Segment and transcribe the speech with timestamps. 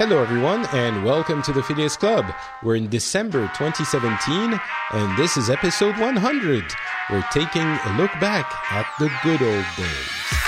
[0.00, 2.24] Hello, everyone, and welcome to the Phileas Club.
[2.62, 4.58] We're in December 2017,
[4.92, 6.64] and this is episode 100.
[7.10, 10.39] We're taking a look back at the good old days.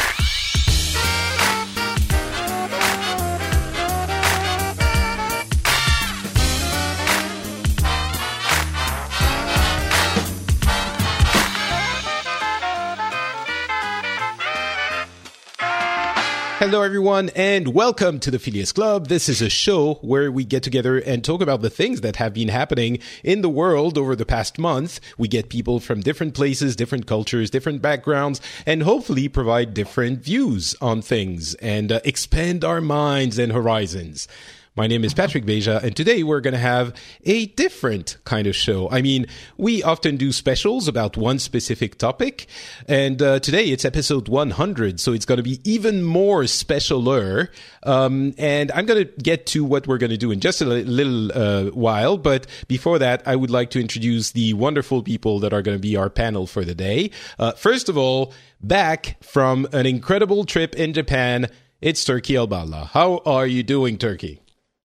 [16.63, 19.09] Hello, everyone, and welcome to the Phileas Club.
[19.09, 22.35] This is a show where we get together and talk about the things that have
[22.35, 25.01] been happening in the world over the past month.
[25.19, 30.77] We get people from different places, different cultures, different backgrounds, and hopefully provide different views
[30.81, 34.29] on things and uh, expand our minds and horizons.
[34.75, 38.57] My name is Patrick Beja, and today we're going to have a different kind of
[38.57, 38.89] show.
[38.89, 39.27] I mean,
[39.59, 42.47] we often do specials about one specific topic,
[42.89, 47.49] and uh, today it's episode 100, so it's going to be even more specialer.
[47.83, 50.65] Um, and I'm going to get to what we're going to do in just a
[50.65, 55.53] little uh, while, but before that, I would like to introduce the wonderful people that
[55.53, 57.11] are going to be our panel for the day.
[57.39, 61.51] Uh, first of all, back from an incredible trip in Japan,
[61.83, 62.87] it's Turki Alballaa.
[62.87, 64.42] How are you doing, Turki?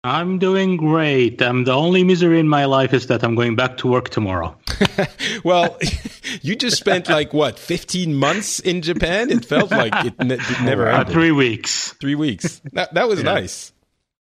[0.07, 1.41] I'm doing great.
[1.41, 4.57] Um, the only misery in my life is that I'm going back to work tomorrow.
[5.43, 5.77] well,
[6.41, 9.29] you just spent like what, 15 months in Japan?
[9.29, 11.13] It felt like it, ne- it never Uh, ended.
[11.13, 11.93] three weeks.
[11.99, 12.61] Three weeks.
[12.73, 13.73] That, that was nice.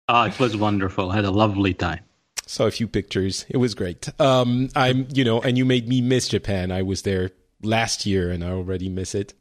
[0.09, 1.11] Ah, it was wonderful.
[1.11, 2.01] I had a lovely time.
[2.47, 3.45] Saw a few pictures.
[3.49, 4.09] It was great.
[4.21, 6.71] Um, I'm, you know, and you made me miss Japan.
[6.71, 7.31] I was there
[7.63, 9.35] last year and I already miss it.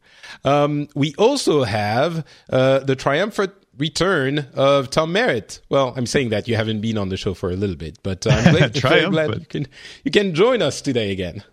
[0.43, 5.61] Um, we also have uh, the triumphant return of Tom Merritt.
[5.69, 8.25] Well, I'm saying that you haven't been on the show for a little bit, but
[8.27, 9.67] I'm glad, very glad you can
[10.03, 11.43] you can join us today again.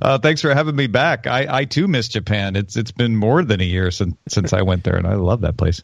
[0.00, 1.26] Uh, thanks for having me back.
[1.26, 2.56] I, I too miss Japan.
[2.56, 5.42] It's it's been more than a year since since I went there, and I love
[5.42, 5.82] that place.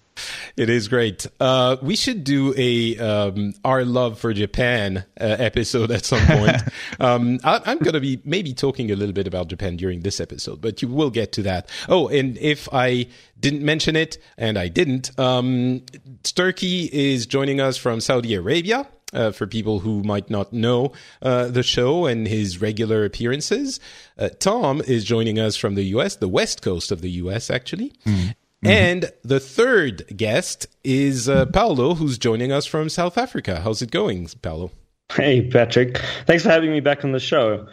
[0.57, 1.27] It is great.
[1.39, 6.63] Uh, we should do a um, our love for Japan uh, episode at some point.
[7.01, 10.21] um, I, I'm going to be maybe talking a little bit about Japan during this
[10.21, 11.69] episode, but you will get to that.
[11.89, 13.07] Oh, and if I
[13.41, 15.83] didn't mention it, and I didn't, um,
[16.23, 18.87] Turki is joining us from Saudi Arabia.
[19.13, 23.81] Uh, for people who might not know uh, the show and his regular appearances,
[24.17, 27.51] uh, Tom is joining us from the U.S., the west coast of the U.S.
[27.51, 27.93] actually.
[28.63, 33.61] And the third guest is uh, Paulo, who's joining us from South Africa.
[33.63, 34.71] How's it going, Paulo?
[35.13, 35.99] Hey, Patrick.
[36.27, 37.67] Thanks for having me back on the show.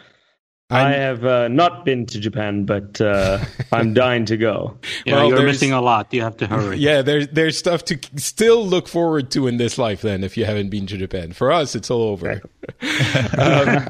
[0.70, 3.42] I I'm- have uh, not been to Japan, but uh,
[3.72, 4.76] I'm dying to go.
[5.06, 6.12] Yeah, Well, you're missing a lot.
[6.12, 6.76] You have to hurry.
[6.88, 10.02] Yeah, there's there's stuff to still look forward to in this life.
[10.02, 12.42] Then, if you haven't been to Japan, for us, it's all over.
[13.38, 13.88] um,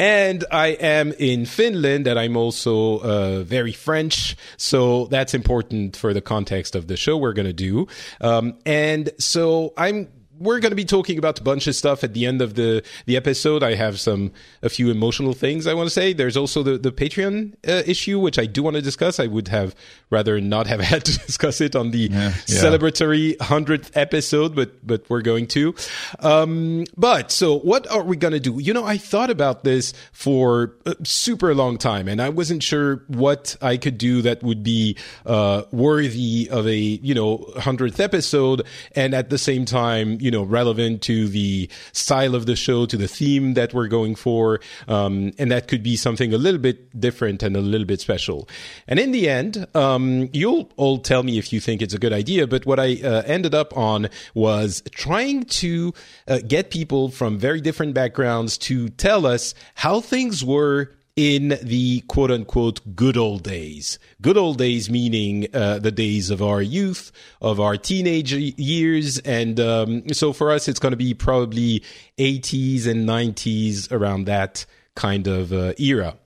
[0.00, 6.12] and I am in Finland, and I'm also uh, very French, so that's important for
[6.12, 7.86] the context of the show we're going to do.
[8.20, 12.14] Um, and so I'm we're going to be talking about a bunch of stuff at
[12.14, 13.62] the end of the the episode.
[13.62, 14.32] I have some
[14.62, 16.12] a few emotional things I want to say.
[16.12, 19.20] There's also the the Patreon uh, issue, which I do want to discuss.
[19.20, 19.74] I would have
[20.10, 22.30] rather not have had to discuss it on the yeah.
[22.46, 25.74] celebratory hundredth episode, but but we're going to.
[26.20, 28.58] Um, but so what are we going to do?
[28.58, 33.04] You know, I thought about this for a super long time, and I wasn't sure
[33.06, 38.66] what I could do that would be uh, worthy of a you know hundredth episode,
[38.96, 42.96] and at the same time, you know, relevant to the style of the show, to
[42.96, 46.98] the theme that we're going for, um, and that could be something a little bit
[46.98, 48.48] different and a little bit special.
[48.88, 52.12] And in the end, um, you'll all tell me if you think it's a good
[52.12, 52.46] idea.
[52.46, 55.94] But what I uh, ended up on was trying to
[56.26, 62.00] uh, get people from very different backgrounds to tell us how things were in the
[62.08, 63.98] quote unquote good old days.
[64.20, 69.18] Good old days meaning uh, the days of our youth, of our teenage years.
[69.18, 71.82] And um, so for us, it's going to be probably
[72.18, 74.64] 80s and 90s around that
[74.94, 76.16] kind of uh, era.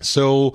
[0.00, 0.54] So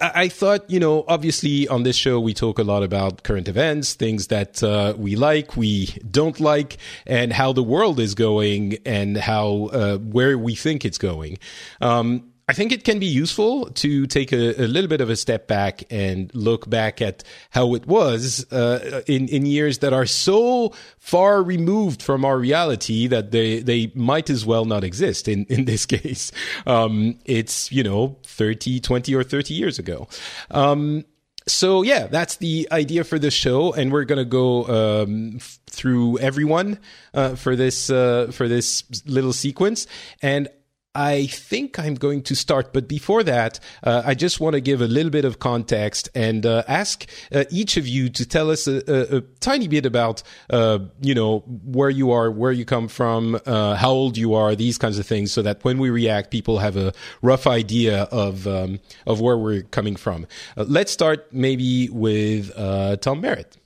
[0.00, 3.94] I thought, you know, obviously on this show, we talk a lot about current events,
[3.94, 9.16] things that uh, we like, we don't like, and how the world is going and
[9.16, 11.38] how, uh, where we think it's going.
[11.82, 15.16] Um, I think it can be useful to take a, a, little bit of a
[15.16, 20.04] step back and look back at how it was uh, in in years that are
[20.04, 25.26] so far removed from our reality that they they might as well not exist.
[25.26, 26.32] In in this case,
[26.66, 30.06] um, it's you know 30, 20 or thirty years ago.
[30.50, 31.04] Um,
[31.46, 36.18] so yeah, that's the idea for the show, and we're gonna go um, f- through
[36.18, 36.78] everyone
[37.12, 39.86] uh, for this uh, for this little sequence.
[40.22, 40.48] And
[40.94, 44.80] I think I'm going to start, but before that, uh, I just want to give
[44.80, 48.68] a little bit of context and uh, ask uh, each of you to tell us
[48.68, 52.86] a, a, a tiny bit about, uh, you know, where you are, where you come
[52.86, 56.30] from, uh, how old you are, these kinds of things, so that when we react,
[56.30, 56.92] people have a
[57.22, 60.26] rough idea of um, of where we're coming from.
[60.56, 62.54] Uh, let's start maybe with
[63.00, 63.56] Tom Merritt.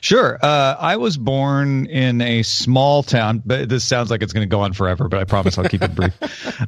[0.00, 0.38] Sure.
[0.40, 4.50] Uh, I was born in a small town, but this sounds like it's going to
[4.50, 6.12] go on forever, but I promise I'll keep it brief.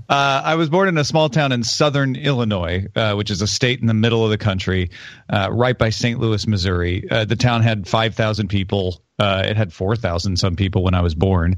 [0.07, 3.47] Uh, I was born in a small town in southern Illinois, uh, which is a
[3.47, 4.91] state in the middle of the country,
[5.31, 6.21] uh, right by St.
[6.21, 7.09] Louis, Missouri.
[7.11, 9.03] Uh, the town had 5,000 people.
[9.19, 11.57] Uh, it had 4,000 some people when I was born.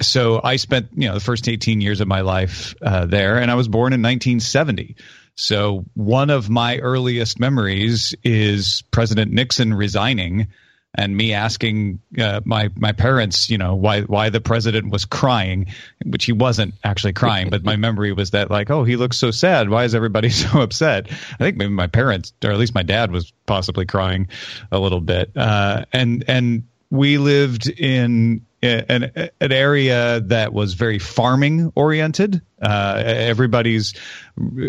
[0.00, 3.54] so I spent, you know, the first 18 years of my life there, and I
[3.54, 4.96] was born in 1970.
[5.36, 10.48] So one of my earliest memories is President Nixon resigning
[10.96, 15.66] and me asking uh, my my parents, you know, why why the president was crying,
[16.04, 19.30] which he wasn't actually crying, but my memory was that like, oh, he looks so
[19.30, 19.68] sad.
[19.68, 21.10] Why is everybody so upset?
[21.10, 24.28] I think maybe my parents, or at least my dad, was possibly crying
[24.72, 25.32] a little bit.
[25.36, 32.42] Uh, and and we lived in an, an area that was very farming oriented.
[32.60, 33.94] Uh, everybody's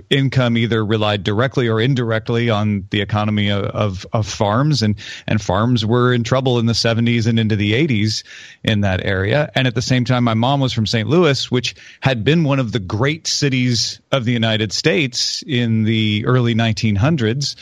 [0.10, 4.96] income either relied directly or indirectly on the economy of, of, of, farms, and,
[5.26, 8.24] and farms were in trouble in the 70s and into the 80s
[8.64, 9.50] in that area.
[9.56, 11.08] And at the same time, my mom was from St.
[11.08, 16.26] Louis, which had been one of the great cities of the United States in the
[16.26, 17.56] early 1900s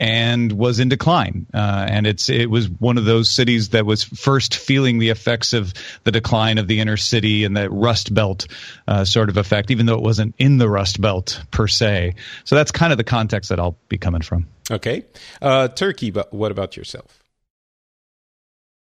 [0.00, 1.46] and was in decline.
[1.52, 5.52] Uh, and it's it was one of those cities that was first feeling the effects
[5.52, 5.74] of
[6.04, 8.46] the decline of the inner city and the Rust Belt
[8.86, 12.14] uh, sort of effect, even though it wasn't in the Rust Belt per se.
[12.44, 14.46] So that's kind of the context that I'll be coming from.
[14.70, 15.04] Okay,
[15.42, 16.10] uh, Turki.
[16.10, 17.18] But what about yourself?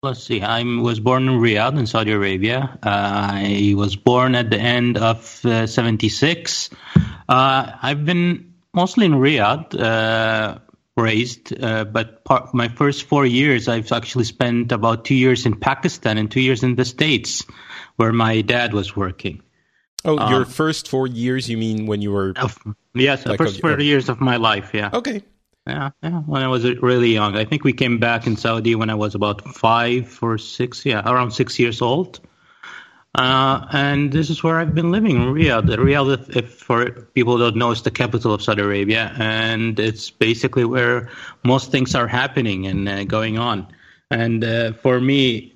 [0.01, 0.41] Let's see.
[0.41, 2.79] I was born in Riyadh in Saudi Arabia.
[2.81, 6.69] I was born at the end of '76.
[6.71, 10.59] Uh, uh, I've been mostly in Riyadh uh,
[11.01, 11.61] raised.
[11.61, 16.17] Uh, but part, my first four years, I've actually spent about two years in Pakistan
[16.17, 17.45] and two years in the States,
[17.95, 19.41] where my dad was working.
[20.05, 21.49] Oh, um, your first four years?
[21.49, 22.33] You mean when you were?
[22.35, 22.49] Uh,
[22.93, 24.71] yes, like the first four years of my life.
[24.73, 24.89] Yeah.
[24.93, 25.23] Okay.
[25.67, 26.21] Yeah, yeah.
[26.21, 29.13] When I was really young, I think we came back in Saudi when I was
[29.13, 30.85] about five or six.
[30.85, 32.19] Yeah, around six years old.
[33.19, 35.67] Uh, and this is where I've been living, Riyadh.
[35.67, 40.63] Riyadh, if, for people don't know, is the capital of Saudi Arabia, and it's basically
[40.63, 41.09] where
[41.43, 43.67] most things are happening and uh, going on.
[44.09, 45.53] And uh, for me,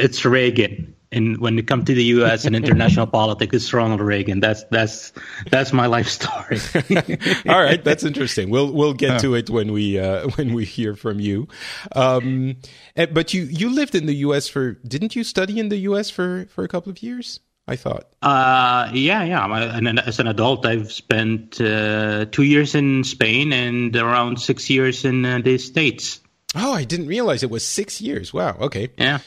[0.00, 2.44] it's Reagan and when it comes to the U.S.
[2.44, 4.40] and international politics, it's Ronald Reagan.
[4.40, 5.12] That's that's
[5.50, 6.58] that's my life story.
[7.48, 8.50] All right, that's interesting.
[8.50, 11.48] We'll we'll get to it when we uh, when we hear from you.
[11.92, 12.56] Um,
[12.96, 14.48] eh, but you you lived in the U.S.
[14.48, 16.10] for didn't you study in the U.S.
[16.10, 17.40] for for a couple of years?
[17.66, 18.08] I thought.
[18.22, 19.44] Uh, yeah, yeah.
[19.76, 25.04] And as an adult, I've spent uh, two years in Spain and around six years
[25.04, 26.20] in uh, the States.
[26.54, 28.32] Oh, I didn't realize it was six years.
[28.32, 28.56] Wow.
[28.58, 28.88] Okay.
[28.96, 29.18] Yeah.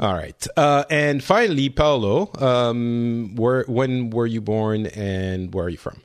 [0.00, 0.46] All right.
[0.56, 6.00] Uh, and finally, Paulo, um, where, when were you born and where are you from?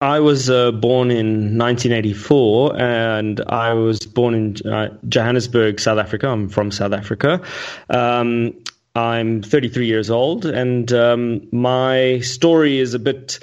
[0.00, 6.28] I was uh, born in 1984 and I was born in uh, Johannesburg, South Africa.
[6.28, 7.42] I'm from South Africa.
[7.90, 8.54] Um,
[8.94, 13.40] I'm 33 years old and um, my story is a bit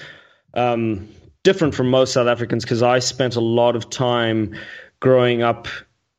[0.54, 1.10] um,
[1.44, 4.56] different from most South Africans because I spent a lot of time
[5.02, 5.68] growing up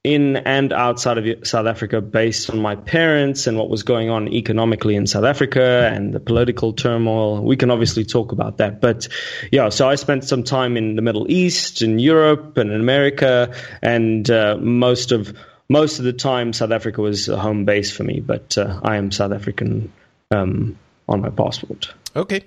[0.09, 4.29] in and outside of South Africa based on my parents and what was going on
[4.29, 7.43] economically in South Africa and the political turmoil.
[7.43, 8.81] We can obviously talk about that.
[8.81, 9.09] But
[9.53, 13.55] yeah, so I spent some time in the Middle East, in Europe, and in America,
[13.83, 15.37] and uh, most of
[15.69, 18.21] most of the time South Africa was a home base for me.
[18.21, 19.93] But uh, I am South African
[20.31, 21.93] um, on my passport.
[22.17, 22.43] Okay.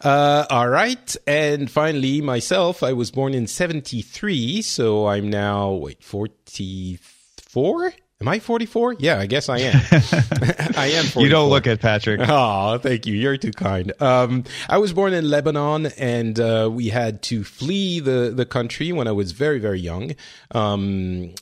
[0.00, 1.16] Uh, all right.
[1.26, 7.92] And finally, myself, I was born in 73, so I'm now, wait, 44?
[8.18, 8.96] Am I 44?
[8.98, 9.74] Yeah, I guess I am.
[10.74, 11.22] I am 44.
[11.22, 12.20] You don't look it, Patrick.
[12.28, 13.14] Oh, thank you.
[13.14, 13.92] You're too kind.
[14.00, 18.90] Um, I was born in Lebanon, and uh, we had to flee the, the country
[18.90, 20.12] when I was very, very young.
[20.52, 21.34] Um,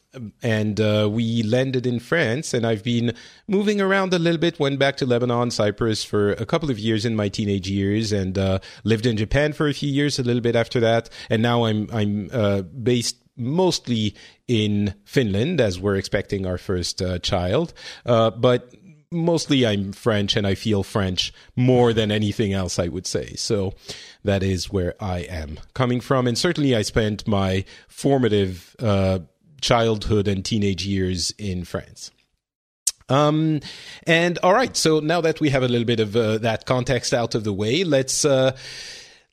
[0.43, 3.15] and uh, we landed in France, and I've been
[3.47, 4.59] moving around a little bit.
[4.59, 8.37] Went back to Lebanon, Cyprus for a couple of years in my teenage years, and
[8.37, 11.09] uh, lived in Japan for a few years, a little bit after that.
[11.31, 14.15] And now I'm I'm uh, based mostly
[14.47, 17.73] in Finland as we're expecting our first uh, child.
[18.07, 18.75] Uh, but
[19.11, 23.35] mostly I'm French and I feel French more than anything else, I would say.
[23.37, 23.75] So
[24.25, 26.27] that is where I am coming from.
[26.27, 29.21] And certainly I spent my formative uh,
[29.61, 32.11] childhood and teenage years in France.
[33.09, 33.61] Um,
[34.07, 37.13] and all right, so now that we have a little bit of uh, that context
[37.13, 38.57] out of the way, let's uh,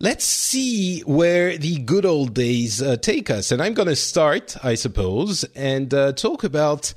[0.01, 3.51] let's see where the good old days uh, take us.
[3.51, 6.95] And I'm going to start, I suppose, and uh, talk about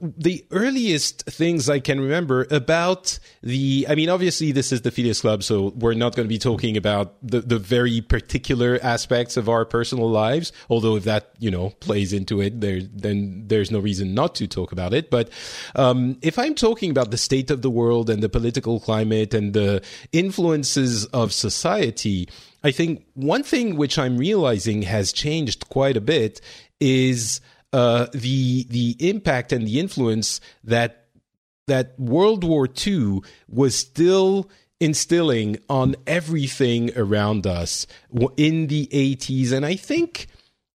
[0.00, 5.20] the earliest things I can remember about the, I mean, obviously this is the Phileas
[5.20, 9.48] Club, so we're not going to be talking about the, the very particular aspects of
[9.48, 10.50] our personal lives.
[10.68, 14.48] Although if that, you know, plays into it, there, then there's no reason not to
[14.48, 15.08] talk about it.
[15.08, 15.30] But,
[15.76, 19.54] um, if I'm talking about the state of the world and the political climate and
[19.54, 22.28] the influences of society,
[22.64, 26.40] I think one thing which I'm realizing has changed quite a bit
[26.80, 27.40] is,
[27.76, 31.08] uh, the the impact and the influence that
[31.66, 34.48] that World War II was still
[34.80, 37.86] instilling on everything around us
[38.38, 40.26] in the 80s, and I think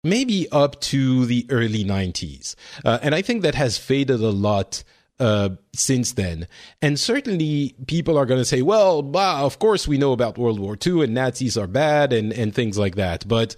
[0.03, 2.55] maybe up to the early 90s.
[2.83, 4.83] Uh, and I think that has faded a lot.
[5.21, 6.47] Uh, since then.
[6.81, 10.61] And certainly people are going to say, well, bah, of course we know about World
[10.61, 13.27] War II and Nazis are bad and, and things like that.
[13.27, 13.57] But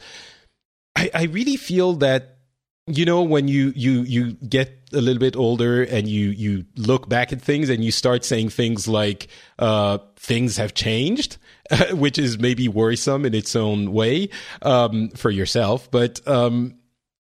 [0.96, 2.41] I, I really feel that
[2.88, 7.08] you know when you you you get a little bit older and you you look
[7.08, 9.28] back at things and you start saying things like
[9.60, 11.38] uh, things have changed
[11.94, 14.30] which is maybe worrisome in its own way
[14.62, 15.90] um, for yourself.
[15.90, 16.76] But um,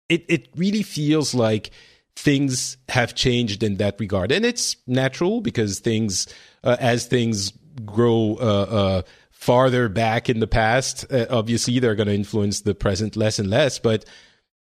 [0.09, 1.71] it it really feels like
[2.15, 4.31] things have changed in that regard.
[4.31, 6.27] And it's natural because things
[6.63, 7.53] uh, as things
[7.85, 9.01] grow uh, uh
[9.31, 13.49] farther back in the past uh, obviously they're going to influence the present less and
[13.49, 13.79] less.
[13.79, 14.05] But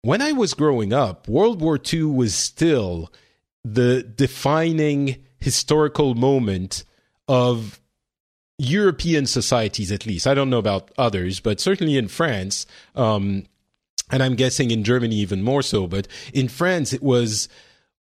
[0.04, 3.10] when I was growing up, World War II was still
[3.64, 6.84] the defining historical moment
[7.26, 7.80] of
[8.58, 10.26] European societies, at least.
[10.26, 13.46] I don't know about others, but certainly in France, um,
[14.10, 17.48] and I'm guessing in Germany even more so, but in France, it was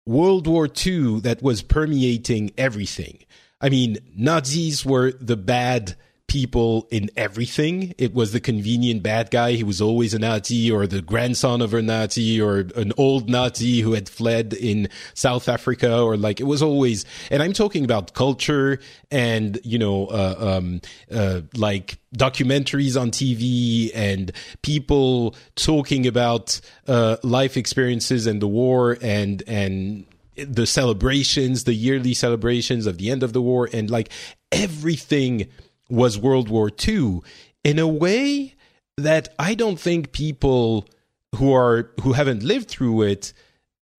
[0.05, 3.21] World War II that was permeating everything.
[3.61, 5.95] I mean, Nazis were the bad
[6.27, 7.95] people in everything.
[7.99, 9.53] It was the convenient bad guy.
[9.53, 13.81] He was always a Nazi or the grandson of a Nazi or an old Nazi
[13.81, 18.15] who had fled in South Africa or like it was always, and I'm talking about
[18.15, 18.79] culture
[19.11, 27.17] and, you know, uh, um, uh, like documentaries on TV and people talking about, uh,
[27.23, 33.23] life experiences and the war and, and, the celebrations, the yearly celebrations of the end
[33.23, 34.09] of the war, and like
[34.51, 35.47] everything
[35.93, 37.21] was World War II
[37.63, 38.55] in a way
[38.97, 40.89] that I don't think people
[41.37, 43.33] who are who haven't lived through it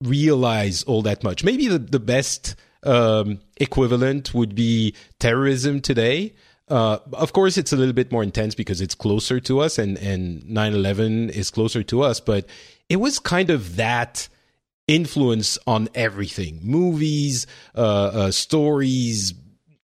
[0.04, 1.44] realize all that much.
[1.44, 6.34] Maybe the, the best um, equivalent would be terrorism today.
[6.68, 9.98] Uh, of course, it's a little bit more intense because it's closer to us, and
[10.00, 12.20] and nine eleven is closer to us.
[12.20, 12.48] But
[12.90, 14.28] it was kind of that
[14.88, 17.46] influence on everything: movies,
[17.76, 19.36] uh, uh, stories,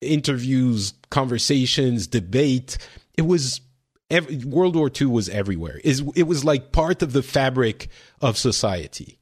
[0.02, 2.78] interviews, conversations, debate.
[3.18, 3.62] It was
[4.10, 5.80] every, World War II was everywhere.
[5.84, 7.90] Is it was like part of the fabric
[8.22, 9.20] of society.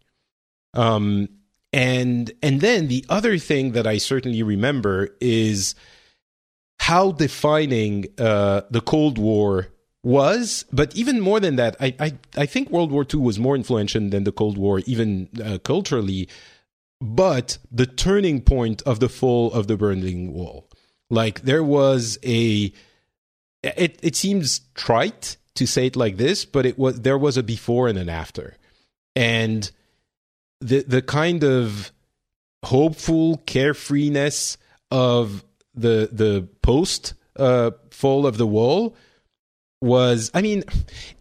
[0.74, 1.30] Um,
[1.72, 5.76] and and then the other thing that I certainly remember is
[6.80, 9.68] how defining uh, the Cold War
[10.04, 13.56] was, but even more than that, I, I, I think World War II was more
[13.56, 16.30] influential than the Cold War, even uh, culturally,
[17.02, 20.65] but the turning point of the fall of the Berlin Wall.
[21.10, 22.72] Like there was a
[23.64, 27.44] it it seems trite to say it like this, but it was there was a
[27.44, 28.56] before and an after.
[29.16, 29.70] And
[30.62, 31.92] the the kind of
[32.64, 34.58] hopeful carefreeness
[34.92, 35.44] of
[35.74, 38.96] the the post uh, fall of the wall
[39.82, 40.64] was I mean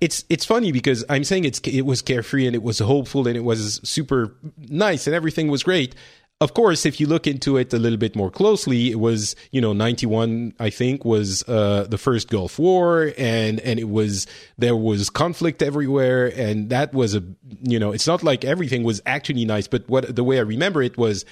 [0.00, 3.36] it's it's funny because I'm saying it's it was carefree and it was hopeful and
[3.36, 5.94] it was super nice and everything was great.
[6.40, 9.60] Of course, if you look into it a little bit more closely, it was you
[9.60, 10.52] know ninety one.
[10.58, 14.26] I think was uh, the first Gulf War, and and it was
[14.58, 17.22] there was conflict everywhere, and that was a
[17.62, 20.82] you know it's not like everything was actually nice, but what the way I remember
[20.82, 21.24] it was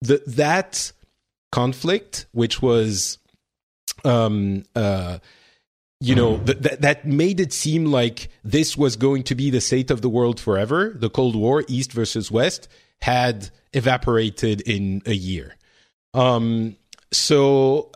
[0.00, 0.92] the that
[1.52, 3.18] conflict, which was
[4.04, 5.18] um uh
[6.00, 9.60] you know th- th- that made it seem like this was going to be the
[9.60, 12.68] state of the world forever the cold war east versus west
[13.00, 15.56] had evaporated in a year.
[16.12, 16.76] Um,
[17.12, 17.90] so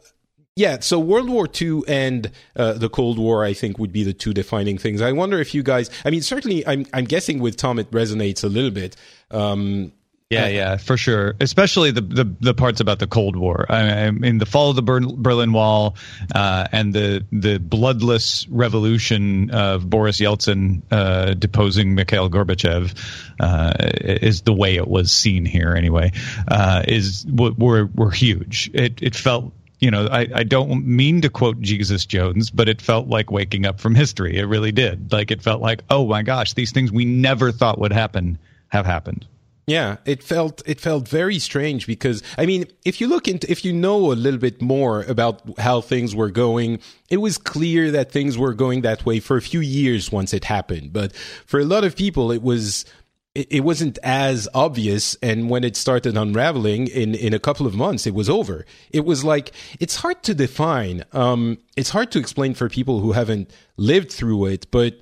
[0.59, 4.13] yeah, so World War II and uh, the Cold War, I think, would be the
[4.13, 5.01] two defining things.
[5.01, 8.43] I wonder if you guys, I mean, certainly, I'm I'm guessing with Tom it resonates
[8.43, 8.97] a little bit.
[9.31, 9.93] Um,
[10.31, 11.35] yeah, yeah, for sure.
[11.41, 13.65] Especially the the, the parts about the Cold War.
[13.71, 15.97] I, I mean, the fall of the Berlin Wall
[16.35, 22.95] uh, and the the bloodless revolution of Boris Yeltsin uh, deposing Mikhail Gorbachev
[23.41, 25.75] uh, is the way it was seen here.
[25.75, 26.13] Anyway,
[26.47, 28.71] uh, is were were huge.
[28.75, 32.83] It it felt you know, I, I don't mean to quote Jesus Jones, but it
[32.83, 34.37] felt like waking up from history.
[34.37, 35.13] It really did.
[35.13, 38.85] Like it felt like, oh my gosh, these things we never thought would happen have
[38.85, 39.25] happened.
[39.69, 43.67] Yeah, it felt it felt very strange because I mean, if you look into if
[43.67, 48.11] you know a little bit more about how things were going, it was clear that
[48.11, 50.95] things were going that way for a few years once it happened.
[50.95, 52.87] But for a lot of people, it was
[53.35, 55.19] it, it wasn't as obvious.
[55.23, 58.65] And when it started unraveling in in a couple of months, it was over.
[58.91, 61.05] It was like it's hard to define.
[61.13, 64.95] Um, it's hard to explain for people who haven't lived through it, but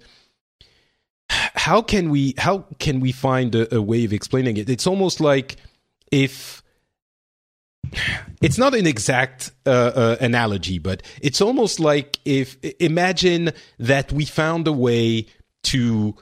[1.28, 4.68] how can we how can we find a, a way of explaining it?
[4.68, 5.56] It's almost like
[6.12, 6.62] if
[8.42, 14.24] it's not an exact uh, uh, analogy, but it's almost like if imagine that we
[14.24, 15.26] found a way
[15.64, 16.14] to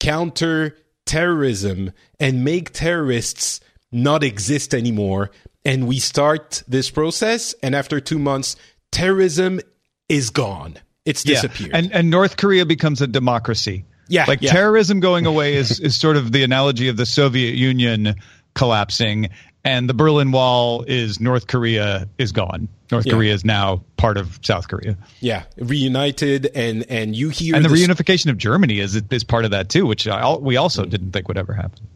[0.00, 0.76] counter
[1.06, 5.30] terrorism and make terrorists not exist anymore,
[5.64, 8.56] and we start this process, and after two months,
[8.92, 9.60] terrorism
[10.08, 10.76] is gone.
[11.04, 11.78] It's disappeared, yeah.
[11.78, 13.84] and and North Korea becomes a democracy.
[14.08, 14.52] Yeah, like yeah.
[14.52, 18.16] terrorism going away is is sort of the analogy of the Soviet Union
[18.54, 19.28] collapsing,
[19.64, 22.68] and the Berlin Wall is North Korea is gone.
[22.90, 23.12] North yeah.
[23.12, 24.96] Korea is now part of South Korea.
[25.20, 27.86] Yeah, reunited, and and you hear and the this...
[27.86, 31.28] reunification of Germany is is part of that too, which I, we also didn't think
[31.28, 31.86] would ever happen.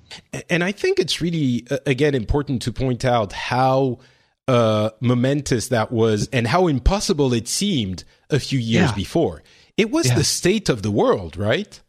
[0.51, 4.01] And I think it's really again important to point out how
[4.49, 8.95] uh, momentous that was and how impossible it seemed a few years yeah.
[8.95, 9.43] before.
[9.77, 10.17] It was yeah.
[10.17, 11.81] the state of the world, right?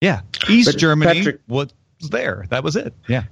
[0.00, 2.46] Yeah, East but Germany Patrick, was there.
[2.50, 2.94] That was it.
[3.08, 3.24] Yeah.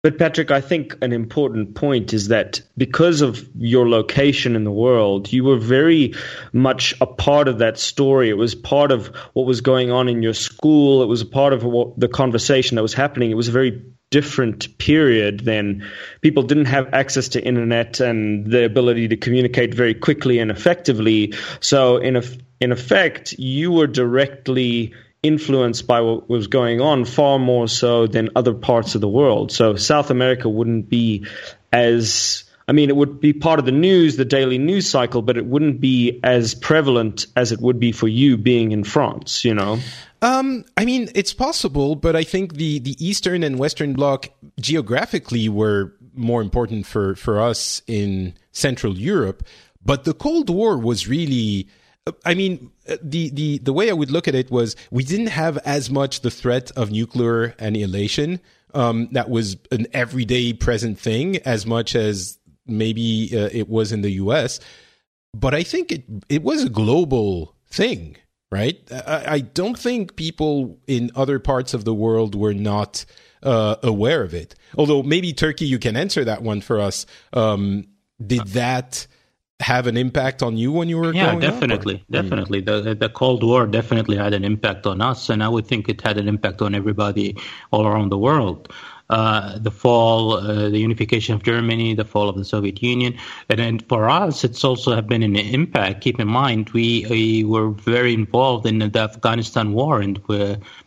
[0.00, 4.70] But Patrick, I think an important point is that because of your location in the
[4.70, 6.14] world, you were very
[6.52, 8.30] much a part of that story.
[8.30, 11.02] It was part of what was going on in your school.
[11.02, 13.32] It was a part of what, the conversation that was happening.
[13.32, 15.84] It was a very different period than
[16.20, 21.34] people didn't have access to internet and the ability to communicate very quickly and effectively.
[21.58, 22.22] So in a,
[22.60, 28.30] in effect, you were directly influenced by what was going on far more so than
[28.36, 29.50] other parts of the world.
[29.50, 31.26] So South America wouldn't be
[31.72, 35.38] as I mean, it would be part of the news, the daily news cycle, but
[35.38, 39.54] it wouldn't be as prevalent as it would be for you being in France, you
[39.54, 39.78] know?
[40.20, 44.28] Um, I mean, it's possible, but I think the, the Eastern and Western Bloc
[44.60, 49.44] geographically were more important for, for us in Central Europe.
[49.82, 51.68] But the Cold War was really
[52.24, 52.70] I mean,
[53.02, 56.20] the, the, the way I would look at it was we didn't have as much
[56.20, 58.40] the threat of nuclear annihilation.
[58.74, 64.02] Um, that was an everyday present thing as much as maybe uh, it was in
[64.02, 64.60] the US.
[65.34, 68.16] But I think it, it was a global thing,
[68.50, 68.78] right?
[68.90, 73.04] I, I don't think people in other parts of the world were not
[73.42, 74.54] uh, aware of it.
[74.76, 77.06] Although maybe Turki, you can answer that one for us.
[77.32, 77.88] Um,
[78.24, 79.06] did that
[79.60, 81.18] have an impact on you when you were a kid?
[81.18, 85.42] yeah definitely up, definitely the the cold war definitely had an impact on us and
[85.42, 87.36] i would think it had an impact on everybody
[87.72, 88.72] all around the world
[89.10, 93.16] uh, the fall, uh, the unification of Germany, the fall of the Soviet Union,
[93.48, 96.02] and then for us, it's also have been an impact.
[96.02, 100.22] Keep in mind, we, we were very involved in the Afghanistan war and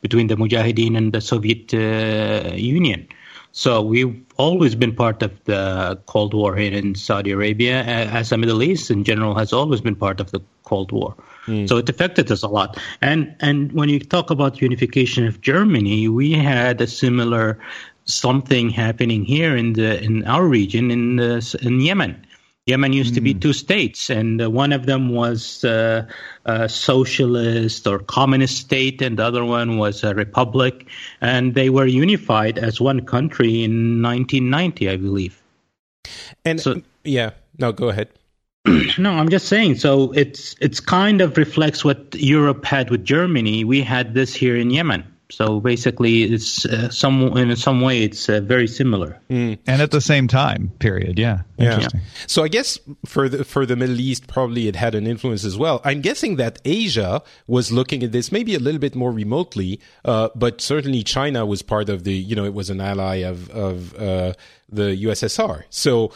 [0.01, 3.07] between the Mujahideen and the Soviet uh, Union.
[3.53, 8.37] So we've always been part of the Cold War here in Saudi Arabia, as the
[8.37, 11.15] Middle East in general has always been part of the Cold War.
[11.47, 11.67] Mm.
[11.67, 12.79] So it affected us a lot.
[13.01, 17.59] And and when you talk about unification of Germany, we had a similar
[18.05, 22.25] something happening here in the in our region in the, in Yemen.
[22.67, 23.15] Yemen used mm.
[23.15, 23.39] to be hmm.
[23.39, 26.05] two states, and uh, one of them was uh,
[26.45, 30.87] a socialist or communist state, and the other one was a republic.
[31.21, 35.41] And they were unified as one country in 1990, I believe.
[36.45, 38.09] And so, yeah, no, go ahead.
[38.99, 39.75] no, I'm just saying.
[39.75, 43.63] So it's it's kind of reflects what Europe had with Germany.
[43.63, 45.03] We had this here in Yemen.
[45.31, 49.19] So basically, it's uh, some in some way it's uh, very similar.
[49.29, 49.59] Mm.
[49.65, 51.17] And at the same time, period.
[51.17, 51.41] Yeah.
[51.57, 51.87] Yeah.
[52.27, 55.57] So I guess for the for the Middle East, probably it had an influence as
[55.57, 55.81] well.
[55.83, 60.29] I'm guessing that Asia was looking at this maybe a little bit more remotely, uh,
[60.35, 62.13] but certainly China was part of the.
[62.13, 64.33] You know, it was an ally of of uh,
[64.69, 65.63] the USSR.
[65.69, 66.11] So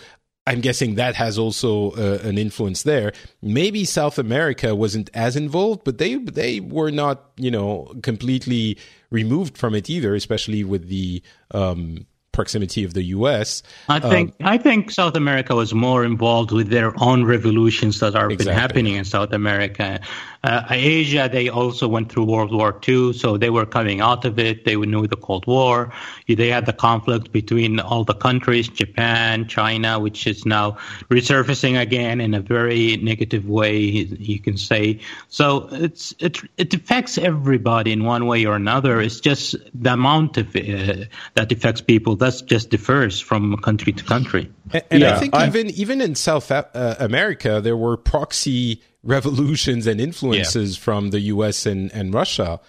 [0.47, 3.13] I'm guessing that has also uh, an influence there.
[3.41, 8.77] Maybe South America wasn't as involved, but they they were not, you know, completely
[9.15, 13.63] removed from it either, especially with the um, proximity of the U.S.
[13.87, 18.15] I think um, I think South America was more involved with their own revolutions that
[18.15, 18.45] are exactly.
[18.45, 20.01] been happening in South America.
[20.45, 24.37] Uh, Asia, they also went through World War II, so they were coming out of
[24.37, 24.63] it.
[24.63, 25.91] They knew the Cold War.
[26.27, 30.77] They had the conflict between all the countries, Japan, China, which is now
[31.09, 34.99] resurfacing again in a very negative way, you can say.
[35.29, 39.01] So it's it it affects everybody in one way or another.
[39.01, 44.03] It's just the amount of uh, that affects people that just differs from country to
[44.03, 44.51] country.
[44.71, 46.65] And, and yeah, I think I, even even in South uh,
[46.99, 50.83] America, there were proxy revolutions and influences yeah.
[50.83, 51.65] from the U.S.
[51.65, 52.59] and, and Russia.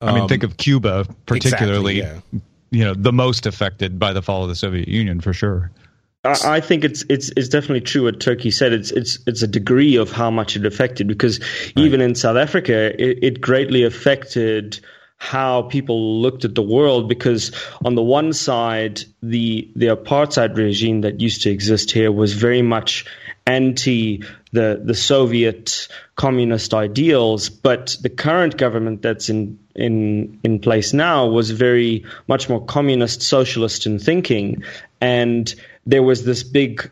[0.00, 1.98] Um, I mean, think um, of Cuba, particularly.
[1.98, 2.40] Exactly, yeah.
[2.70, 5.70] You know, the most affected by the fall of the Soviet Union, for sure.
[6.24, 8.72] I think it's it's it's definitely true what Turki said.
[8.72, 11.72] It's it's it's a degree of how much it affected because right.
[11.76, 14.80] even in South Africa, it, it greatly affected
[15.18, 17.52] how people looked at the world because
[17.84, 22.62] on the one side the the apartheid regime that used to exist here was very
[22.62, 23.06] much
[23.46, 24.22] anti
[24.56, 31.26] the the Soviet communist ideals, but the current government that's in in in place now
[31.26, 34.64] was very much more communist socialist in thinking,
[35.00, 35.54] and
[35.86, 36.90] there was this big.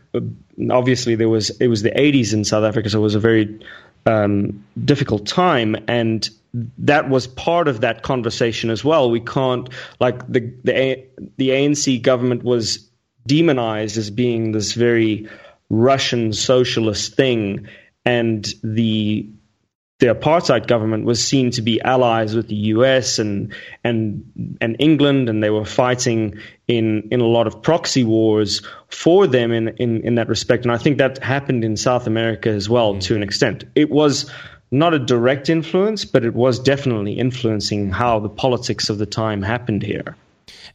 [0.69, 3.59] Obviously, there was it was the 80s in South Africa, so it was a very
[4.05, 6.29] um, difficult time, and
[6.77, 9.09] that was part of that conversation as well.
[9.09, 9.67] We can't
[9.99, 11.03] like the the
[11.37, 12.87] the ANC government was
[13.27, 15.27] demonized as being this very
[15.69, 17.67] Russian socialist thing,
[18.05, 19.27] and the
[19.99, 23.17] the apartheid government was seen to be allies with the U.S.
[23.17, 28.61] and and and England, and they were fighting in in a lot of proxy wars
[28.89, 30.65] for them in in, in that respect.
[30.65, 32.99] And I think that happened in South America as well mm-hmm.
[32.99, 33.63] to an extent.
[33.75, 34.29] It was
[34.71, 39.41] not a direct influence, but it was definitely influencing how the politics of the time
[39.41, 40.15] happened here.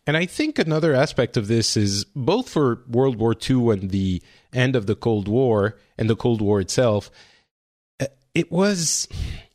[0.07, 4.23] And I think another aspect of this is both for World War II and the
[4.53, 7.11] end of the Cold War and the Cold War itself,
[8.01, 9.09] uh, it was,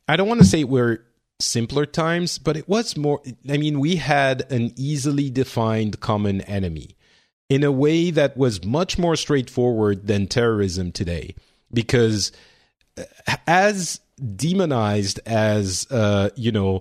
[0.08, 1.04] I don't want to say we're
[1.40, 6.96] simpler times, but it was more, I mean, we had an easily defined common enemy
[7.48, 11.34] in a way that was much more straightforward than terrorism today.
[11.72, 12.32] Because
[12.98, 14.00] uh, as
[14.34, 16.80] demonized as, uh, you know,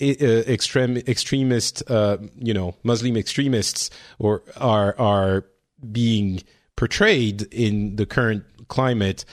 [0.00, 5.46] extreme extremist uh, you know Muslim extremists or are are
[5.92, 6.42] being
[6.76, 9.24] portrayed in the current climate,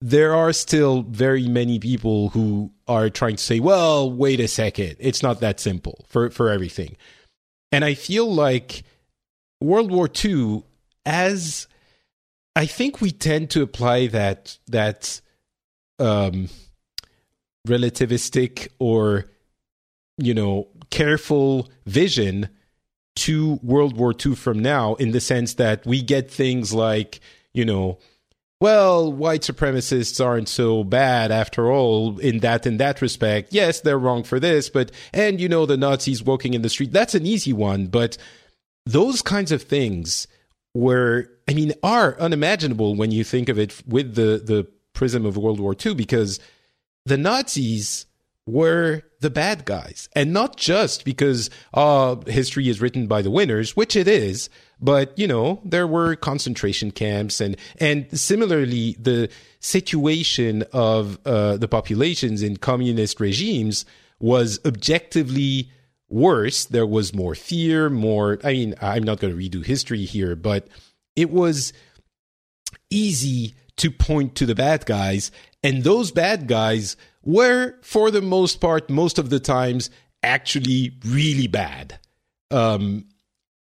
[0.00, 4.96] there are still very many people who are trying to say, well, wait a second,
[4.98, 6.96] it's not that simple for, for everything.
[7.70, 8.82] And I feel like
[9.60, 10.64] World War II,
[11.06, 11.68] as
[12.56, 15.20] I think we tend to apply that that
[15.98, 16.48] um,
[17.66, 19.30] relativistic or
[20.18, 22.48] you know careful vision
[23.16, 27.20] to World War II from now in the sense that we get things like,
[27.52, 27.98] you know,
[28.60, 33.52] well, white supremacists aren't so bad after all in that in that respect.
[33.52, 36.92] Yes, they're wrong for this, but and you know the Nazis walking in the street,
[36.92, 38.18] that's an easy one, but
[38.84, 40.28] those kinds of things
[40.74, 45.38] were I mean are unimaginable when you think of it with the the prism of
[45.38, 46.38] World War II because
[47.04, 48.06] the Nazis
[48.46, 50.08] were the bad guys.
[50.14, 54.48] And not just because uh, history is written by the winners, which it is,
[54.80, 59.28] but, you know, there were concentration camps and, and similarly, the
[59.60, 63.84] situation of uh, the populations in communist regimes
[64.18, 65.70] was objectively
[66.08, 66.64] worse.
[66.64, 70.66] There was more fear, more, I mean, I'm not going to redo history here, but
[71.14, 71.72] it was
[72.88, 75.30] easy to point to the bad guys.
[75.62, 79.90] And those bad guys were, for the most part, most of the times,
[80.22, 81.98] actually really bad.
[82.50, 83.06] Um,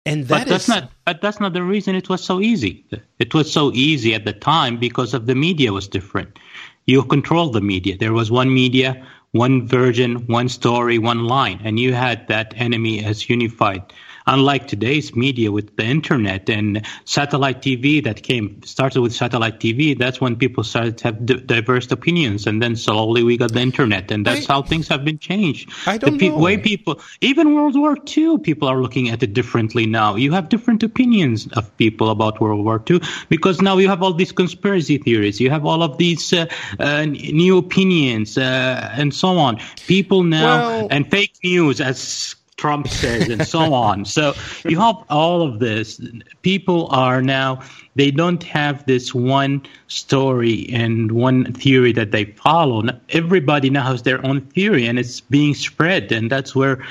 [0.06, 0.92] And but that's is not.
[1.06, 2.86] But that's not the reason it was so easy.
[3.20, 6.40] It was so easy at the time because of the media was different.
[6.86, 7.98] You controlled the media.
[7.98, 13.04] There was one media, one version, one story, one line, and you had that enemy
[13.06, 13.84] as unified.
[14.30, 19.98] Unlike today's media with the internet and satellite TV that came started with satellite TV,
[19.98, 23.60] that's when people started to have d- diverse opinions, and then slowly we got the
[23.60, 25.72] internet, and that's I- how things have been changed.
[25.88, 26.38] I don't the know.
[26.38, 30.16] way people, even World War II, people are looking at it differently now.
[30.16, 34.14] You have different opinions of people about World War II because now you have all
[34.14, 35.40] these conspiracy theories.
[35.42, 36.46] You have all of these uh,
[36.80, 39.58] uh, new opinions uh, and so on.
[39.88, 44.04] People now Well- and fake news, as Trump says, and so on.
[44.04, 44.34] So
[44.66, 46.02] you have all of this.
[46.42, 47.62] People are now
[47.96, 52.84] they don't have this one story and one theory that they follow.
[53.10, 56.84] Everybody now has their own theory, and it's being spread, and that's where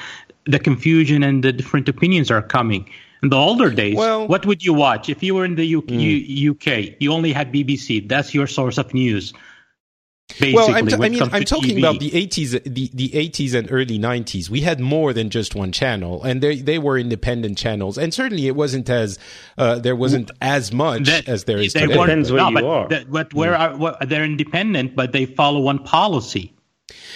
[0.45, 2.89] the confusion and the different opinions are coming.
[3.23, 5.91] In the older days, Well- what would you watch if you were in the UK,
[5.91, 6.89] U- UK?
[6.89, 6.95] Hmm.
[7.01, 8.01] You only had BBC.
[8.09, 9.35] That's your source of news.
[10.29, 11.79] Basically, well, I'm t- when I it mean, I'm talking TV.
[11.79, 14.51] about the 80s, the, the 80s and early 90s.
[14.51, 18.47] We had more than just one channel, and they they were independent channels, and certainly
[18.47, 19.19] it wasn't as
[19.57, 21.97] uh, there wasn't as much That- as there is they today.
[21.97, 22.89] weren't- Depends where no, you but, are.
[22.89, 26.53] that- but where are, what, they're independent, but they follow one policy.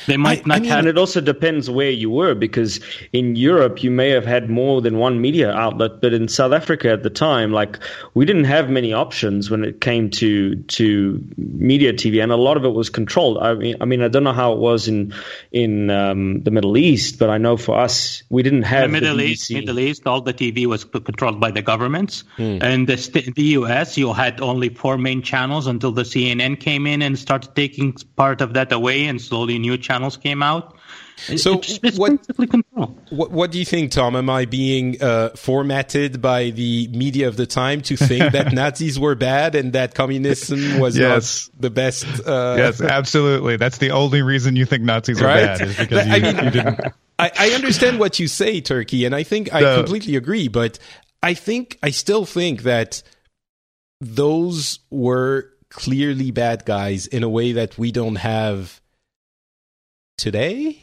[0.07, 0.79] They might I- I not mean- have.
[0.81, 2.81] And it also depends where you were, because
[3.13, 6.91] in Europe you may have had more than one media outlet, but in South Africa
[6.91, 7.79] at the time, like
[8.15, 12.57] we didn't have many options when it came to to media TV, and a lot
[12.57, 13.39] of it was controlled.
[13.39, 15.15] I mean, I mean, I don't know how it was in
[15.53, 19.17] in um, the Middle East, but I know for us we didn't the have Middle
[19.17, 22.25] the East, Middle East, all the TV was controlled by the governments.
[22.37, 22.59] Hmm.
[22.61, 26.87] And the, st- the U.S., you had only four main channels until the CNN came
[26.87, 30.77] in and started taking part of that away, and slowly new channels came out.
[31.37, 32.99] So it's, it's what- basically controlled.
[33.11, 34.17] What, what do you think, Tom?
[34.17, 38.99] Am I being uh, formatted by the media of the time to think that Nazis
[38.99, 41.49] were bad and that communism was Yes.
[41.53, 42.05] not the best?
[42.27, 43.57] Uh, yes, absolutely.
[43.57, 45.45] That's the only reason you think Nazis are Right?
[45.59, 46.81] bad is because you, I mean- you didn't.
[47.19, 50.49] I, I understand what you say, Turki, and I think I So- completely agree.
[50.49, 50.79] But
[51.23, 53.03] I think I still think that
[54.01, 58.81] those were clearly bad guys in a way that we don't have
[60.23, 60.83] today.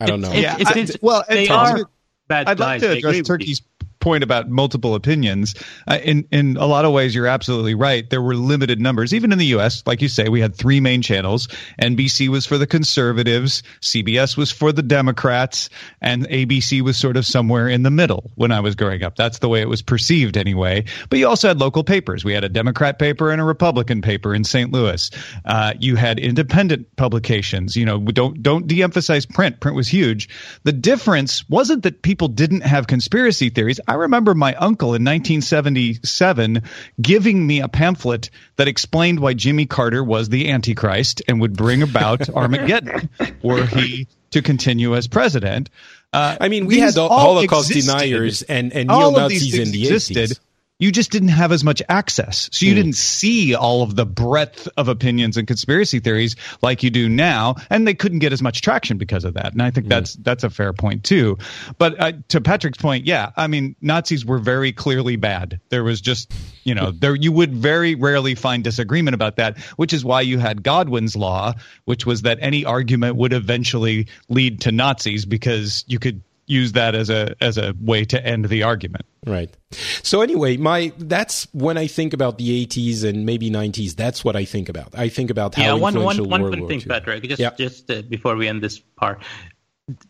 [0.00, 0.28] I don't know.
[0.28, 1.80] It's- Yeah, it's- I, it's, well, they are
[2.28, 2.58] bad I'd guys.
[2.58, 3.22] like to address with you.
[3.24, 3.62] Turki's
[4.06, 5.56] point about multiple opinions.
[5.88, 8.08] Uh, in in a lot of ways, you're absolutely right.
[8.08, 9.82] There were limited numbers, even in the U.S.
[9.84, 11.48] Like you say, we had three main channels.
[11.82, 17.26] NBC was for the conservatives, CBS was for the Democrats, and ABC was sort of
[17.26, 19.16] somewhere in the middle when I was growing up.
[19.16, 20.84] That's the way it was perceived, anyway.
[21.10, 22.24] But you also had local papers.
[22.24, 24.70] We had a Democrat paper and a Republican paper in St.
[24.70, 25.10] Louis.
[25.44, 27.74] Uh, you had independent publications.
[27.74, 29.58] You know, don't don't de-emphasize print.
[29.58, 30.28] Print was huge.
[30.62, 33.80] The difference wasn't that people didn't have conspiracy theories.
[33.88, 36.62] I remember my uncle in 1977
[37.00, 41.82] giving me a pamphlet that explained why Jimmy Carter was the Antichrist and would bring
[41.82, 43.08] about Armageddon
[43.42, 45.70] were he to continue as president.
[46.12, 47.98] Uh, I mean, we had the Holocaust existed.
[47.98, 50.30] deniers and, and neo Nazis in the existed.
[50.30, 50.40] 80s.
[50.78, 52.50] You just didn't have as much access.
[52.52, 56.90] So you didn't see all of the breadth of opinions and conspiracy theories like you
[56.90, 57.54] do now.
[57.70, 59.52] And they couldn't get as much traction because of that.
[59.52, 61.38] And I think that's, that's a fair point too.
[61.78, 65.60] But uh, to Patrick's point, yeah, I mean, Nazis were very clearly bad.
[65.70, 66.30] There was just,
[66.64, 70.38] you know, there, you would very rarely find disagreement about that, which is why you
[70.38, 71.54] had Godwin's law,
[71.86, 76.94] which was that any argument would eventually lead to Nazis because you could use that
[76.94, 79.04] as a, as a way to end the argument.
[79.26, 79.54] Right.
[80.02, 83.96] So anyway, my that's when I think about the 80s and maybe 90s.
[83.96, 84.94] That's what I think about.
[84.96, 86.86] I think about how yeah, one, one, influential one World fun War thing, II.
[86.86, 87.50] Patrick, just, Yeah.
[87.58, 89.22] just uh, before we end this part.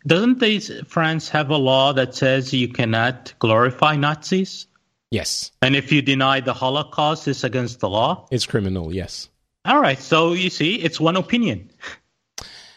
[0.06, 4.66] Doesn't these, France have a law that says you cannot glorify Nazis?
[5.10, 8.26] Yes, And if you deny the Holocaust, it's against the law?
[8.30, 8.92] it's criminal.
[8.92, 9.28] Yes.
[9.64, 11.70] All right, so you see, it's one opinion.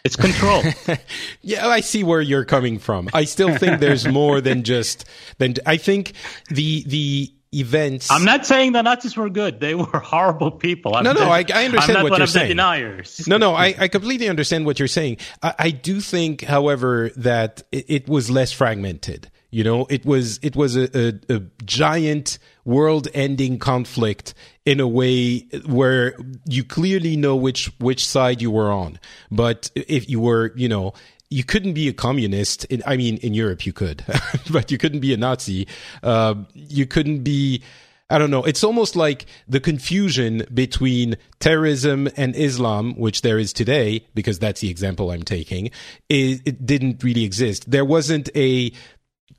[0.05, 0.63] It's control.
[1.41, 3.09] Yeah, I see where you're coming from.
[3.13, 5.05] I still think there's more than just
[5.37, 6.13] than I think
[6.49, 8.11] the the events.
[8.11, 9.59] I'm not saying the Nazis were good.
[9.59, 10.95] They were horrible people.
[10.95, 12.47] I'm No, no, just- I- I understand I'm not what one you're of the saying.
[12.49, 13.27] deniers.
[13.27, 15.17] No, no, I, I completely understand what you're saying.
[15.41, 19.31] I, I do think, however, that it, it was less fragmented.
[19.51, 20.89] You know, it was it was a,
[21.29, 22.37] a, a giant
[22.69, 24.33] world-ending conflict
[24.65, 28.99] in a way where you clearly know which which side you were on.
[29.31, 30.93] But if you were, you know,
[31.29, 32.65] you couldn't be a communist.
[32.65, 34.05] In, I mean, in Europe you could,
[34.51, 35.67] but you couldn't be a Nazi.
[36.03, 37.63] Uh, you couldn't be.
[38.11, 38.43] I don't know.
[38.43, 44.61] It's almost like the confusion between terrorism and Islam, which there is today, because that's
[44.61, 45.67] the example I'm taking,
[46.09, 47.69] it, it didn't really exist.
[47.69, 48.71] There wasn't a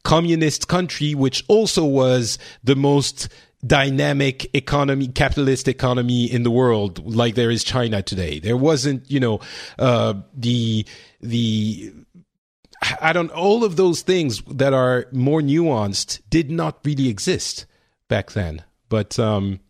[0.02, 3.28] communist country, which also was the most
[3.66, 8.38] dynamic economy, capitalist economy in the world, like there is China today.
[8.38, 9.40] There wasn't, you know,
[9.78, 10.86] uh, the,
[11.20, 11.92] the,
[13.00, 17.66] I don't, all of those things that are more nuanced did not really exist
[18.08, 18.64] back then.
[18.88, 19.60] But, um,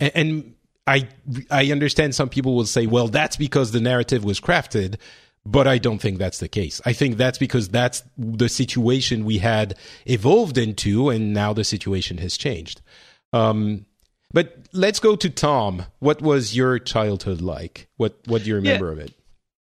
[0.00, 0.54] and, and
[0.86, 1.08] I,
[1.50, 4.96] I understand some people will say, well, that's because the narrative was crafted.
[5.44, 6.80] But I don't think that's the case.
[6.84, 9.74] I think that's because that's the situation we had
[10.06, 12.80] evolved into, and now the situation has changed.
[13.32, 13.86] Um,
[14.32, 15.84] but let's go to Tom.
[15.98, 17.88] What was your childhood like?
[17.96, 18.92] What What do you remember yeah.
[18.92, 19.14] of it?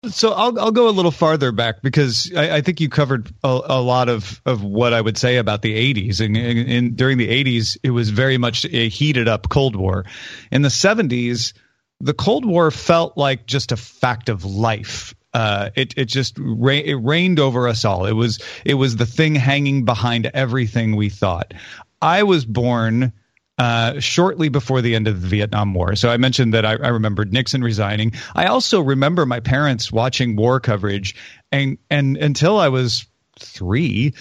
[0.08, 3.62] So I'll I'll go a little farther back because I, I think you covered a,
[3.65, 6.22] a, lot of, of what I would say about the 80s.
[6.22, 10.06] And, and, and, during the 80s, it was very much a heated up Cold War.
[10.52, 11.52] In the 70s,
[12.00, 15.13] the Cold War felt like just a fact of life.
[15.34, 18.06] Uh, it it just ra- it reigned over us all.
[18.06, 21.54] It was it was the thing hanging behind everything we thought.
[22.02, 23.13] I was born
[23.60, 25.96] uh, shortly before the end of the Vietnam War.
[25.96, 28.13] So I mentioned that I, I remembered Nixon resigning.
[28.34, 31.15] I also remember my parents watching war coverage,
[31.52, 33.06] and and until I was
[33.38, 34.13] three,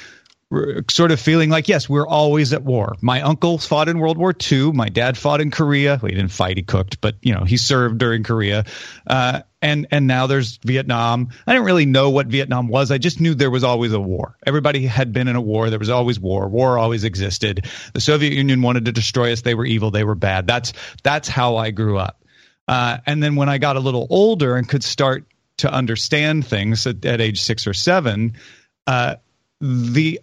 [0.89, 2.95] sort of feeling like yes we're always at war.
[3.03, 5.99] My uncle fought in world war ii my dad fought in korea.
[6.01, 8.65] Well, he didn't fight he cooked but you know he served during korea.
[9.07, 11.29] Uh, and and now there's vietnam.
[11.47, 12.91] I didn't really know what vietnam was.
[12.91, 14.39] I just knew there was always a war.
[14.47, 15.69] Everybody had been in a war.
[15.69, 16.49] There was always war.
[16.49, 17.67] War always existed.
[17.93, 19.43] The soviet union wanted to destroy us.
[19.43, 19.91] They were evil.
[19.91, 20.47] They were bad.
[20.47, 22.25] That's that's how i grew up.
[22.67, 25.27] Uh, and then when i got a little older and could start
[25.59, 28.35] to understand things at, at age six or seven
[28.87, 29.17] uh,
[29.61, 30.21] the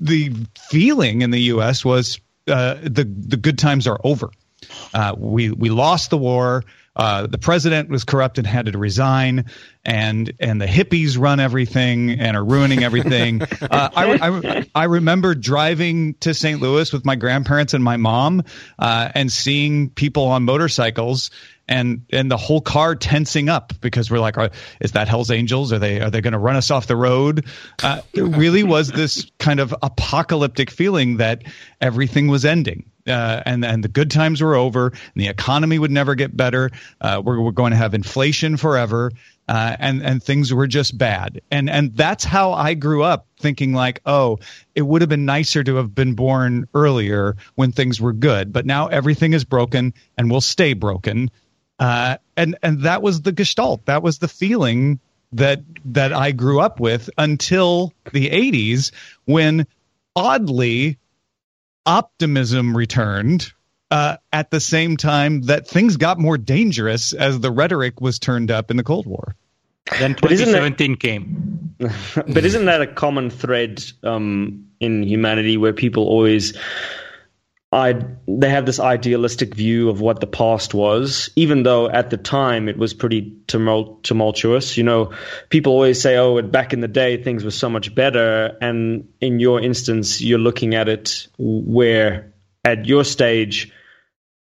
[0.00, 1.84] the feeling in the U.S.
[1.84, 4.30] was uh, the the good times are over.
[4.92, 6.64] Uh, we we lost the war.
[6.96, 9.44] Uh, the president was corrupt and had to resign,
[9.84, 13.40] and and the hippies run everything and are ruining everything.
[13.62, 16.60] uh, I, I, I, remember driving to St.
[16.60, 18.42] Louis with my grandparents and my mom,
[18.80, 21.30] uh, and seeing people on motorcycles
[21.68, 24.36] and and the whole car tensing up because we're like,
[24.80, 25.72] is that Hell's Angels?
[25.72, 27.46] Are they are they going to run us off the road?
[27.82, 31.42] Uh, it really was this kind of apocalyptic feeling that
[31.80, 32.90] everything was ending.
[33.06, 36.70] Uh, and and the good times were over, and the economy would never get better.
[37.00, 39.10] Uh, we're, we're going to have inflation forever,
[39.48, 41.40] uh, and and things were just bad.
[41.50, 44.40] And and that's how I grew up, thinking like, oh,
[44.74, 48.52] it would have been nicer to have been born earlier when things were good.
[48.52, 51.30] But now everything is broken and will stay broken.
[51.78, 53.86] Uh, and and that was the gestalt.
[53.86, 55.00] That was the feeling
[55.32, 58.92] that that I grew up with until the 80s
[59.24, 59.66] when
[60.16, 60.98] oddly
[61.86, 63.52] optimism returned
[63.90, 68.50] uh, at the same time that things got more dangerous as the rhetoric was turned
[68.50, 69.34] up in the Cold War.
[69.98, 71.74] Then 2017 that, came.
[72.14, 76.56] but isn't that a common thread um, in humanity where people always
[77.70, 82.16] I they have this idealistic view of what the past was, even though at the
[82.16, 84.78] time it was pretty tumult, tumultuous.
[84.78, 85.12] You know,
[85.50, 89.38] people always say, "Oh, back in the day things were so much better," and in
[89.38, 92.32] your instance, you're looking at it where
[92.64, 93.70] at your stage.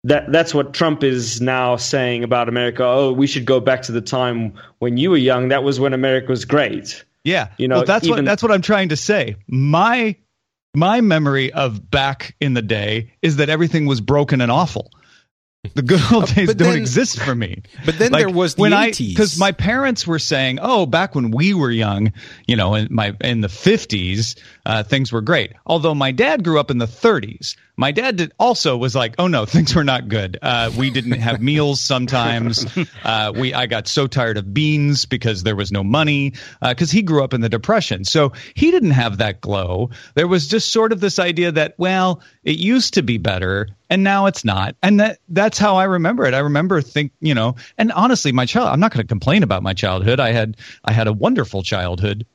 [0.06, 2.84] That that's what Trump is now saying about America.
[2.84, 5.48] Oh, we should go back to the time when you were young.
[5.48, 7.06] That was when America was great.
[7.24, 9.38] Yeah, you know, well, that's even, what that's what I'm trying to say.
[9.48, 10.18] My
[10.74, 14.92] my memory of back in the day is that everything was broken and awful.
[15.76, 17.62] The good old uh, days don't exist for me.
[17.86, 19.10] But then like, there was the when 80s.
[19.10, 22.12] because my parents were saying, "Oh, back when we were young,
[22.48, 26.60] you know, in my in the 50s, uh, things were great." Although my dad grew
[26.60, 30.08] up in the 30s, my dad did also was like, "Oh no, things were not
[30.08, 30.38] good.
[30.42, 32.66] Uh, we didn't have meals sometimes.
[33.04, 36.94] Uh, we I got so tired of beans because there was no money because uh,
[36.94, 39.90] he grew up in the depression, so he didn't have that glow.
[40.16, 44.04] There was just sort of this idea that well, it used to be better, and
[44.04, 46.34] now it's not, and that that's how I remember it.
[46.34, 48.70] I remember think you know, and honestly, my child.
[48.70, 50.20] I'm not going to complain about my childhood.
[50.20, 52.26] I had I had a wonderful childhood,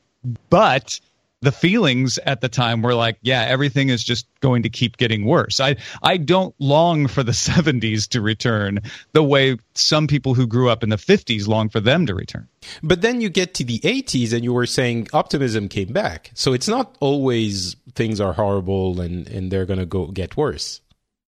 [0.51, 1.01] but
[1.41, 5.25] the feelings at the time were like, yeah, everything is just going to keep getting
[5.25, 5.61] worse.
[5.61, 8.81] I I don't long for the 70s to return
[9.13, 12.49] the way some people who grew up in the 50s long for them to return.
[12.83, 16.31] But then you get to the 80s and you were saying optimism came back.
[16.35, 20.81] So it's not always things are horrible and and they're going to go get worse.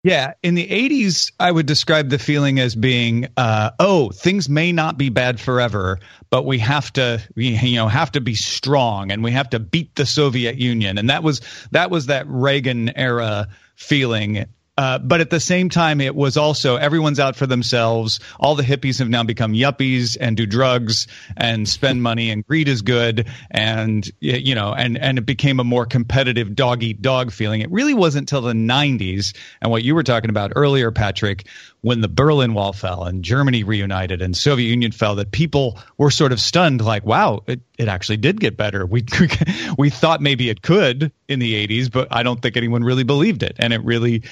[0.02, 4.72] Yeah, in the 80s, I would describe the feeling as being, uh, oh, things may
[4.72, 9.26] not be bad forever, but we have to, you know, have to be strong and
[9.26, 13.50] we have to beat the Soviet Union, and that was that was that Reagan era
[13.76, 14.46] feeling.
[14.80, 18.22] Uh, but at the same time, it was also everyone's out for themselves.
[18.40, 22.70] All the hippies have now become yuppies and do drugs and spend money, and greed
[22.70, 23.28] is good.
[23.52, 27.60] And you know, and and it became a more competitive dog eat dog feeling.
[27.60, 31.46] It really wasn't until the '90s and what you were talking about earlier, Patrick,
[31.82, 36.12] when the Berlin Wall fell and Germany reunited and Soviet Union fell, that people were
[36.12, 39.06] sort of stunned, like, "Wow, it, it actually did get better." We
[39.78, 43.44] we thought maybe it could in the '80s, but I don't think anyone really believed
[43.44, 44.24] it, and it really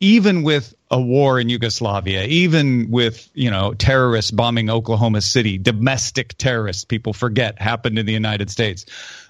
[0.00, 6.36] even with a war in Yugoslavia, even with you know terrorists bombing Oklahoma City, domestic
[6.38, 8.84] terrorists, people forget happened in the United States.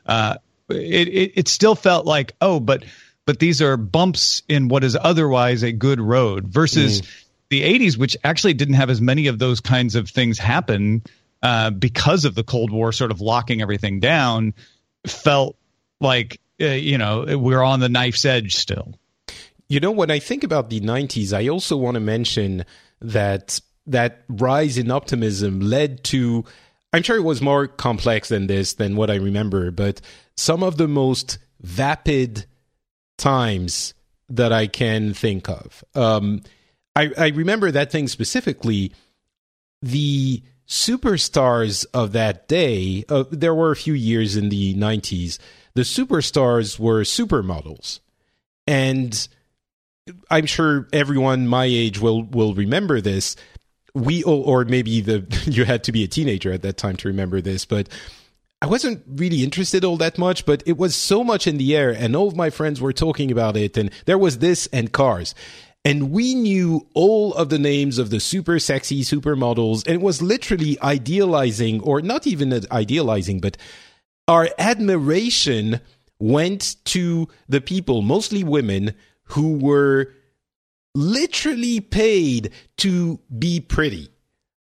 [0.04, 0.36] Uh,
[0.68, 2.84] it, it, it still felt like oh, but
[3.26, 7.24] but these are bumps in what is otherwise a good road versus mm.
[7.50, 11.02] The 80s, which actually didn't have as many of those kinds of things happen
[11.42, 14.54] uh, because of the Cold War sort of locking everything down.
[15.06, 15.56] Felt
[16.00, 18.98] like uh, you know we're on the knife's edge still.
[19.68, 22.64] You know, when I think about the 90s, I also want to mention
[23.00, 26.44] that that rise in optimism led to
[26.92, 30.00] I'm sure it was more complex than this than what I remember, but
[30.36, 32.46] some of the most vapid
[33.18, 33.94] times
[34.28, 35.84] that I can think of.
[35.94, 36.42] Um,
[36.96, 38.92] I, I remember that thing specifically.
[39.82, 45.38] The superstars of that day, uh, there were a few years in the 90s,
[45.74, 48.00] the superstars were supermodels.
[48.66, 49.28] And
[50.30, 53.36] I'm sure everyone my age will will remember this.
[53.94, 57.40] We or maybe the you had to be a teenager at that time to remember
[57.40, 57.88] this, but
[58.62, 61.90] I wasn't really interested all that much, but it was so much in the air,
[61.90, 65.34] and all of my friends were talking about it, and there was this and cars.
[65.86, 70.20] And we knew all of the names of the super sexy supermodels, and it was
[70.20, 73.56] literally idealizing, or not even idealizing, but
[74.26, 75.80] our admiration
[76.18, 78.94] went to the people, mostly women,
[79.30, 80.12] who were
[80.96, 84.08] literally paid to be pretty.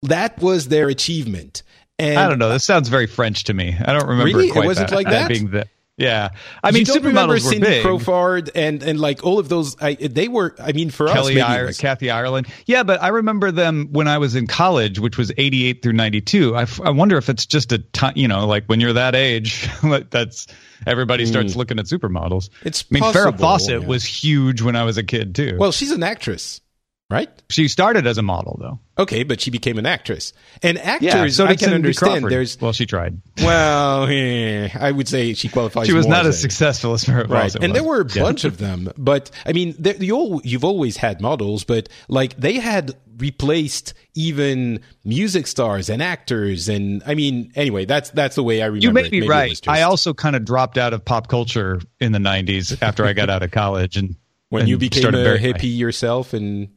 [0.02, 1.62] That was their achievement.
[1.98, 2.50] And I don't know.
[2.50, 3.74] This sounds very French to me.
[3.80, 4.24] I don't remember.
[4.24, 5.28] Really, it, quite wasn't that, like that.
[5.28, 5.66] Being the,
[5.96, 6.28] yeah,
[6.62, 7.82] I mean, you don't remember supermodels Cindy were big.
[7.82, 9.80] Crawford and and like all of those.
[9.80, 10.54] I, they were.
[10.60, 12.48] I mean, for Kelly us, maybe was- Kathy Ireland.
[12.66, 16.54] Yeah, but I remember them when I was in college, which was '88 through '92.
[16.54, 19.14] I, f- I wonder if it's just a time, you know, like when you're that
[19.14, 20.46] age, like that's
[20.86, 22.50] everybody starts looking at supermodels.
[22.60, 22.68] Hmm.
[22.68, 23.88] It's I mean, Farrah possible, Fawcett yeah.
[23.88, 25.56] was huge when I was a kid too.
[25.58, 26.60] well, she's an actress,
[27.10, 27.28] right?
[27.48, 28.78] she started as a model though.
[28.98, 30.32] Okay, but she became an actress.
[30.62, 32.12] And actors, Yeah, so I can Cindy understand.
[32.22, 32.32] Crawford.
[32.32, 33.20] There's well, she tried.
[33.42, 35.86] well, eh, I would say she qualifies.
[35.86, 37.72] She was not as successful as Farrah Right, and was.
[37.72, 38.22] there were a Yeah.
[38.22, 42.92] bunch of them, but I mean, you you've always had models, but like they had
[43.18, 48.66] replaced even music stars and actors, and I mean, anyway, that's that's the way I
[48.66, 48.84] remember.
[48.86, 49.10] You may it.
[49.10, 49.50] be Maybe right.
[49.50, 53.12] just- I also kind of dropped out of pop culture in the '90s after I
[53.12, 54.16] got out of college, and
[54.48, 56.68] when and you became a hippie yourself and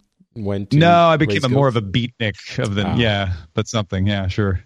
[0.45, 0.71] went.
[0.71, 2.95] To No, I became a more of a beatnik of the Ah.
[2.95, 4.63] yeah, but something yeah, sure.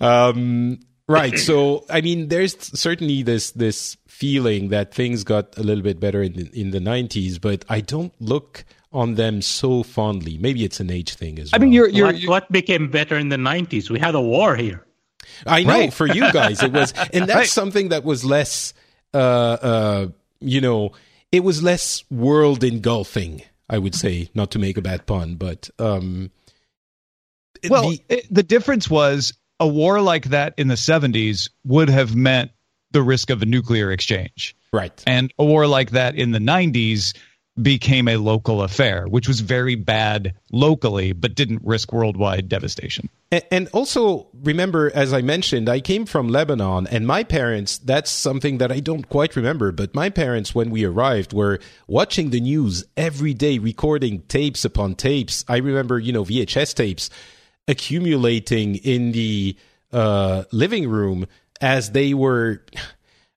[0.00, 1.38] Um, right.
[1.38, 6.22] So, I mean, there's certainly this this feeling that things got a little bit better
[6.22, 10.38] in the, in the 90s, but I don't look on them so fondly.
[10.38, 11.60] Maybe it's an age thing as well.
[11.60, 13.90] I mean, you're you're, what, what became better in the 90s?
[13.90, 14.84] We had a war here.
[15.46, 15.92] I know Right.
[15.92, 17.48] for you guys it was, and that's Right.
[17.48, 18.72] something that was less,
[19.12, 20.06] uh, uh,
[20.40, 20.92] you know,
[21.32, 23.42] it was less world engulfing.
[23.68, 26.30] I would say, not to make a bad pun, but um,
[27.68, 32.14] well, the- it, the difference was a war like that in the 70s would have
[32.14, 32.50] meant
[32.90, 34.54] the risk of a nuclear exchange.
[34.72, 35.02] right.
[35.06, 37.16] And a war like that in the 90s
[37.60, 43.08] became a local affair, which was very bad locally, but didn't risk worldwide devastation.
[43.50, 48.58] And also, remember, as I mentioned, I came from Lebanon, and my parents, that's something
[48.58, 52.84] that I don't quite remember, but my parents, when we arrived, were watching the news
[52.96, 55.44] every day, recording tapes upon tapes.
[55.48, 57.10] I remember, you know, VHS tapes
[57.66, 59.56] accumulating in the
[59.92, 61.26] uh, living room
[61.60, 62.62] as they were.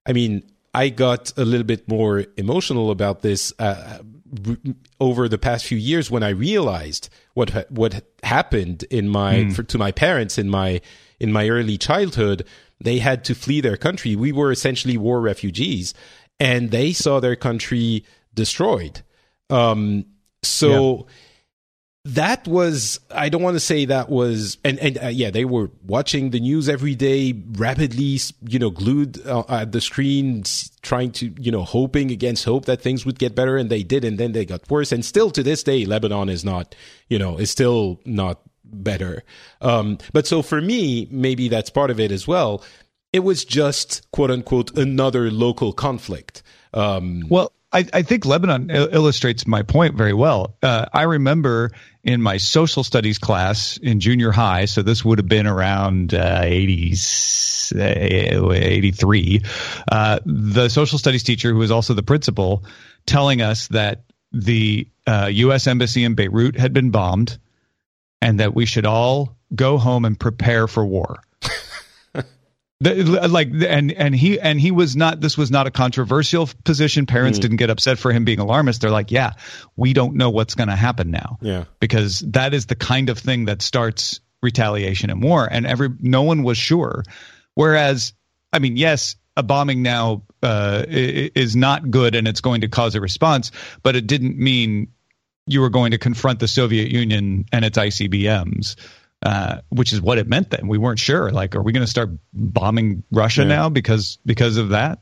[0.06, 0.42] I mean,
[0.74, 3.98] I got a little bit more emotional about this uh,
[4.46, 4.56] r-
[5.00, 9.62] over the past few years when I realized what ha- what happened in my for,
[9.62, 10.80] to my parents in my
[11.18, 12.44] in my early childhood.
[12.80, 14.14] They had to flee their country.
[14.14, 15.94] We were essentially war refugees,
[16.38, 18.04] and they saw their country
[18.34, 19.02] destroyed.
[19.50, 20.04] Um,
[20.44, 21.06] so
[22.14, 25.70] that was i don't want to say that was and and uh, yeah they were
[25.86, 30.42] watching the news every day rapidly you know glued uh, at the screen
[30.82, 34.04] trying to you know hoping against hope that things would get better and they did
[34.04, 34.90] and then they got worse.
[34.92, 36.74] And still to this day lebanon is not
[37.08, 39.22] you know is still not better.
[39.60, 42.64] Um but so for me maybe that's part of it as well.
[43.12, 46.42] It was just quote unquote another local conflict.
[46.72, 50.56] Um Well, I, I think Lebanon il- illustrates my point very well.
[50.62, 51.70] Uh, I remember
[52.02, 56.42] in my social studies class in junior high, so this would have been around uh,
[56.42, 59.42] 80s, uh, 83,
[59.90, 62.64] uh, the social studies teacher, who was also the principal,
[63.06, 65.66] telling us that the U.S.
[65.66, 67.38] Uh, embassy in Beirut had been bombed
[68.20, 71.20] and that we should all go home and prepare for war.
[72.80, 77.06] The, like and and he and he was not this was not a controversial position.
[77.06, 77.42] Parents mm.
[77.42, 78.82] didn't get upset for him being alarmist.
[78.82, 79.32] They're like yeah
[79.76, 81.38] we don't know what's going to happen now.
[81.40, 81.64] Yeah.
[81.80, 86.22] Because that is the kind of thing that starts retaliation and war and every no
[86.22, 87.02] one was sure.
[87.54, 88.12] Whereas
[88.52, 92.94] i mean yes a bombing now uh, is not good and it's going to cause
[92.94, 93.50] a response
[93.82, 94.88] but it didn't mean
[95.46, 98.76] you were going to confront the soviet union and its icbms
[99.22, 100.68] uh, which is what it meant then.
[100.68, 101.30] We weren't sure.
[101.30, 103.48] Like, are we going to start bombing Russia yeah.
[103.48, 105.00] now because because of that?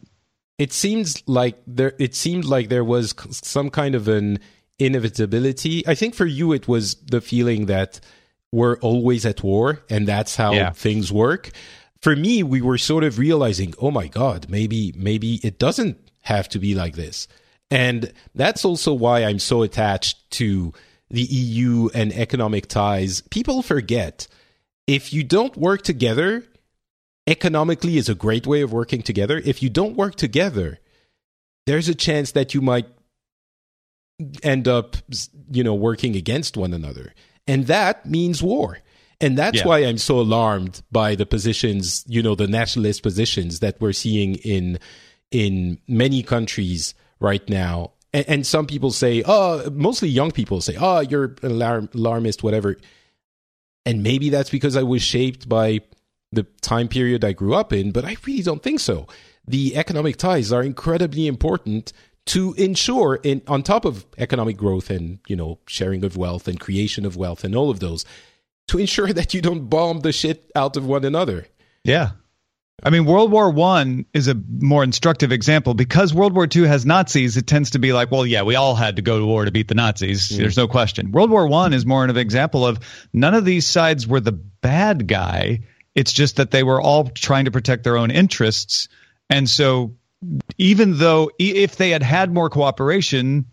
[0.59, 1.93] It seems like there.
[1.99, 4.39] It seemed like there was some kind of an
[4.79, 5.87] inevitability.
[5.87, 8.01] I think for you, it was the feeling that
[8.53, 10.71] we're always at war, and that's how yeah.
[10.71, 11.51] things work.
[12.01, 16.49] For me, we were sort of realizing, oh my god, maybe maybe it doesn't have
[16.51, 17.29] to be like this,
[17.71, 20.73] and that's also why I'm so attached to
[21.11, 24.27] the EU and economic ties, people forget
[24.87, 26.45] if you don't work together,
[27.27, 29.41] economically is a great way of working together.
[29.45, 30.79] If you don't work together,
[31.67, 32.87] there's a chance that you might
[34.43, 34.97] end up,
[35.51, 37.13] you know, working against one another.
[37.47, 38.79] And that means war.
[39.21, 39.67] And that's yeah.
[39.67, 44.37] why I'm so alarmed by the positions, you know, the nationalist positions that we're seeing
[44.37, 44.79] in
[45.31, 50.75] in many countries right now and, and some people say, oh, mostly young people say,
[50.81, 52.77] oh, you're alarm- alarmist, whatever.
[53.85, 55.81] And maybe that's because I was shaped by
[56.33, 59.07] the time period I grew up in, but I really don't think so.
[59.47, 61.93] The economic ties are incredibly important
[62.27, 66.59] to ensure in on top of economic growth and you know sharing of wealth and
[66.59, 68.05] creation of wealth and all of those
[68.67, 71.47] to ensure that you don't bomb the shit out of one another
[71.85, 72.11] yeah
[72.83, 76.85] I mean, World War One is a more instructive example because World War Two has
[76.85, 77.37] Nazis.
[77.37, 79.51] It tends to be like, well, yeah, we all had to go to war to
[79.51, 80.29] beat the Nazis.
[80.29, 80.37] Mm.
[80.37, 81.11] There's no question.
[81.11, 82.81] World War One is more of an example of
[83.15, 85.61] none of these sides were the bad guy.
[85.95, 88.89] It's just that they were all trying to protect their own interests,
[89.31, 89.97] and so
[90.59, 93.47] even though if they had had more cooperation,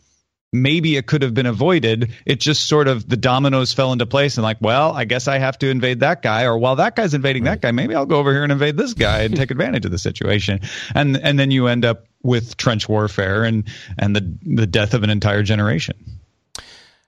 [0.54, 2.14] maybe it could have been avoided.
[2.26, 5.40] It just sort of the dominoes fell into place and like, well, I guess I
[5.40, 7.52] have to invade that guy, or while that guy's invading right.
[7.52, 9.92] that guy, maybe I'll go over here and invade this guy and take advantage of
[9.92, 10.62] the situation.
[10.96, 15.04] And and then you end up with trench warfare and and the the death of
[15.04, 15.98] an entire generation.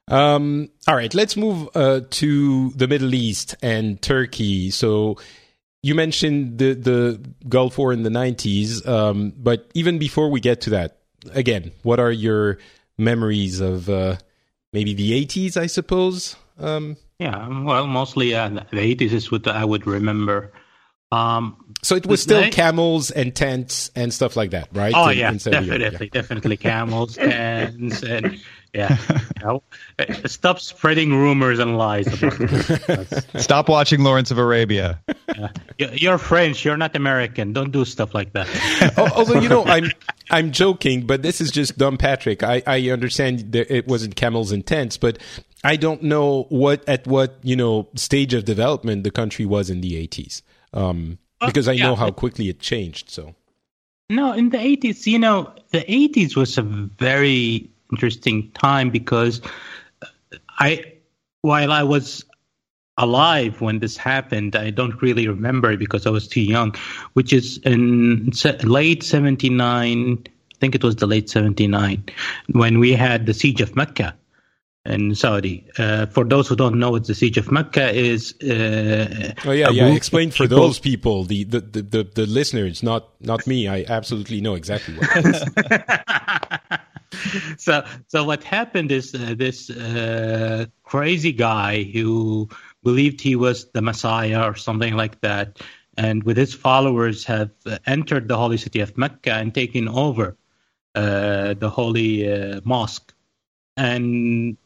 [0.07, 4.69] Um, all right, let's move uh, to the Middle East and Turki.
[4.69, 5.17] So
[5.81, 10.61] you mentioned the the Gulf War in the 90s, um, but even before we get
[10.61, 10.97] to that,
[11.31, 12.59] again, what are your
[12.97, 14.17] memories of uh,
[14.73, 16.35] maybe the 80s, I suppose.
[16.59, 20.51] Um, yeah, well, mostly uh, the 80s is what I would remember.
[21.11, 24.93] Um, so it was still camels and tents and stuff like that, right?
[24.95, 26.21] Oh in, yeah, in definitely, yeah.
[26.21, 28.41] definitely camels, tents, and
[28.75, 28.97] yeah.
[30.25, 32.07] Stop spreading rumors and lies.
[33.37, 34.99] stop watching Lawrence of Arabia.
[35.35, 35.49] Yeah.
[35.93, 36.65] You're French.
[36.65, 37.53] You're not American.
[37.53, 38.47] Don't do stuff like that.
[39.15, 39.91] Although you know, I'm
[40.29, 42.43] I'm joking, but this is just dumb, Patrick.
[42.43, 45.19] I I understand that it wasn't camels and tents, but
[45.63, 49.81] I don't know what at what you know stage of development the country was in
[49.81, 50.41] the 80s,
[50.73, 51.87] um, because I yeah.
[51.87, 53.09] know how quickly it changed.
[53.09, 53.35] So.
[54.07, 59.41] No, in the 80s, you know, the 80s was a very interesting time because
[60.59, 60.93] I,
[61.41, 62.25] while I was
[62.97, 66.75] alive when this happened, I don't really remember because I was too young,
[67.13, 68.31] which is in
[68.63, 72.03] late 79, I think it was the late 79,
[72.51, 74.15] when we had the siege of Mecca
[74.85, 75.65] in Saudi.
[75.77, 79.69] Uh, for those who don't know what the siege of Mecca is, uh, oh yeah,
[79.69, 79.87] yeah.
[79.87, 80.57] Explain for people.
[80.57, 83.67] those people, the, the, the, the, the listeners, not not me.
[83.67, 85.11] I absolutely know exactly what.
[87.57, 92.49] So so what happened is uh, this uh, crazy guy who
[92.83, 95.61] believed he was the Messiah or something like that,
[95.97, 97.51] and with his followers have
[97.85, 100.37] entered the holy city of Mecca and taken over
[100.95, 103.13] uh, the holy uh, mosque,
[103.77, 104.57] and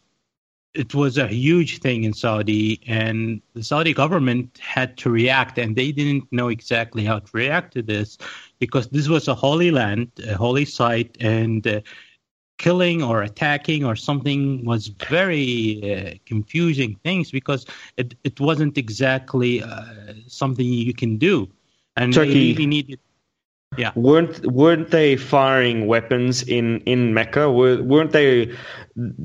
[0.73, 5.75] it was a huge thing in Saudi, and the Saudi government had to react, and
[5.75, 8.17] they didn't know exactly how to react to this
[8.59, 11.81] because this was a holy land, a holy site, and uh,
[12.59, 17.65] killing or attacking or something was very uh, confusing things because
[17.97, 21.49] it, it wasn't exactly uh, something you can do
[21.95, 22.99] and Turki really needed
[23.77, 23.91] Yeah.
[23.95, 27.51] weren't weren't they firing weapons in in Mecca?
[27.51, 28.53] Were, weren't they?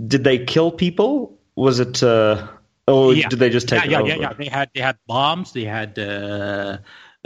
[0.07, 1.39] Did they kill people?
[1.57, 2.03] Was it?
[2.03, 2.47] Uh,
[2.87, 3.29] or yeah.
[3.29, 4.09] did they just take yeah, it yeah, over?
[4.09, 4.33] yeah, yeah.
[4.37, 5.99] They had they had bombs, they had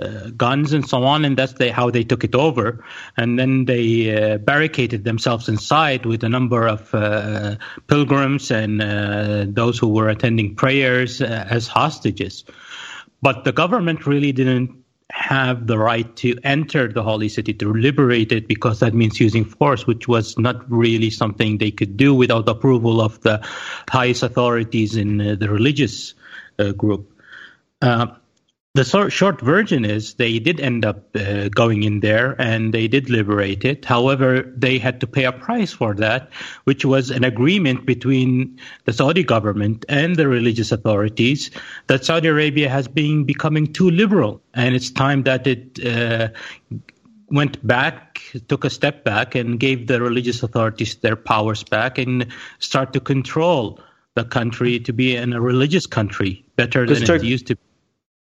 [0.00, 2.84] uh, guns and so on, and that's how they took it over.
[3.16, 7.56] And then they uh, barricaded themselves inside with a number of uh,
[7.88, 12.44] pilgrims and uh, those who were attending prayers uh, as hostages.
[13.22, 18.30] But the government really didn't have the right to enter the holy city to liberate
[18.30, 22.48] it because that means using force, which was not really something they could do without
[22.48, 23.44] approval of the
[23.88, 26.14] highest authorities in uh, the religious
[26.76, 27.12] group.
[28.74, 32.86] The short, short version is they did end up uh, going in there and they
[32.86, 33.84] did liberate it.
[33.84, 36.30] However, they had to pay a price for that,
[36.64, 41.50] which was an agreement between the Saudi government and the religious authorities
[41.88, 45.84] that Saudi Arabia has been becoming too liberal, and it's time that it.
[45.84, 46.28] Uh,
[47.30, 52.26] went back, took a step back, and gave the religious authorities their powers back and
[52.58, 53.78] start to control
[54.14, 57.67] the country to be in a religious country better than Tur- it used to be.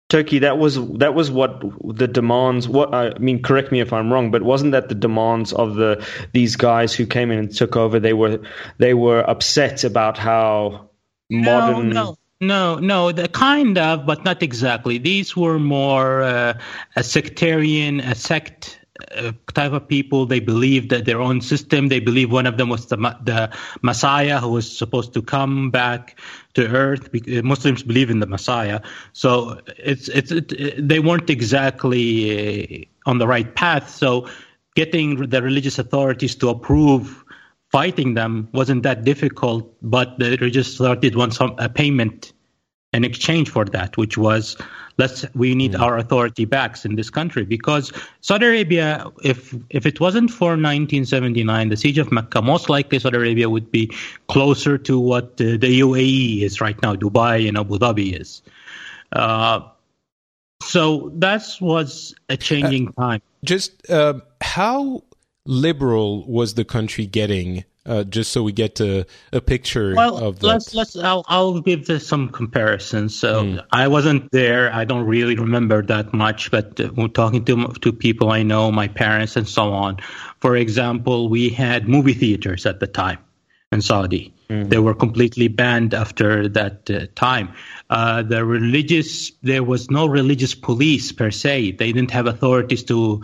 [0.08, 1.62] Turki, that was that was what
[1.96, 2.66] the demands.
[2.66, 6.06] What I mean, correct me if I'm wrong, but wasn't that the demands of the
[6.32, 8.00] these guys who came in and took over?
[8.00, 8.40] They were
[8.78, 10.88] they were upset about how
[11.28, 11.90] modern.
[11.90, 13.12] No, no, no, no.
[13.12, 14.96] The kind of, but not exactly.
[14.96, 16.58] These were more uh,
[16.96, 18.80] a sectarian, a sect
[19.54, 20.26] type of people.
[20.26, 21.88] They believed that their own system.
[21.88, 23.50] They believed one of them was the the
[23.82, 26.18] Messiah who was supposed to come back
[26.54, 27.08] to earth.
[27.44, 28.80] Muslims believe in the Messiah,
[29.12, 33.88] so it's it's it, they weren't exactly uh, on the right path.
[33.88, 34.28] So
[34.74, 37.24] getting the religious authorities to approve
[37.70, 42.32] fighting them wasn't that difficult, but the religious authorities want some a payment
[42.98, 44.56] in exchange for that, which was
[44.98, 45.80] let's we need mm.
[45.80, 51.68] our authority backs in this country because Saudi Arabia, if if it wasn't for 1979,
[51.68, 53.84] the siege of Mecca, most likely Saudi Arabia would be
[54.34, 58.42] closer to what uh, the UAE is right now, Dubai and Abu Dhabi is.
[59.12, 59.60] Uh,
[60.62, 63.22] so that was a changing uh, time.
[63.44, 65.04] Just uh, how
[65.46, 70.38] liberal was the country getting uh, just so we get a, a picture well, of
[70.40, 70.46] that.
[70.46, 73.16] let's let's I'll, I'll give this some comparisons.
[73.18, 73.64] So mm.
[73.72, 74.72] I wasn't there.
[74.72, 78.88] I don't really remember that much, but uh, talking to to people I know, my
[78.88, 79.98] parents and so on.
[80.40, 83.18] For example, we had movie theaters at the time
[83.72, 84.32] in Saudi.
[84.48, 84.70] Mm.
[84.70, 87.52] They were completely banned after that uh, time.
[87.90, 91.72] Uh, the religious, there was no religious police per se.
[91.72, 93.22] They didn't have authorities to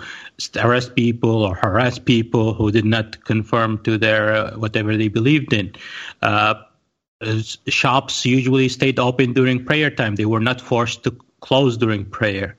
[0.56, 5.52] arrest people or harass people who did not conform to their uh, whatever they believed
[5.52, 5.72] in.
[6.20, 6.54] Uh,
[7.68, 10.16] shops usually stayed open during prayer time.
[10.16, 12.56] They were not forced to close during prayer.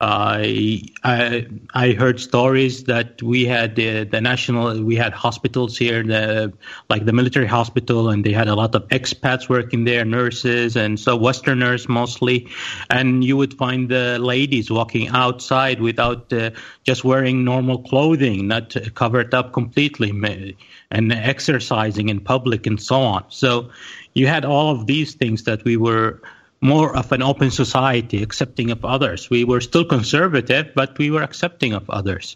[0.00, 6.04] I I I heard stories that we had the, the national we had hospitals here,
[6.04, 6.52] the,
[6.88, 11.00] like the military hospital, and they had a lot of expats working there, nurses and
[11.00, 12.48] so Westerners mostly,
[12.88, 16.50] and you would find the ladies walking outside without uh,
[16.84, 20.56] just wearing normal clothing, not covered up completely,
[20.92, 23.24] and exercising in public and so on.
[23.30, 23.70] So
[24.14, 26.22] you had all of these things that we were
[26.60, 29.30] more of an open society, accepting of others.
[29.30, 32.34] We were still conservative, but we were accepting of others.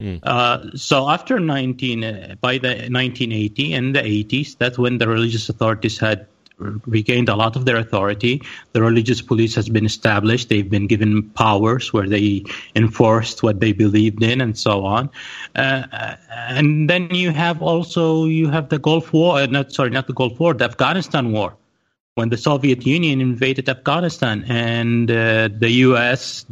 [0.00, 0.18] Mm.
[0.22, 5.48] Uh, so after 19, uh, by the 1980 and the 80s, that's when the religious
[5.48, 6.26] authorities had
[6.86, 8.42] regained a lot of their authority.
[8.72, 10.48] The religious police has been established.
[10.48, 12.44] They've been given powers where they
[12.76, 15.10] enforced what they believed in and so on.
[15.54, 20.06] Uh, and then you have also, you have the Gulf War, uh, not, sorry, not
[20.06, 21.56] the Gulf War, the Afghanistan War
[22.14, 26.44] when the Soviet Union invaded Afghanistan and uh, the U.S.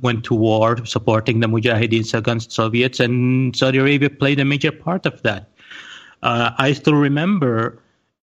[0.00, 5.04] went to war supporting the Mujahideens against Soviets, and Saudi Arabia played a major part
[5.04, 5.48] of that.
[6.22, 7.81] Uh, I still remember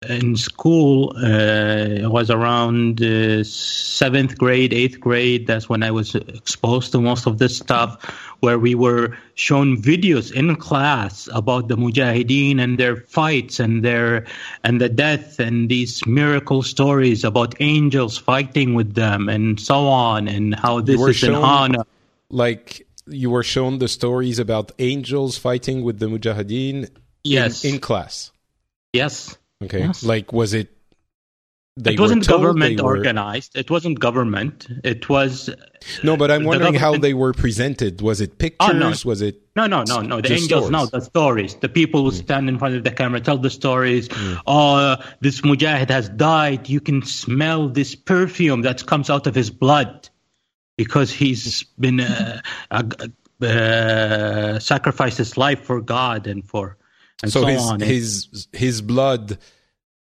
[0.09, 5.47] in school, uh, it was around uh, seventh grade, eighth grade.
[5.47, 8.03] That's when I was exposed to most of this stuff,
[8.41, 14.27] where we were shown videos in class about the Mujahideen and their fights and their
[14.65, 20.29] and the death and these miracle stories about angels fighting with them and so on,
[20.29, 21.85] and how this is shown, an honor.
[22.31, 26.89] Like you were shown the stories about angels fighting with the Mujahideen.
[27.23, 28.33] Yes, in, in class.
[28.95, 29.37] Yes.
[29.63, 29.81] Okay.
[29.81, 30.03] Yes.
[30.03, 30.69] Like, was it?
[31.85, 33.57] it wasn't government organized.
[33.57, 34.67] It wasn't government.
[34.85, 35.49] It was.
[36.03, 38.03] No, but I'm wondering how they were presented.
[38.03, 38.69] Was it pictures?
[38.69, 38.93] Oh, no.
[39.05, 39.41] Was it?
[39.57, 40.21] No, no, no, no.
[40.21, 40.71] The angels, stories?
[40.71, 41.55] no, the stories.
[41.55, 42.23] The people who mm.
[42.23, 44.09] stand in front of the camera tell the stories.
[44.09, 44.41] Mm.
[44.47, 46.69] Oh, this mujahid has died.
[46.69, 50.09] You can smell this perfume that comes out of his blood
[50.77, 52.41] because he's been uh,
[52.71, 56.77] uh, sacrificed his life for God and for
[57.23, 57.83] and so, so his, on.
[57.83, 57.87] Eh?
[57.87, 59.39] his his blood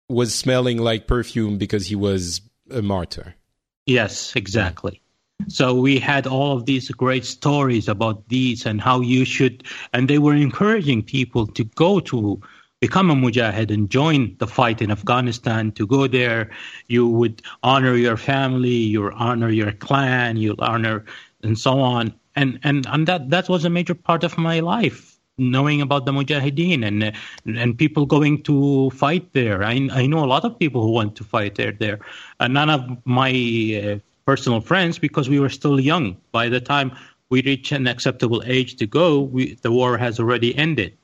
[0.09, 2.41] was smelling like perfume because he was
[2.71, 3.35] a martyr.
[3.87, 5.01] Yes, exactly.
[5.47, 10.09] So we had all of these great stories about these and how you should, and
[10.09, 12.41] they were encouraging people to go to
[12.81, 15.73] become a mujahid and join the fight in Afghanistan.
[15.73, 16.51] To go there,
[16.89, 21.05] you would honor your family, you honor your clan, you honor,
[21.43, 22.15] and so on.
[22.35, 25.08] And and and that that was a major part of my life
[25.39, 27.13] knowing about the Mujahideen and
[27.59, 29.63] and people going to fight there.
[29.63, 31.73] I I know a lot of people who want to fight there.
[31.73, 32.01] There,
[32.41, 36.17] uh, none of my uh, personal friends because we were still young.
[36.33, 36.97] By the time
[37.31, 40.97] we reach an acceptable age to go, we, the war has already ended.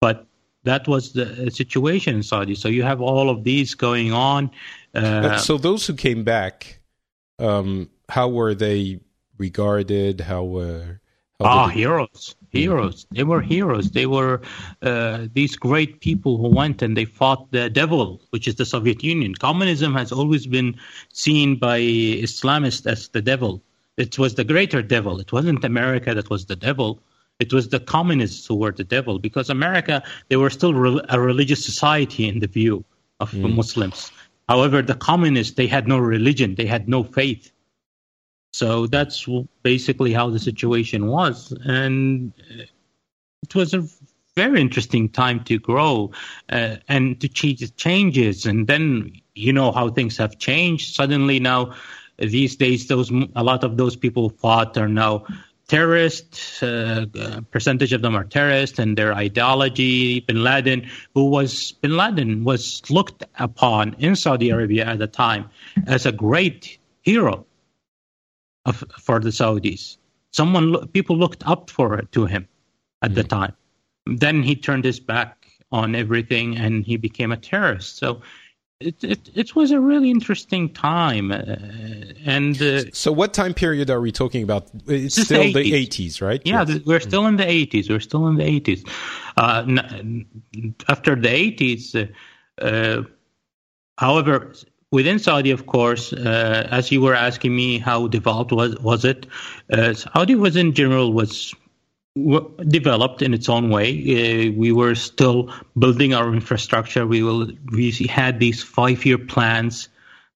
[0.00, 0.26] But
[0.64, 2.54] that was the situation in Saudi.
[2.54, 4.50] So you have all of these going on.
[4.94, 6.80] Uh, so those who came back,
[7.38, 9.00] um, how were they
[9.38, 10.20] regarded?
[10.20, 11.00] How were
[11.40, 12.36] ah heroes?
[12.52, 13.06] Heroes.
[13.10, 13.90] They were heroes.
[13.90, 14.40] They were
[14.82, 19.02] uh, these great people who went and they fought the devil, which is the Soviet
[19.02, 19.34] Union.
[19.34, 20.74] Communism has always been
[21.12, 23.62] seen by Islamists as the devil.
[23.96, 25.20] It was the greater devil.
[25.20, 27.00] It wasn't America that was the devil.
[27.38, 31.20] It was the communists who were the devil because America, they were still re- a
[31.20, 32.84] religious society in the view
[33.20, 33.54] of mm.
[33.54, 34.10] Muslims.
[34.48, 37.52] However, the communists, they had no religion, they had no faith.
[38.52, 39.26] So that's
[39.62, 41.52] basically how the situation was.
[41.64, 42.32] And
[43.42, 43.86] it was a
[44.36, 46.10] very interesting time to grow
[46.50, 48.46] uh, and to change changes.
[48.46, 50.94] And then you know how things have changed.
[50.94, 51.74] Suddenly now,
[52.18, 55.24] these days, those a lot of those people fought are now
[55.68, 56.62] terrorists.
[56.62, 60.20] Uh, uh, percentage of them are terrorists, and their ideology.
[60.20, 65.48] Bin Laden, who was Bin Laden, was looked upon in Saudi Arabia at the time
[65.86, 67.46] as a great hero
[68.70, 69.98] of, for the Saudis.
[70.32, 72.48] Someone, people looked up for to him
[73.02, 73.54] at mm the time.
[74.06, 77.96] Then he turned his back on everything and he became a terrorist.
[77.96, 78.22] So
[78.80, 81.30] it it, it was a really interesting time.
[81.30, 81.56] Uh,
[82.24, 84.70] and uh, so, what time period are we talking about?
[84.86, 86.40] It's still the 80s, right?
[86.44, 86.80] Yeah, yes.
[86.86, 87.90] we're still in the 80s.
[87.90, 88.88] We're still in the 80s.
[89.36, 89.64] Uh,
[90.88, 92.10] after the 80s,
[92.62, 93.02] uh,
[93.98, 94.54] however,
[94.92, 99.26] within Saudi, of course, uh, as you were asking me, how developed was was it?
[99.72, 101.54] Uh, Saudi was in general was
[102.16, 103.88] w- developed in its own way.
[103.90, 107.06] Uh, we were still building our infrastructure.
[107.06, 109.88] We will we had these five year plans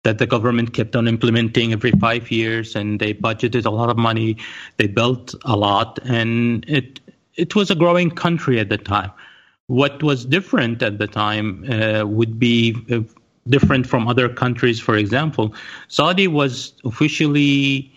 [0.05, 3.97] that the government kept on implementing every five years, and they budgeted a lot of
[3.97, 4.37] money.
[4.77, 7.01] They built a lot, and it
[7.35, 9.11] it was a growing country at the time.
[9.67, 13.01] What was different at the time uh, would be uh,
[13.49, 14.81] different from other countries.
[14.81, 15.55] For example,
[15.89, 17.93] Saudi was officially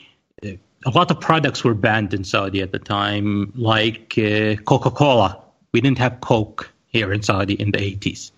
[0.85, 5.41] a lot of products were banned in Saudi at the time, like uh, Coca Cola.
[5.73, 8.31] We didn't have Coke here in Saudi in the 80s.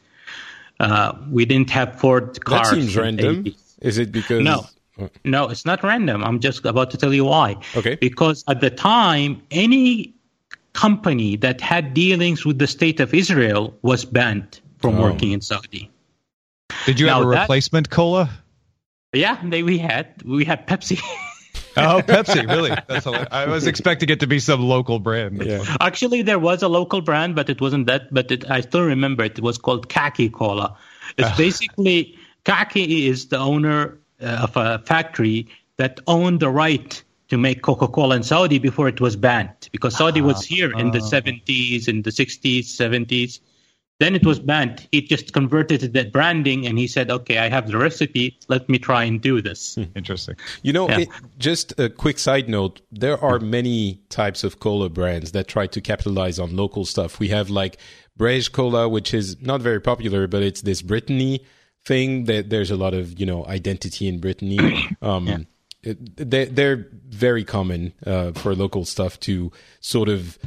[0.80, 2.70] Uh, we didn't have Ford cars.
[2.70, 3.46] That seems random.
[3.82, 4.42] Is it because.
[4.42, 4.66] No.
[5.24, 6.26] No, it's not random.
[6.26, 7.56] I'm just about to tell you why.
[7.78, 7.96] Okay.
[7.96, 10.14] Because at the time, any
[10.74, 15.04] company that had dealings with the state of Israel was banned from oh.
[15.04, 15.90] working in Saudi.
[16.86, 18.30] Did you now have a that, replacement cola?
[19.14, 21.02] Yeah, they, we had we had Pepsi.
[21.78, 22.72] oh, Pepsi, really?
[22.88, 25.44] That's I was expecting it to be some local brand.
[25.44, 25.64] Yeah.
[25.80, 28.14] Actually, there was a local brand, but it wasn't that.
[28.14, 29.38] But it, I still remember it.
[29.38, 30.78] It was called Khaki Cola.
[31.18, 31.38] It's ah.
[31.38, 35.48] basically Khaki is the owner uh, of a factory
[35.78, 40.22] that owned the right to make Coca-Cola in Saudi before it was banned because Saudi
[40.22, 41.10] was ah, here in the ah.
[41.10, 43.40] 70s, in the 60s, 70s.
[44.00, 44.88] Then it was banned.
[44.94, 48.40] He just converted that branding and he said, okay, I have the recipe.
[48.48, 49.76] Let me try and do this.
[49.76, 49.84] Hmm.
[49.94, 50.36] Interesting.
[50.64, 51.00] You know, yeah.
[51.00, 55.68] it, just a quick side note there are many types of cola brands that try
[55.68, 57.20] to capitalize on local stuff.
[57.20, 57.78] We have like
[58.18, 61.46] Breizh Cola, which is not very popular, but it's this Brittany
[61.84, 64.88] thing that there's a lot of, you know, identity in Brittany.
[65.02, 65.38] Um, yeah.
[65.82, 70.38] It, they, they're very common uh, for local stuff to sort of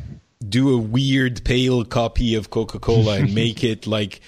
[0.48, 4.20] do a weird pale copy of Coca-Cola and make it like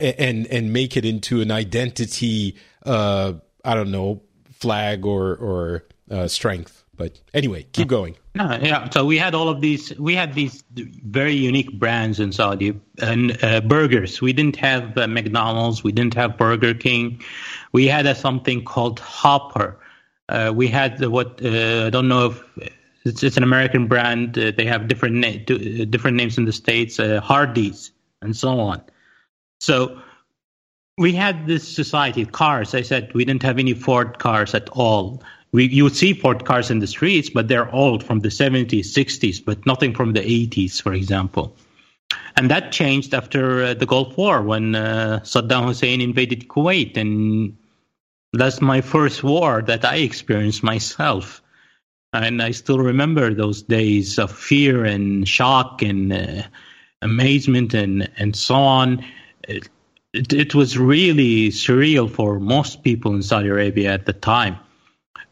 [0.00, 6.28] and and make it into an identity uh I don't know flag or or uh,
[6.28, 6.84] strength.
[6.94, 8.16] But anyway keep going.
[8.34, 8.88] No, yeah.
[8.90, 12.80] So we had all of these we had these very unique brands in Saudi.
[13.00, 14.20] And uh, burgers.
[14.20, 15.82] We didn't have uh, McDonald's.
[15.82, 17.22] We didn't have Burger King.
[17.72, 19.78] We had a, something called Hopper.
[20.28, 22.72] Uh, we had what uh, I don't know if
[23.04, 24.38] it's, it's an American brand.
[24.38, 27.90] Uh, they have different na- uh, different names in the states, uh, Hardee's
[28.20, 28.82] and so on.
[29.60, 30.00] So
[30.98, 32.74] we had this society of cars.
[32.74, 35.22] I said we didn't have any Ford cars at all.
[35.52, 38.86] we you would see Ford cars in the streets, but they're old from the 70s,
[38.86, 41.56] 60s, but nothing from the 80s, for example.
[42.36, 46.96] And that changed after uh, the Gulf War when uh, Saddam Hussein invaded Kuwait.
[46.96, 47.56] And
[48.32, 51.41] that's my first war that I experienced myself.
[52.12, 56.42] And I still remember those days of fear and shock and uh,
[57.00, 59.04] amazement and, and so on.
[59.48, 59.68] It,
[60.12, 64.58] it, it was really surreal for most people in Saudi Arabia at the time.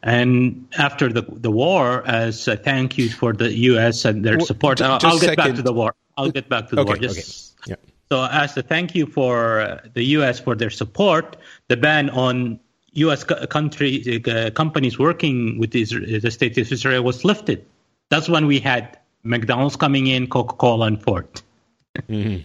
[0.03, 4.03] And after the the war, as a thank you for the U.S.
[4.03, 5.93] and their support, I'll, I'll get back to the war.
[6.17, 6.97] I'll get back to the okay, war.
[6.97, 7.71] Just, okay.
[7.71, 7.75] yeah.
[8.09, 10.39] So, as a thank you for uh, the U.S.
[10.39, 12.59] for their support, the ban on
[12.93, 13.23] U.S.
[13.23, 17.65] country uh, companies working with Israel, the state of Israel was lifted.
[18.09, 21.41] That's when we had McDonald's coming in, Coca-Cola, and Ford.
[22.09, 22.43] Mm-hmm.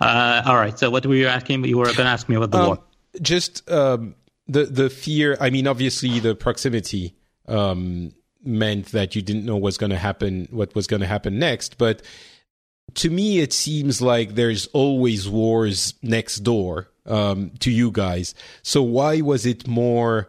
[0.00, 0.76] Uh, all right.
[0.78, 1.64] So, what were you asking?
[1.64, 2.78] You were going to ask me about the um, war.
[3.20, 3.68] Just.
[3.70, 4.14] Um
[4.48, 5.36] the the fear.
[5.40, 7.14] I mean, obviously, the proximity
[7.46, 8.12] um,
[8.44, 11.78] meant that you didn't know what's going to happen, what was going to happen next.
[11.78, 12.02] But
[12.94, 18.34] to me, it seems like there's always wars next door um, to you guys.
[18.62, 20.28] So why was it more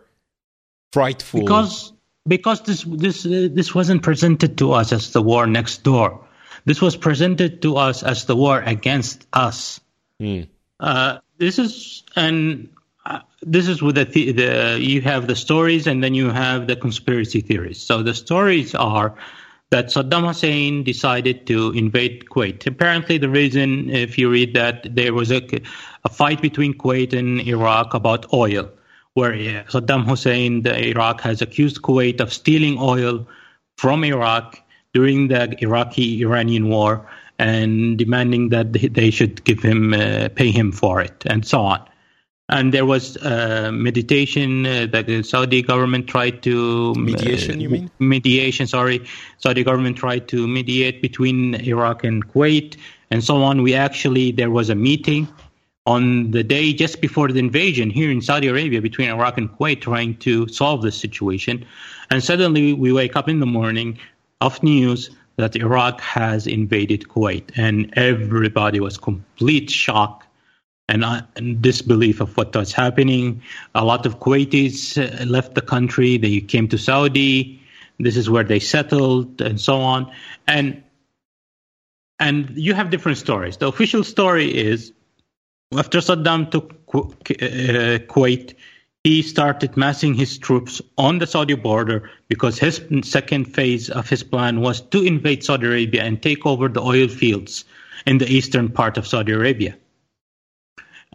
[0.91, 1.41] frightful?
[1.41, 1.93] Because
[2.27, 6.23] because this this uh, this wasn't presented to us as the war next door.
[6.65, 9.79] This was presented to us as the war against us.
[10.21, 10.47] Mm.
[10.79, 12.69] Uh, this is and
[13.41, 17.41] this is with the, the you have the stories and then you have the conspiracy
[17.41, 17.81] theories.
[17.81, 19.15] So the stories are
[19.69, 22.65] that Saddam Hussein decided to invade Kuwait.
[22.65, 25.41] Apparently, the reason, if you read that, there was a,
[26.05, 28.69] a fight between Kuwait and Iraq about oil,
[29.13, 29.33] where
[29.65, 33.27] Saddam Hussein, the Iraq, has accused Kuwait of stealing oil
[33.77, 34.61] from Iraq
[34.93, 37.09] during the Iraqi-Iranian war
[37.39, 41.87] and demanding that they should give him, uh, pay him for it, and so on
[42.49, 47.55] and there was uh, meditation uh, that the Saudi government tried to uh, mediation.
[47.55, 48.67] Uh, you mean mediation?
[48.67, 49.05] Sorry,
[49.37, 52.77] Saudi government tried to mediate between Iraq and Kuwait
[53.11, 53.61] and so on.
[53.63, 55.27] We actually there was a meeting
[55.85, 59.81] on the day just before the invasion here in Saudi Arabia between Iraq and Kuwait,
[59.81, 61.65] trying to solve the situation.
[62.11, 63.97] And suddenly we wake up in the morning
[64.41, 70.26] of news that Iraq has invaded Kuwait, and everybody was complete shock
[70.87, 73.41] and, uh, and, disbelief of what was happening.
[73.75, 76.17] A lot of Kuwaitis uh, left the country.
[76.17, 77.61] They came to Saudi.
[77.99, 80.11] This is where they settled, and so on.
[80.47, 80.83] And
[82.19, 83.57] and you have different stories.
[83.57, 84.91] The official story is
[85.75, 88.55] after Saddam took uh, Kuwait,
[89.03, 94.23] he started massing his troops on the Saudi border because his second phase of his
[94.23, 97.65] plan was to invade Saudi Arabia and take over the oil fields
[98.05, 99.77] in the eastern part of Saudi Arabia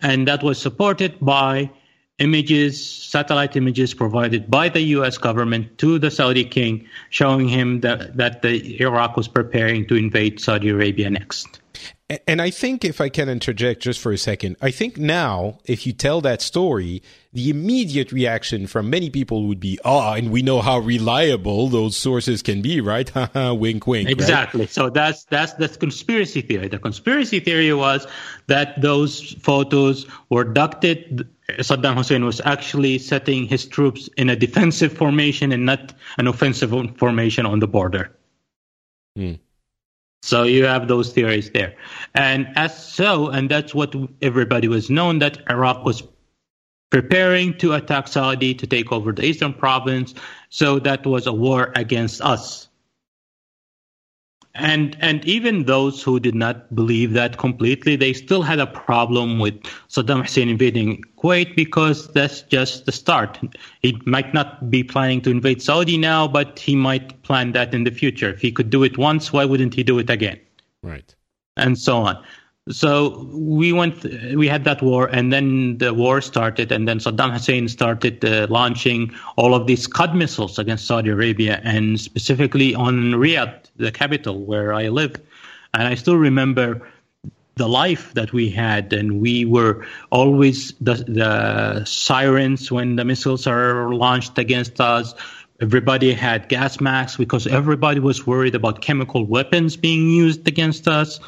[0.02, 1.70] and that was supported by
[2.18, 5.18] images, satellite images provided by the U.S.
[5.18, 10.40] government to the Saudi king, showing him that, that the Iraq was preparing to invade
[10.40, 11.60] Saudi Arabia next.
[12.26, 15.86] And I think, if I can interject just for a second, I think now, if
[15.86, 17.02] you tell that story,
[17.32, 21.68] the immediate reaction from many people would be, "Ah, oh, and we know how reliable
[21.68, 24.10] those sources can be, right?" wink, wink.
[24.10, 24.62] Exactly.
[24.62, 24.70] Right?
[24.70, 26.68] So that's that's the conspiracy theory.
[26.68, 28.06] The conspiracy theory was
[28.48, 31.28] that those photos were ducted.
[31.60, 36.74] Saddam Hussein was actually setting his troops in a defensive formation and not an offensive
[36.96, 38.10] formation on the border.
[39.16, 39.34] Hmm.
[40.22, 41.74] So you have those theories there.
[42.14, 46.04] And as so, and that's what everybody was known that Iraq was
[46.90, 50.14] preparing to attack Saudi to take over the eastern province.
[50.48, 52.68] So that was a war against us.
[54.54, 59.38] And and even those who did not believe that completely, they still had a problem
[59.38, 59.54] with
[59.88, 63.38] Saddam Hussein invading Kuwait because that's just the start.
[63.80, 67.84] He might not be planning to invade Saudi now, but he might plan that in
[67.84, 68.28] the future.
[68.30, 70.38] If he could do it once, why wouldn't he do it again?
[70.82, 71.14] Right.
[71.56, 72.22] And so on.
[72.68, 74.04] So we went,
[74.36, 78.46] we had that war, and then the war started, and then Saddam Hussein started uh,
[78.48, 84.44] launching all of these Scud missiles against Saudi Arabia, and specifically on Riyadh, the capital
[84.44, 85.20] where I live.
[85.74, 86.86] And I still remember
[87.56, 93.48] the life that we had, and we were always the, the sirens when the missiles
[93.48, 95.14] are launched against us.
[95.60, 101.18] Everybody had gas masks because everybody was worried about chemical weapons being used against us.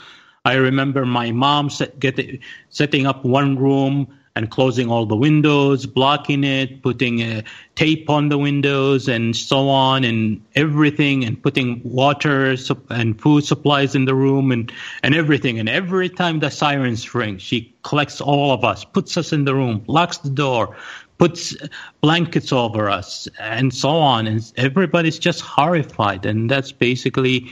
[0.47, 2.21] I remember my mom set, get,
[2.69, 7.41] setting up one room and closing all the windows, blocking it, putting uh,
[7.77, 12.57] tape on the windows, and so on, and everything, and putting water
[12.91, 14.71] and food supplies in the room, and
[15.03, 15.59] and everything.
[15.59, 19.55] And every time the sirens ring, she collects all of us, puts us in the
[19.55, 20.77] room, locks the door,
[21.17, 21.57] puts
[22.03, 24.27] blankets over us, and so on.
[24.27, 27.49] And everybody's just horrified, and that's basically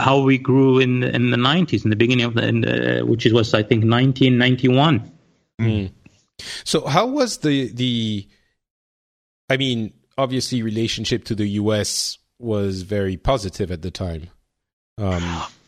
[0.00, 3.54] how we grew in in the 90s in the beginning of the, the which was
[3.54, 5.12] i think 1991
[5.60, 5.92] mm.
[6.64, 8.28] so how was the the
[9.48, 14.28] i mean obviously relationship to the us was very positive at the time
[14.98, 15.42] um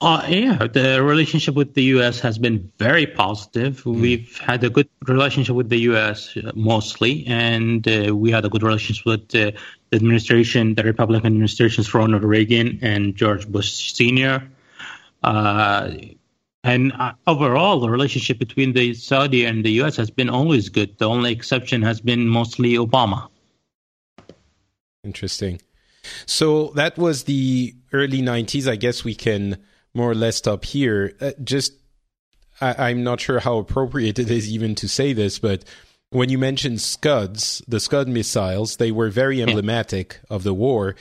[0.00, 2.20] uh, yeah, the relationship with the U.S.
[2.20, 3.82] has been very positive.
[3.82, 4.00] Mm.
[4.00, 6.36] We've had a good relationship with the U.S.
[6.36, 9.50] Uh, mostly, and uh, we had a good relationship with uh,
[9.92, 14.48] administration, the Republican administrations, Ronald Reagan and George Bush Sr.
[15.22, 15.90] Uh,
[16.64, 19.96] and uh, overall, the relationship between the Saudi and the U.S.
[19.96, 20.98] has been always good.
[20.98, 23.28] The only exception has been mostly Obama.
[25.04, 25.60] Interesting.
[26.26, 28.68] So that was the early 90s.
[28.68, 29.58] I guess we can
[29.94, 31.14] more or less stop here.
[31.20, 31.72] Uh, just,
[32.60, 35.64] I, I'm not sure how appropriate it is even to say this, but
[36.10, 40.36] when you mentioned Scuds, the Scud missiles, they were very emblematic yeah.
[40.36, 40.96] of the war.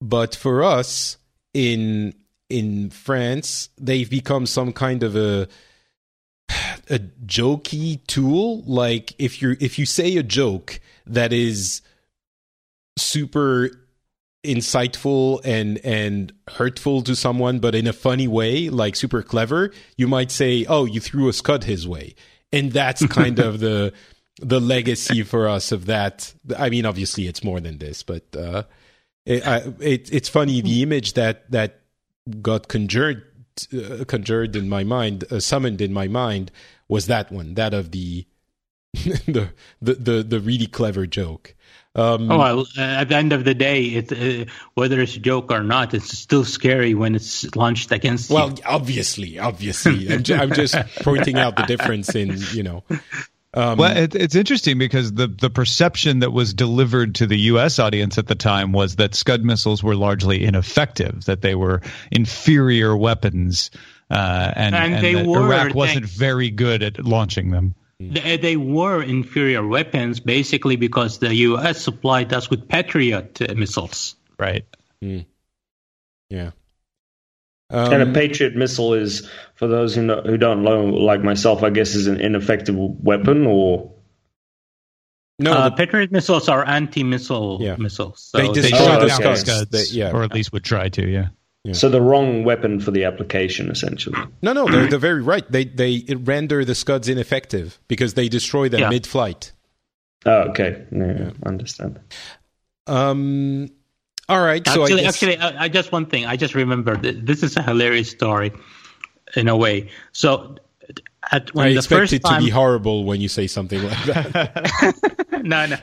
[0.00, 1.16] But for us
[1.54, 2.14] in
[2.48, 5.48] in France, they've become some kind of a
[6.90, 8.62] a jokey tool.
[8.66, 11.82] Like if you if you say a joke that is
[12.98, 13.70] super
[14.44, 20.06] insightful and and hurtful to someone but in a funny way like super clever you
[20.06, 22.14] might say oh you threw a scud his way
[22.52, 23.92] and that's kind of the
[24.40, 28.62] the legacy for us of that i mean obviously it's more than this but uh
[29.24, 31.80] it, I, it it's funny the image that that
[32.42, 33.24] got conjured
[33.74, 36.50] uh, conjured in my mind uh, summoned in my mind
[36.88, 38.26] was that one that of the
[38.92, 41.54] the the the, the really clever joke
[41.96, 45.18] um, oh, well, uh, at the end of the day, it, uh, whether it's a
[45.18, 48.56] joke or not, it's still scary when it's launched against well, you.
[48.66, 50.12] Well, obviously, obviously.
[50.12, 52.84] I'm, ju- I'm, just pointing out the difference in, you know.
[53.56, 57.78] Um, well, it, it's interesting because the, the perception that was delivered to the U.S.
[57.78, 61.80] audience at the time was that Scud missiles were largely ineffective, that they were
[62.12, 63.70] inferior weapons,
[64.10, 67.74] uh, and, and, and were, Iraq wasn't very good at launching them.
[67.98, 71.80] They, they, were inferior weapons basically because the U.S.
[71.80, 74.16] supplied us with Patriot uh, missiles.
[74.38, 74.66] Right.
[75.02, 75.24] Mm.
[76.28, 76.50] Yeah.
[77.68, 81.62] Um, and a Patriot missile is, for those who, know, who don't know, like myself,
[81.62, 83.92] I guess, is an ineffective weapon or.
[85.38, 87.76] No, uh, the Patriot missiles are anti-missile yeah.
[87.76, 88.30] missiles.
[88.30, 89.34] So they destroy oh, the okay.
[89.34, 90.12] scuds, they, yeah.
[90.12, 91.06] or at least would try to.
[91.06, 91.28] Yeah.
[91.64, 91.72] Yeah.
[91.72, 94.16] So the wrong weapon for the application, essentially.
[94.40, 95.44] No, no, they're, they're very right.
[95.50, 98.88] They they render the Scuds ineffective because they destroy them yeah.
[98.88, 99.50] mid-flight.
[100.24, 100.86] Oh, okay.
[100.92, 101.30] Yeah, yeah.
[101.44, 101.98] understand.
[102.86, 103.70] Um.
[104.28, 104.66] All right.
[104.66, 105.14] So actually, guess...
[105.14, 106.26] actually, I, I, just one thing.
[106.26, 107.02] I just remembered.
[107.02, 108.52] This is a hilarious story,
[109.36, 109.88] in a way.
[110.12, 110.56] So,
[111.30, 112.40] at when I the expect first it time...
[112.40, 115.22] to be horrible when you say something like that.
[115.44, 115.76] no, no.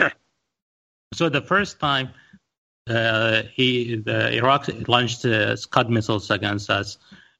[1.12, 2.10] so the first time
[2.88, 6.98] uh, he the Iraq launched uh, Scud missiles against us,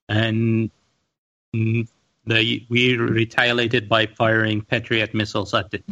[0.09, 0.71] and
[1.53, 5.85] the, we retaliated by firing Patriot missiles at it.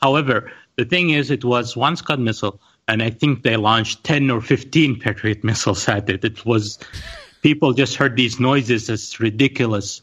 [0.00, 2.60] However, the thing is, it was one Scud missile,
[2.90, 6.24] and I think they launched ten or fifteen Patriot missiles at it.
[6.24, 6.78] It was
[7.42, 10.02] people just heard these noises as ridiculous.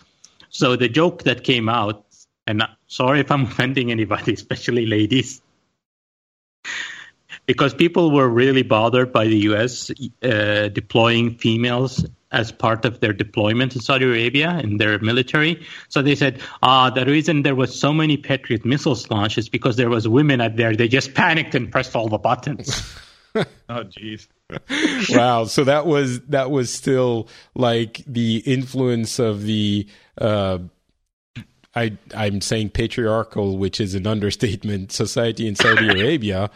[0.49, 2.05] So the joke that came out,
[2.47, 5.41] and sorry if I'm offending anybody, especially ladies
[7.47, 9.89] because people were really bothered by the U.S.
[10.21, 15.65] Uh, deploying females as part of their deployment in Saudi Arabia in their military.
[15.87, 19.77] So they said, ah, the reason there was so many Patriot missiles launched is because
[19.77, 20.75] there was women out there.
[20.75, 22.93] They just panicked and pressed all the buttons.
[23.35, 24.27] oh, jeez.
[25.09, 25.45] wow.
[25.45, 29.87] So that was that was still like the influence of the.
[30.17, 30.59] Uh,
[31.75, 36.49] I, I'm saying patriarchal, which is an understatement, society in Saudi Arabia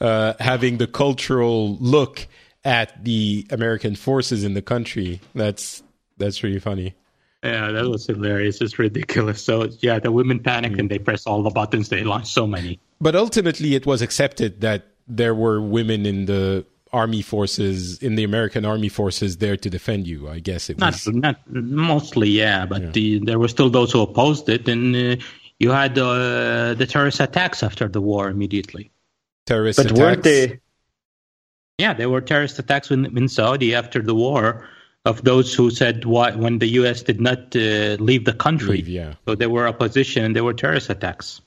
[0.00, 2.26] uh, having the cultural look
[2.64, 5.20] at the American forces in the country.
[5.34, 5.82] That's
[6.18, 6.94] that's really funny.
[7.42, 8.60] Yeah, that was hilarious.
[8.60, 9.42] It's ridiculous.
[9.42, 10.80] So yeah, the women panicked mm.
[10.80, 11.88] and they pressed all the buttons.
[11.88, 12.80] They launched so many.
[13.00, 18.24] But ultimately, it was accepted that there were women in the army forces in the
[18.24, 20.28] American army forces there to defend you.
[20.28, 22.90] I guess it was not, not mostly, yeah, but yeah.
[22.90, 25.22] The, there were still those who opposed it, and uh,
[25.60, 28.90] you had uh, the terrorist attacks after the war immediately
[29.46, 30.00] terrorist but attacks.
[30.00, 30.60] weren't they?
[31.78, 34.68] Yeah, there were terrorist attacks in, in Saudi after the war.
[35.06, 37.02] of those who said why when the U.S.
[37.02, 38.78] did not uh, leave the country.
[38.78, 39.14] Leave, yeah.
[39.24, 41.40] So there were opposition and there were terrorist attacks.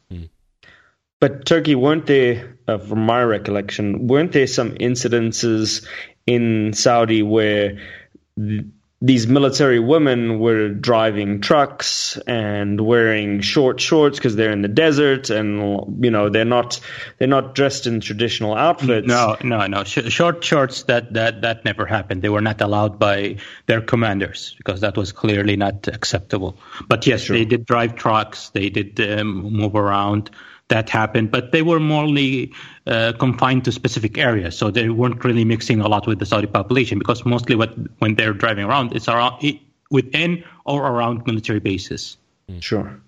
[1.20, 5.86] But Turki, weren't there, uh, from my recollection, weren't there some incidences
[6.26, 7.78] in Saudi where
[8.38, 8.64] th-
[9.02, 15.30] these military women were driving trucks and wearing short shorts because they're in the desert
[15.30, 16.82] and you know they're not
[17.18, 19.08] they're not dressed in traditional outfits.
[19.08, 19.86] No, no, no.
[19.86, 22.22] Sh- short shorts that, that that never happened.
[22.22, 23.38] They were not allowed by
[23.68, 26.58] their commanders because that was clearly not acceptable.
[26.90, 28.50] But yes, they did drive trucks.
[28.50, 30.30] They did um, move around.
[30.70, 32.54] That happened, but they were morely
[32.86, 36.46] uh, confined to specific areas, so they weren't really mixing a lot with the Saudi
[36.46, 39.60] population because mostly what when they're driving around, it's around it,
[39.90, 42.18] within or around military bases.
[42.60, 43.02] Sure.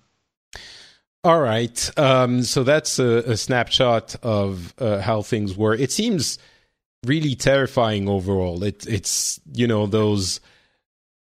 [1.24, 1.90] All right.
[1.96, 5.74] Um, so that's a, a snapshot of uh, how things were.
[5.74, 6.38] It seems
[7.06, 8.64] really terrifying overall.
[8.64, 10.40] It, it's you know those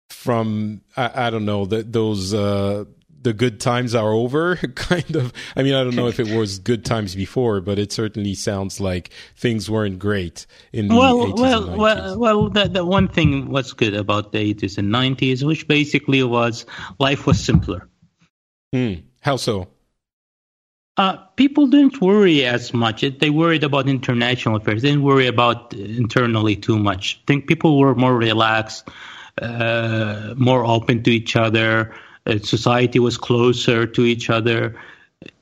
[0.10, 2.86] from I, I don't know that those uh,
[3.28, 5.34] the good times are over kind of.
[5.58, 8.80] I mean I don't know if it was good times before, but it certainly sounds
[8.80, 11.78] like things weren't great in the well, 80s well, and 90s.
[11.78, 12.50] well, well.
[12.50, 16.66] The, the one thing was good about the 80s and 90s, which basically was
[17.00, 17.90] life was simpler.
[18.72, 18.94] Hmm.
[19.20, 19.68] How so?
[20.96, 23.02] Uh, people didn't worry as much.
[23.02, 24.84] They worried about international affairs.
[24.84, 27.20] They didn't worry about internally too much.
[27.22, 28.88] I think people were more relaxed,
[29.42, 31.94] uh, more open to each other.
[32.28, 34.76] Uh, society was closer to each other.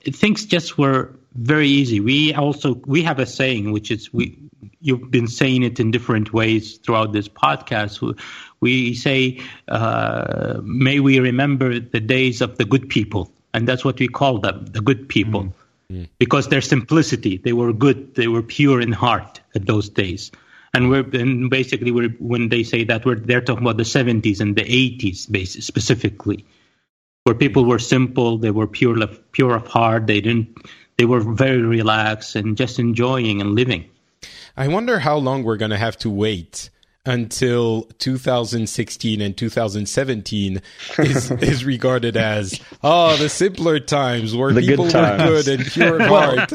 [0.04, 2.00] Things just were very easy.
[2.00, 4.38] We also we have a saying, which is we
[4.80, 8.18] you've been saying it in different ways throughout this podcast.
[8.62, 13.98] We say, uh, "May we remember the days of the good people." and that's what
[14.00, 16.04] we call them, the good people, mm-hmm.
[16.20, 20.30] because their simplicity, they were good, they were pure in heart at those days.
[20.74, 24.42] And we're and basically we're, when they say that we're they're talking about the 70s
[24.42, 26.46] and the 80s, basically, specifically,
[27.26, 28.96] where people were simple, they were pure
[29.32, 30.48] pure of heart, they didn't,
[30.98, 33.84] they were very relaxed and just enjoying and living.
[34.56, 36.70] I wonder how long we're going to have to wait
[37.04, 40.62] until 2016 and 2017
[41.00, 45.66] is, is regarded as oh the simpler times where The good people were good and
[45.66, 46.50] pure of heart.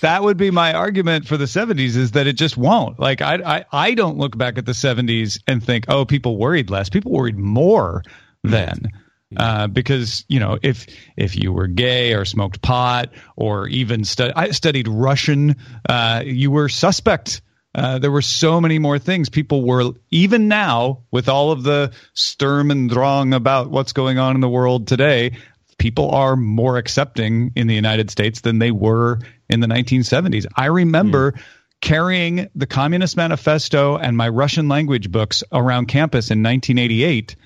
[0.00, 2.98] that would be my argument for the 70s is that it just won't.
[3.00, 6.68] Like I, I i don't look back at the 70s and think oh people worried
[6.68, 6.88] less.
[6.88, 8.02] People worried more
[8.44, 8.50] mm-hmm.
[8.50, 8.92] then
[9.36, 14.32] uh, because you know if if you were gay or smoked pot or even stu-
[14.34, 15.56] I studied Russian,
[15.88, 17.42] uh, you were suspect.
[17.74, 19.28] Uh, there were so many more things.
[19.28, 24.34] People were even now with all of the sturm and drang about what's going on
[24.34, 25.36] in the world today.
[25.76, 30.46] People are more accepting in the United States than they were in the 1970s.
[30.56, 31.34] I remember
[31.80, 37.36] carrying the Communist Manifesto and my Russian language books around campus in 1988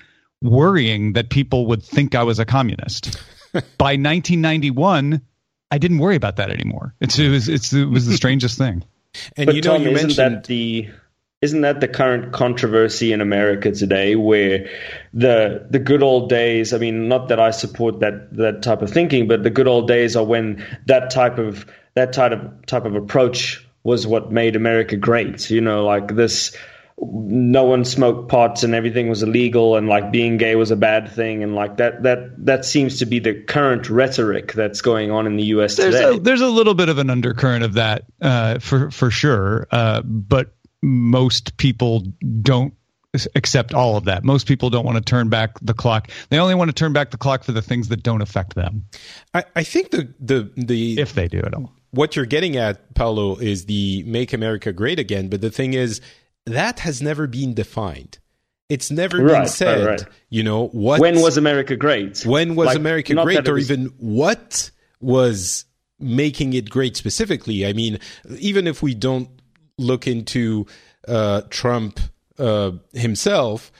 [0.43, 3.17] worrying that people would think I was a communist.
[3.77, 5.21] By 1991,
[5.71, 6.93] I didn't worry about that anymore.
[6.99, 8.83] It's, it was it's, it was the strangest thing.
[9.37, 10.89] And But you know, Tom, you isn't mentioned that the
[11.43, 14.69] isn't that the current controversy in America today, where
[15.13, 16.73] the the good old days?
[16.73, 19.87] I mean, not that I support that that type of thinking, but the good old
[19.87, 21.65] days are when that type of
[21.95, 25.49] that type of type of approach was what made America great.
[25.49, 26.55] You know, like this.
[26.99, 31.11] No one smoked pots and everything was illegal, and like being gay was a bad
[31.11, 35.25] thing, and like that that that seems to be the current rhetoric that's going on
[35.27, 35.75] in the U.S.
[35.75, 36.15] There's today.
[36.15, 40.01] a, there's a little bit of an undercurrent of that uh, for for sure, uh,
[40.03, 42.03] but most people
[42.41, 42.73] don't
[43.35, 44.23] accept all of that.
[44.23, 46.09] Most people don't want to turn back the clock.
[46.29, 48.85] They only want to turn back the clock for the things that don't affect them,
[49.33, 51.71] I, I think the the the if they do at all.
[51.91, 56.01] what you're getting at, Paulo, is the "Make America Great Again." But the thing is,
[56.45, 58.19] that has never been defined.
[58.69, 59.85] It's never Right, been said.
[59.85, 60.03] right.
[60.29, 60.99] You know what?
[60.99, 62.25] when was America great?
[62.25, 65.65] when was Like, America great, or was- even what was
[65.99, 67.65] making it great specifically?
[67.65, 67.99] I mean,
[68.39, 69.29] even if we don't
[69.77, 70.65] look into
[71.07, 71.99] uh, Trump
[72.39, 73.71] uh, himself,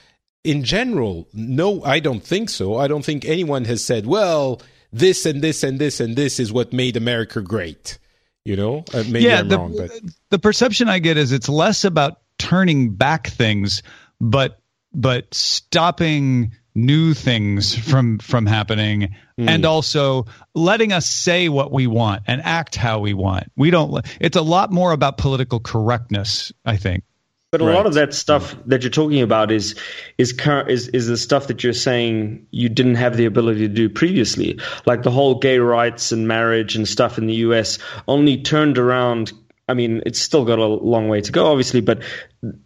[0.44, 2.76] in general, no, I don't think so.
[2.76, 4.60] I don't think anyone has said, "Well,
[4.92, 7.98] this and this and this and this is what made America great."
[8.44, 9.90] You know, uh, maybe I'm the, wrong, but
[10.28, 13.82] the perception I get is it's less about turning back things,
[14.20, 14.60] but
[14.92, 19.48] but stopping new things from from happening hmm.
[19.48, 23.50] and also letting us say what we want and act how we want.
[23.56, 27.04] We don't it's a lot more about political correctness, I think.
[27.52, 27.74] But a Right.
[27.74, 28.70] lot of that stuff hmm.
[28.70, 29.76] that you're talking about is
[30.18, 33.68] is current is is the stuff that you're saying you didn't have the ability to
[33.68, 37.78] do previously, like the whole gay rights and marriage and stuff in the U.S.
[38.08, 39.32] only turned around
[39.66, 42.02] I mean, it's still got a long way to go, obviously, but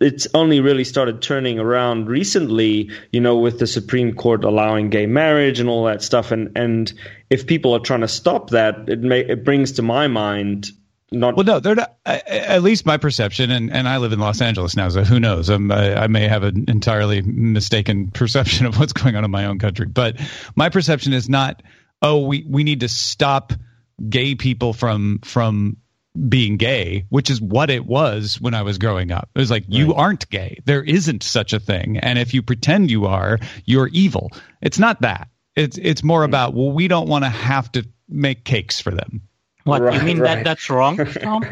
[0.01, 5.07] it's only really started turning around recently, you know, with the Supreme Court allowing gay
[5.07, 6.32] marriage and all that stuff.
[6.32, 6.92] And, and
[7.30, 10.66] if people are trying to stop that, it may, it brings to my mind
[11.11, 14.42] not well no they're not at least my perception and, and i live in los
[14.42, 18.79] angeles now so who knows I'm, I, I may have an entirely mistaken perception of
[18.79, 20.20] what's going on in my own country but
[20.54, 21.62] my perception is not
[22.03, 23.54] oh we, we need to stop
[24.11, 25.79] gay people from from
[26.29, 29.29] being gay, which is what it was when I was growing up.
[29.35, 29.72] It was like, right.
[29.72, 30.61] you aren't gay.
[30.64, 31.99] There isn't such a thing.
[31.99, 34.33] And if you pretend you are, you're evil.
[34.61, 35.29] It's not that.
[35.55, 39.22] It's it's more about, well, we don't want to have to make cakes for them.
[39.64, 40.37] What right, you mean right.
[40.37, 41.45] that that's wrong, Tom?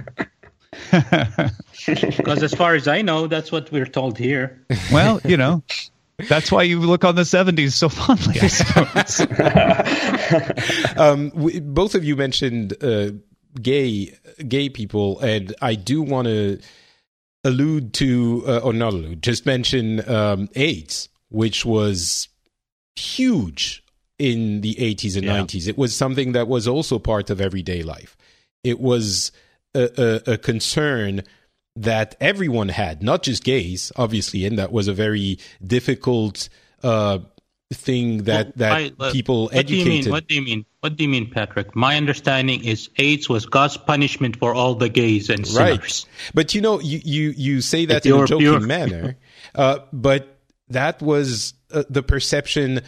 [1.87, 4.65] Because as far as I know, that's what we're told here.
[4.91, 5.63] Well, you know,
[6.29, 9.21] that's why you look on the 70s so fondly, I suppose.
[10.97, 13.11] um, we, both of you mentioned uh,
[13.63, 14.17] gay
[14.47, 16.61] gay people, and I do want to
[17.45, 22.29] allude to, uh, or not allude, just mention um, AIDS, which was
[22.97, 23.83] huge
[24.19, 25.39] in the 80s and yeah.
[25.39, 25.69] 90s.
[25.69, 28.17] It was something that was also part of everyday life.
[28.65, 29.33] It was
[29.75, 31.23] a, a, a concern
[31.77, 36.49] that everyone had, not just gays, obviously, and that was a very difficult
[36.83, 37.19] uh,
[37.73, 39.85] thing that well, that I, uh, people what educated.
[39.85, 40.67] Do you mean, what do you mean?
[40.87, 41.75] What do you mean, Patrick?
[41.75, 46.07] My understanding is AIDS was God's punishment for all the gays and sinners.
[46.07, 46.33] Right.
[46.33, 48.61] But you know, you you, you say that in a joking pure.
[48.61, 49.17] manner,
[49.57, 50.39] uh, but
[50.69, 52.83] that was uh, the perception.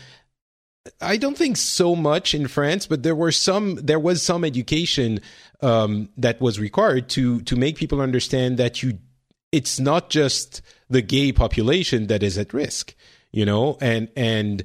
[1.00, 3.74] I don't think so much in France, but there were some.
[3.74, 5.20] There was some education
[5.60, 9.00] um, that was required to to make people understand that you.
[9.50, 12.94] It's not just the gay population that is at risk
[13.32, 14.64] you know, and and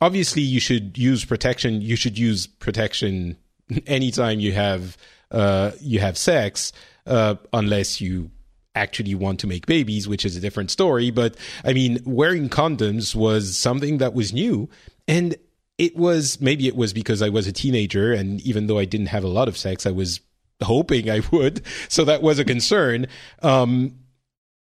[0.00, 1.80] obviously you should use protection.
[1.80, 3.36] You should use protection
[3.86, 4.96] anytime you have
[5.30, 6.72] uh, you have sex,
[7.06, 8.30] uh, unless you
[8.74, 11.10] actually want to make babies, which is a different story.
[11.10, 14.68] But I mean, wearing condoms was something that was new,
[15.06, 15.36] and
[15.78, 19.06] it was maybe it was because I was a teenager, and even though I didn't
[19.06, 20.20] have a lot of sex, I was
[20.62, 23.06] hoping I would, so that was a concern.
[23.42, 23.96] Um,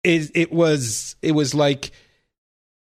[0.05, 1.91] it it was it was like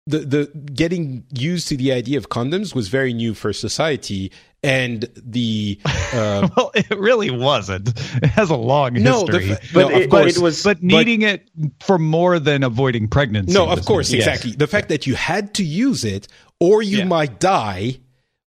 [0.09, 4.33] the the getting used to the idea of condoms was very new for society
[4.63, 5.79] and the
[6.13, 7.89] uh, well it really wasn't.
[8.17, 9.49] It has a long no, history.
[9.49, 13.09] the, but, no, it, but it was but needing but, it for more than avoiding
[13.09, 14.53] pregnancy no of course exactly.
[14.53, 16.29] The fact that you had to use it
[16.61, 17.05] or you yeah.
[17.05, 18.01] might die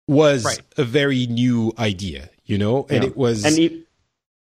[0.09, 0.61] was right.
[0.77, 2.85] a very new idea you know?
[2.91, 3.11] And yeah.
[3.11, 3.73] it was and it,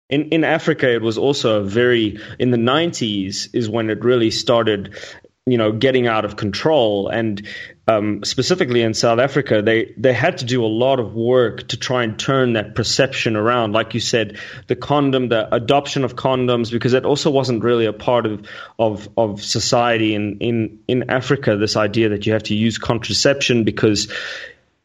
[0.10, 4.30] in in Africa, it was also a very in the 90s is when it really
[4.30, 4.94] started
[5.46, 7.48] you know getting out of control and
[7.88, 11.78] um, specifically in South Africa, they they had to do a lot of work to
[11.78, 13.74] try and turn that perception around.
[13.74, 17.94] Like you said, the condom, the adoption of condoms, because it also wasn't really a
[17.94, 18.48] part of
[18.80, 21.58] of of society in in in Africa.
[21.58, 24.12] This idea that you have to use contraception because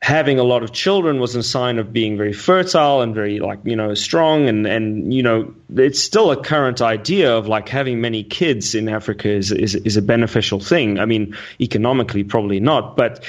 [0.02, 3.58] having a lot of children was a sign of being very fertile and very like
[3.64, 8.00] you know strong and and you know it's still a current idea of like having
[8.00, 10.98] many kids in Africa is is is a beneficial thing.
[10.98, 13.22] I mean, economically probably not, but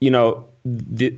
[0.00, 1.16] you know the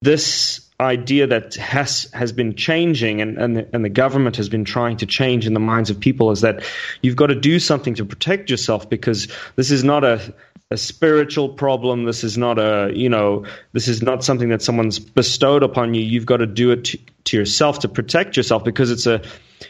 [0.00, 4.96] this idea that has has been changing and, and and the government has been trying
[4.96, 6.62] to change in the minds of people is that
[7.02, 9.26] you've got to do something to protect yourself because
[9.56, 10.32] this is not a
[10.70, 12.04] a spiritual problem.
[12.04, 16.02] This is not a, you know, this is not something that someone's bestowed upon you.
[16.02, 19.22] You've got to do it to, to, yourself to protect yourself because it's a,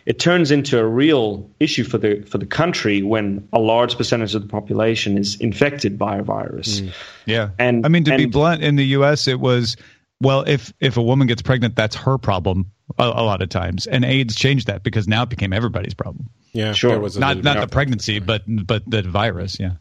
[0.06, 4.34] it turns into a real issue for the for the country when a large percentage
[4.34, 6.80] of the population is infected by a virus.
[6.80, 6.92] Mm.
[7.26, 9.28] Yeah, and I mean to and, be blunt, in the U.S.
[9.28, 9.76] it was
[10.20, 13.86] well, if if a woman gets pregnant, that's her problem a, a lot of times,
[13.86, 16.28] and AIDS changed that because now it became everybody's problem.
[16.52, 17.00] Yeah, sure.
[17.18, 19.58] not not the pregnancy, but but the virus.
[19.58, 19.72] Yeah.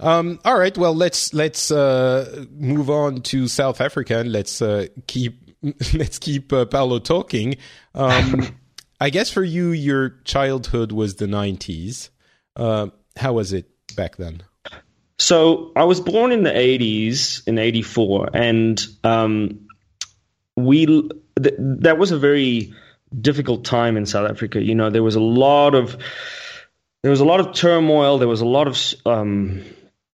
[0.00, 0.76] Um, all right.
[0.76, 5.54] Well, let's let's uh, move on to South Africa and let's uh, keep
[5.94, 7.56] let's keep uh, Paulo talking.
[7.94, 8.56] Um,
[9.00, 12.10] I guess for you, your childhood was the '90s.
[12.56, 14.42] Uh, how was it back then?
[15.18, 19.68] So I was born in the '80s, in '84, and um,
[20.56, 22.72] we th- that was a very
[23.18, 24.62] difficult time in South Africa.
[24.62, 25.96] You know, there was a lot of
[27.02, 28.18] there was a lot of turmoil.
[28.18, 29.62] There was a lot of um,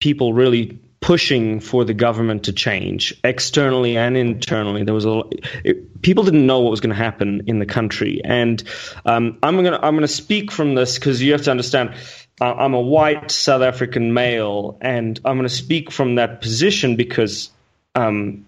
[0.02, 4.82] people really pushing for the government to change externally and internally.
[4.82, 5.22] There was a
[5.62, 8.60] it, people didn't know what was going to happen in the country, and
[9.06, 11.94] um, I'm going to I'm to speak from this because you have to understand.
[12.40, 17.50] I'm a white South African male, and I'm going to speak from that position because
[17.94, 18.46] um,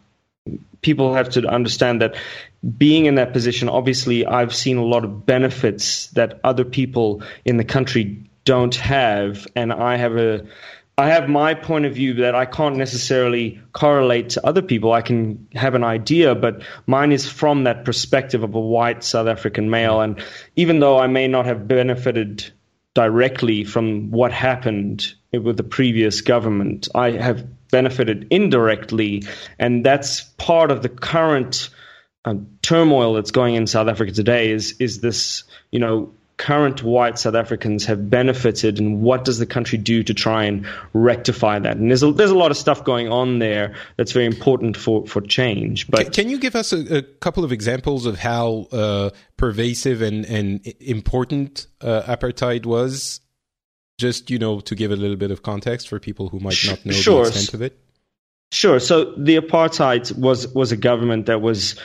[0.83, 2.17] people have to understand that
[2.79, 7.59] being in that position, obviously, I've seen a lot of benefits that other people in
[7.59, 10.47] the country don't have, and I have a
[10.97, 14.93] I have my point of view that I can't necessarily correlate to other people.
[14.93, 19.27] I can have an idea, but mine is from that perspective of a white South
[19.27, 20.01] African male.
[20.01, 20.23] And
[20.55, 22.49] even though I may not have benefited
[22.95, 29.25] directly from what happened with the previous government, I have benefited indirectly.
[29.59, 31.71] And that's part of the current
[32.25, 35.43] uh, turmoil that's going in South Africa today is, is this,
[35.73, 40.15] you know, current white South Africans have benefited, and what does the country do to
[40.15, 41.77] try and rectify that?
[41.77, 45.07] And there's a, there's a lot of stuff going on there that's very important for,
[45.07, 45.89] for change.
[45.89, 50.03] But can, can you give us a, a, couple of examples of how uh, pervasive
[50.03, 53.21] and, and important uh, apartheid was?
[53.97, 56.85] Just you know, to give a little bit of context for people who might not
[56.85, 57.23] know sure.
[57.23, 57.79] the extent of it.
[58.51, 58.79] Sure.
[58.79, 61.79] So the apartheid was was a government that was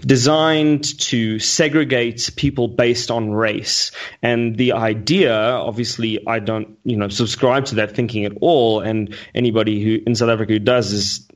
[0.00, 3.92] designed to segregate people based on race.
[4.20, 8.80] And the idea obviously i don't you know subscribe to that thinking at all.
[8.80, 11.28] And anybody who in south africa who does is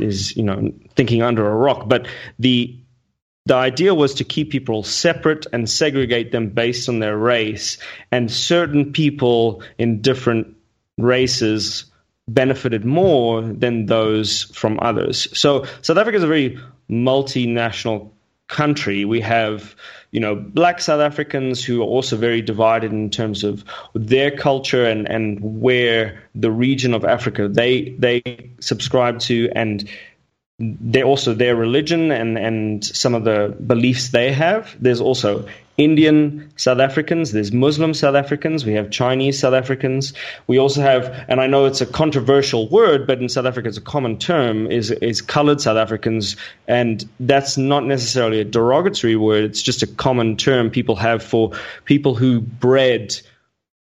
[0.00, 1.88] is you know thinking under a rock.
[1.88, 2.06] But
[2.38, 2.78] the
[3.46, 7.78] the idea was to keep people separate and segregate them based on their race.
[8.12, 10.54] And certain people in different
[10.98, 11.86] races
[12.28, 15.26] benefited more than those from others.
[15.36, 16.58] So south africa is a very
[16.92, 18.10] multinational
[18.48, 19.04] country.
[19.06, 19.74] We have,
[20.10, 23.64] you know, black South Africans who are also very divided in terms of
[23.94, 28.22] their culture and, and where the region of Africa they they
[28.60, 29.88] subscribe to and
[30.58, 34.76] they also their religion and, and some of the beliefs they have.
[34.80, 35.48] There's also
[35.78, 40.12] Indian South Africans, there's Muslim South Africans, we have Chinese South Africans.
[40.46, 43.78] We also have, and I know it's a controversial word, but in South Africa it's
[43.78, 46.36] a common term, is, is colored South Africans.
[46.68, 51.52] And that's not necessarily a derogatory word, it's just a common term people have for
[51.86, 53.18] people who bred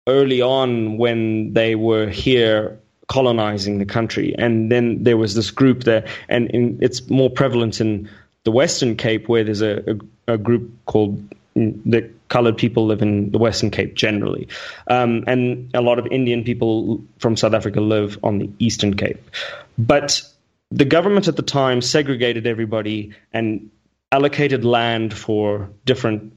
[0.08, 4.34] early on when they were here colonizing the country.
[4.38, 8.08] And then there was this group there, and in, it's more prevalent in
[8.44, 11.22] the Western Cape where there's a, a, a group called
[11.54, 14.48] the colored people live in the Western Cape generally.
[14.88, 19.30] Um, and a lot of Indian people from South Africa live on the Eastern Cape.
[19.78, 20.22] But
[20.70, 23.70] the government at the time segregated everybody and
[24.12, 26.32] allocated land for different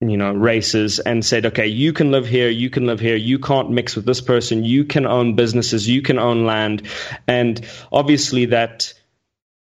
[0.00, 3.38] you know races and said okay you can live here you can live here you
[3.38, 6.82] can't mix with this person you can own businesses you can own land
[7.28, 8.94] and obviously that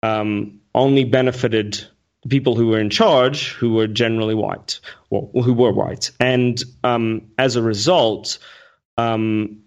[0.03, 1.85] um, only benefited
[2.29, 4.79] people who were in charge, who were generally white,
[5.09, 8.37] well, who were white, and um, as a result,
[8.97, 9.63] um,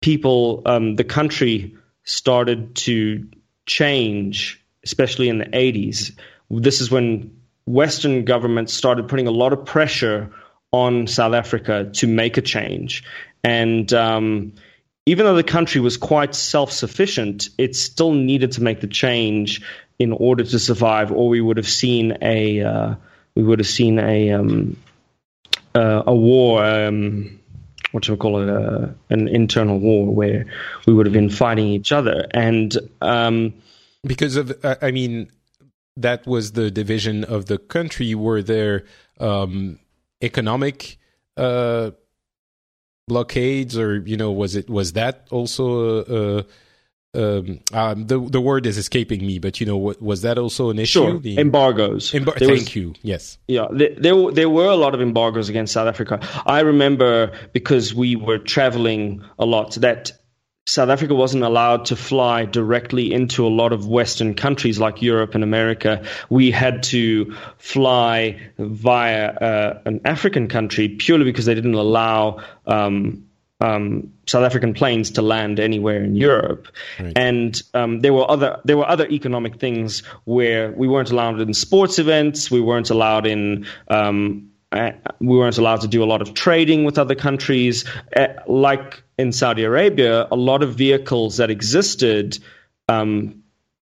[0.00, 3.28] people, um, the country started to
[3.66, 6.18] change, especially in the 80s.
[6.50, 10.30] This is when Western governments started putting a lot of pressure
[10.72, 13.04] on South Africa to make a change,
[13.44, 14.52] and um,
[15.06, 19.62] even though the country was quite self sufficient, it still needed to make the change
[19.98, 22.94] in order to survive, or we would have seen a uh,
[23.34, 24.76] we would have seen a um,
[25.74, 26.64] uh, a war.
[26.64, 27.38] Um,
[27.90, 28.48] what do we call it?
[28.48, 30.46] Uh, an internal war where
[30.86, 33.54] we would have been fighting each other, and um,
[34.04, 35.30] because of, I mean,
[35.96, 38.14] that was the division of the country.
[38.14, 38.84] Were there
[39.20, 39.78] um,
[40.22, 40.98] economic
[41.36, 41.90] uh,
[43.08, 46.38] blockades, or you know, was it was that also?
[46.38, 46.42] Uh,
[47.14, 50.78] um, um, the the word is escaping me, but you know, was that also an
[50.78, 51.10] issue?
[51.10, 52.10] Sure, the, embargoes.
[52.12, 52.94] Embar- thank was, you.
[53.02, 53.36] Yes.
[53.48, 56.20] Yeah, there, there there were a lot of embargoes against South Africa.
[56.46, 60.12] I remember because we were traveling a lot that
[60.64, 65.34] South Africa wasn't allowed to fly directly into a lot of Western countries like Europe
[65.34, 66.04] and America.
[66.30, 72.44] We had to fly via uh, an African country purely because they didn't allow.
[72.66, 73.26] Um,
[73.60, 76.66] um, South African planes to land anywhere in Europe,
[76.98, 77.12] right.
[77.14, 81.54] and um, there were other there were other economic things where we weren't allowed in
[81.54, 83.66] sports events, we weren't allowed in.
[83.86, 84.48] Um,
[85.20, 87.84] we weren't allowed to do a lot of trading with other countries.
[88.16, 92.38] Uh, like in Saudi Arabia, a lot of vehicles that existed
[92.88, 93.42] um,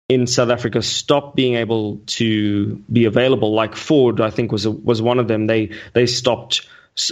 [0.07, 3.53] in South Africa stopped being able to be available.
[3.53, 5.47] Like Ford, I think was a, was one of them.
[5.47, 6.67] They they stopped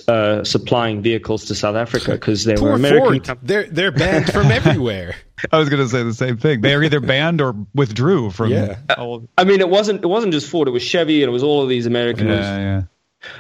[0.08, 3.24] uh, supplying vehicles to South Africa because they Poor were American.
[3.24, 3.40] Ford.
[3.42, 5.16] they're they're banned from everywhere.
[5.52, 6.62] I was going to say the same thing.
[6.62, 8.52] They are either banned or withdrew from.
[8.52, 8.78] Yeah.
[8.96, 9.28] All...
[9.36, 10.68] I mean, it wasn't it wasn't just Ford.
[10.68, 12.82] It was Chevy and it was all of these American yeah, yeah.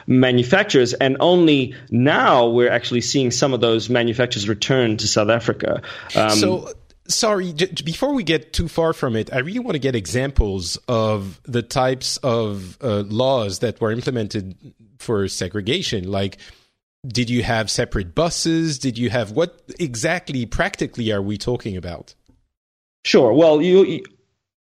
[0.07, 0.93] Manufacturers.
[0.93, 5.81] And only now we're actually seeing some of those manufacturers return to South Africa.
[6.15, 6.73] Um, so
[7.07, 10.77] sorry, j- before we get too far from it, I really want to get examples
[10.87, 14.55] of the types of uh, laws that were implemented
[14.99, 16.09] for segregation.
[16.09, 16.37] Like,
[17.07, 18.77] did you have separate buses?
[18.77, 22.13] Did you have what exactly practically are we talking about?
[23.03, 23.33] Sure.
[23.33, 24.03] Well, you,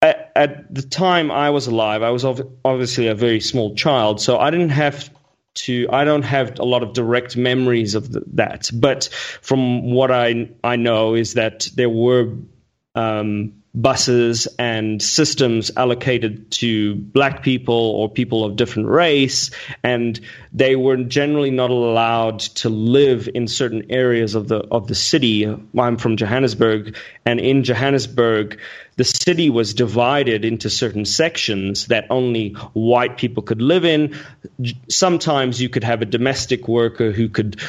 [0.02, 4.38] at, at, the time I was alive, I was obviously a very small child, so
[4.38, 5.10] I didn't have
[5.56, 5.88] to.
[5.92, 9.10] I don't have a lot of direct memories of the, that, but
[9.42, 12.34] from what I I know is that there were
[12.96, 19.52] um, buses and systems allocated to black people or people of different race
[19.84, 20.20] and
[20.52, 25.46] they were generally not allowed to live in certain areas of the of the city.
[25.78, 28.60] I'm from Johannesburg and in Johannesburg
[28.96, 34.16] the city was divided into certain sections that only white people could live in.
[34.90, 37.62] Sometimes you could have a domestic worker who could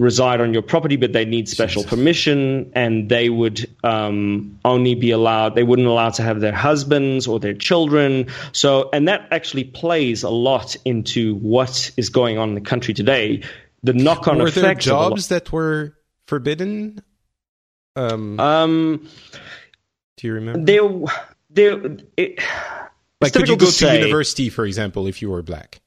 [0.00, 1.96] reside on your property, but they need special Jesus.
[1.96, 5.54] permission, and they would um, only be allowed.
[5.54, 8.28] They wouldn't allow to have their husbands or their children.
[8.52, 12.94] So, and that actually plays a lot into what is going on in the country
[12.94, 13.42] today.
[13.82, 14.56] The knock-on were effects.
[14.56, 15.96] Were there jobs that were
[16.26, 17.02] forbidden?
[17.96, 19.08] Um, um,
[20.16, 20.64] do you remember?
[20.64, 20.88] There,
[21.50, 21.96] there.
[22.16, 22.40] It,
[23.20, 25.80] like, could you go to, to university, for example, if you were black?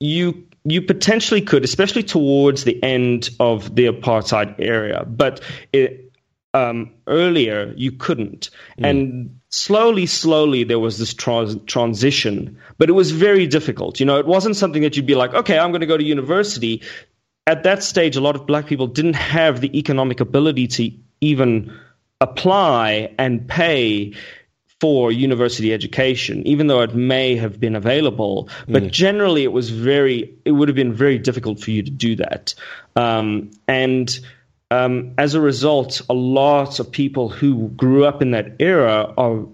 [0.00, 5.40] You you potentially could, especially towards the end of the apartheid area, but
[5.72, 6.12] it,
[6.54, 8.50] um, earlier you couldn't.
[8.78, 8.90] Mm.
[8.90, 14.00] And slowly, slowly, there was this trans- transition, but it was very difficult.
[14.00, 16.04] You know, it wasn't something that you'd be like, okay, I'm going to go to
[16.04, 16.82] university.
[17.46, 20.90] At that stage, a lot of black people didn't have the economic ability to
[21.20, 21.72] even
[22.20, 24.14] apply and pay
[24.80, 28.48] for university education, even though it may have been available.
[28.68, 28.90] But mm.
[28.90, 32.54] generally, it was very, it would have been very difficult for you to do that.
[32.94, 34.18] Um, and
[34.70, 39.46] um, as a result, a lot of people who grew up in that era are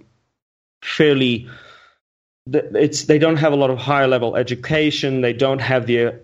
[0.83, 1.49] fairly.
[2.47, 5.21] It's they don't have a lot of higher level education.
[5.21, 6.21] They don't have the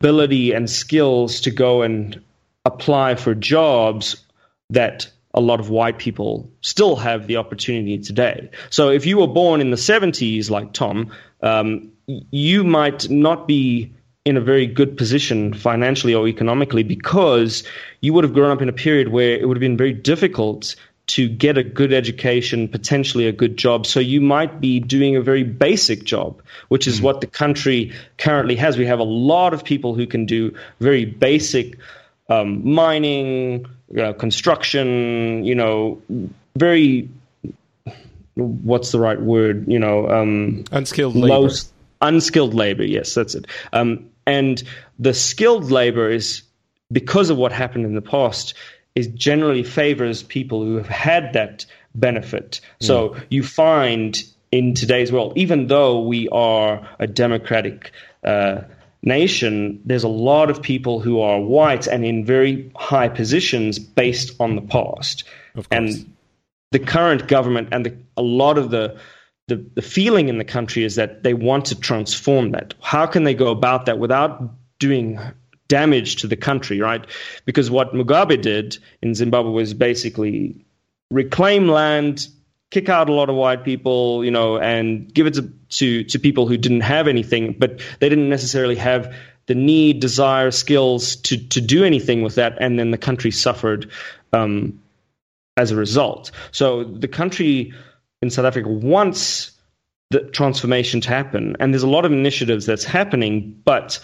[0.00, 2.22] ability and skills to go and
[2.64, 4.24] apply for jobs
[4.70, 8.50] that a lot of white people still have the opportunity today.
[8.70, 11.12] So if you were born in the 70s, like Tom,
[11.42, 13.92] um, you might not be
[14.24, 17.62] in a very good position financially or economically because
[18.00, 20.76] you would have grown up in a period where it would have been very difficult
[21.06, 23.84] to get a good education, potentially a good job.
[23.84, 27.04] So you might be doing a very basic job, which is mm-hmm.
[27.04, 28.78] what the country currently has.
[28.78, 31.78] We have a lot of people who can do very basic
[32.28, 33.66] um, mining,
[33.98, 36.00] uh, construction, you know,
[36.56, 37.08] very
[38.34, 39.66] what's the right word?
[39.68, 41.54] You know, um, unskilled labor.
[42.00, 42.84] unskilled labor.
[42.84, 43.46] Yes, that's it.
[43.72, 44.62] Um, and
[44.98, 46.42] the skilled labor is
[46.90, 48.54] because of what happened in the past
[48.94, 52.60] is generally favors people who have had that benefit.
[52.80, 52.86] Mm.
[52.86, 54.22] So you find
[54.52, 57.90] in today's world, even though we are a democratic
[58.22, 58.62] uh,
[59.04, 64.34] nation, there's a lot of people who are white and in very high positions based
[64.40, 65.24] on the past.
[65.70, 66.14] And
[66.72, 68.98] the current government and the, a lot of the,
[69.48, 72.74] the, the feeling in the country is that they want to transform that.
[72.80, 75.20] How can they go about that without doing
[75.68, 77.06] damage to the country, right?
[77.44, 80.64] Because what Mugabe did in Zimbabwe was basically
[81.10, 82.28] reclaim land,
[82.74, 86.18] kick out a lot of white people, you know, and give it to, to, to
[86.18, 89.14] people who didn't have anything, but they didn't necessarily have
[89.46, 92.56] the need, desire, skills to, to do anything with that.
[92.58, 93.92] And then the country suffered
[94.32, 94.80] um,
[95.56, 96.32] as a result.
[96.50, 97.72] So the country
[98.20, 99.52] in South Africa wants
[100.10, 101.56] the transformation to happen.
[101.60, 104.00] And there's a lot of initiatives that's happening, but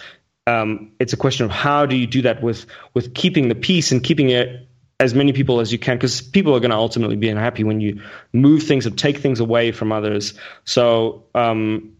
[0.46, 3.90] um, it's a question of how do you do that with, with keeping the peace
[3.90, 4.68] and keeping it
[5.00, 7.80] as many people as you can because people are going to ultimately be unhappy when
[7.80, 8.02] you
[8.32, 10.34] move things or take things away from others.
[10.64, 11.96] So, um,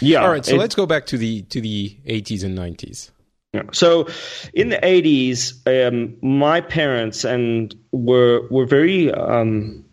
[0.00, 0.22] yeah.
[0.22, 0.44] All right.
[0.44, 3.10] So it, let's go back to the to the 80s and 90s.
[3.54, 3.62] Yeah.
[3.72, 4.08] So,
[4.52, 9.83] in the 80s, um, my parents and were were very um,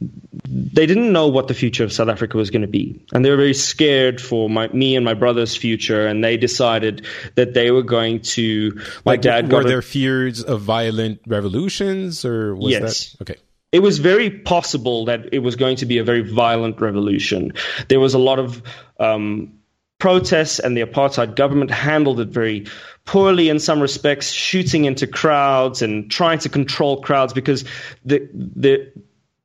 [0.00, 3.30] they didn't know what the future of South Africa was going to be, and they
[3.30, 6.06] were very scared for my me and my brother's future.
[6.06, 7.04] And they decided
[7.34, 8.72] that they were going to.
[9.04, 13.12] My like, dad were there fears of violent revolutions, or was yes.
[13.12, 13.40] that okay?
[13.70, 17.52] It was very possible that it was going to be a very violent revolution.
[17.88, 18.62] There was a lot of
[18.98, 19.58] um,
[19.98, 22.66] protests, and the apartheid government handled it very
[23.04, 27.64] poorly in some respects, shooting into crowds and trying to control crowds because
[28.04, 28.92] the the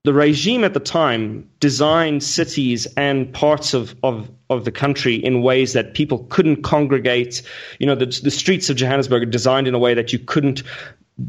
[0.04, 5.42] the regime at the time designed cities and parts of, of, of the country in
[5.42, 7.42] ways that people couldn't congregate.
[7.80, 10.64] You know, the, the streets of Johannesburg are designed in a way that you couldn't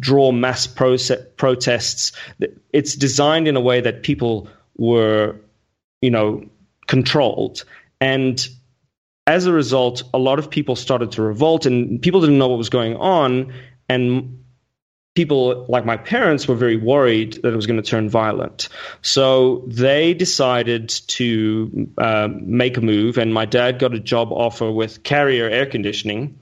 [0.01, 2.13] draw mass protests.
[2.73, 5.37] It's designed in a way that people were,
[6.01, 6.45] you know,
[6.89, 7.65] controlled.
[8.01, 8.47] And
[9.27, 12.59] as a result, a lot of people started to revolt, and people didn't know what
[12.59, 13.53] was going on.
[13.89, 14.44] And
[15.15, 18.69] people like my parents were very worried that it was going to turn violent.
[19.03, 24.70] So they decided to uh, make a move, and my dad got a job offer
[24.70, 26.39] with Carrier Air Conditioning,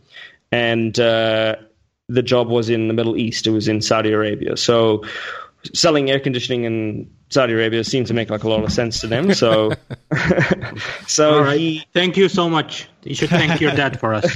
[0.51, 1.57] and uh,
[2.09, 3.47] the job was in the Middle East.
[3.47, 4.57] It was in Saudi Arabia.
[4.57, 5.05] So
[5.74, 9.07] selling air conditioning in Saudi Arabia seemed to make like a lot of sense to
[9.07, 9.32] them.
[9.32, 9.73] So,
[11.07, 12.89] so he, thank you so much.
[13.05, 14.31] You should thank your dad for us.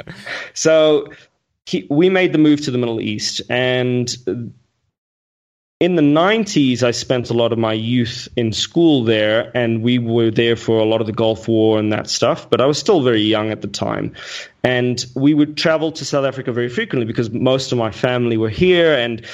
[0.54, 1.08] so
[1.66, 4.14] he, we made the move to the Middle East, and
[5.78, 9.98] in the 90s, I spent a lot of my youth in school there, and we
[9.98, 12.48] were there for a lot of the Gulf War and that stuff.
[12.48, 14.14] But I was still very young at the time.
[14.64, 18.48] And we would travel to South Africa very frequently because most of my family were
[18.48, 18.94] here.
[18.94, 19.26] And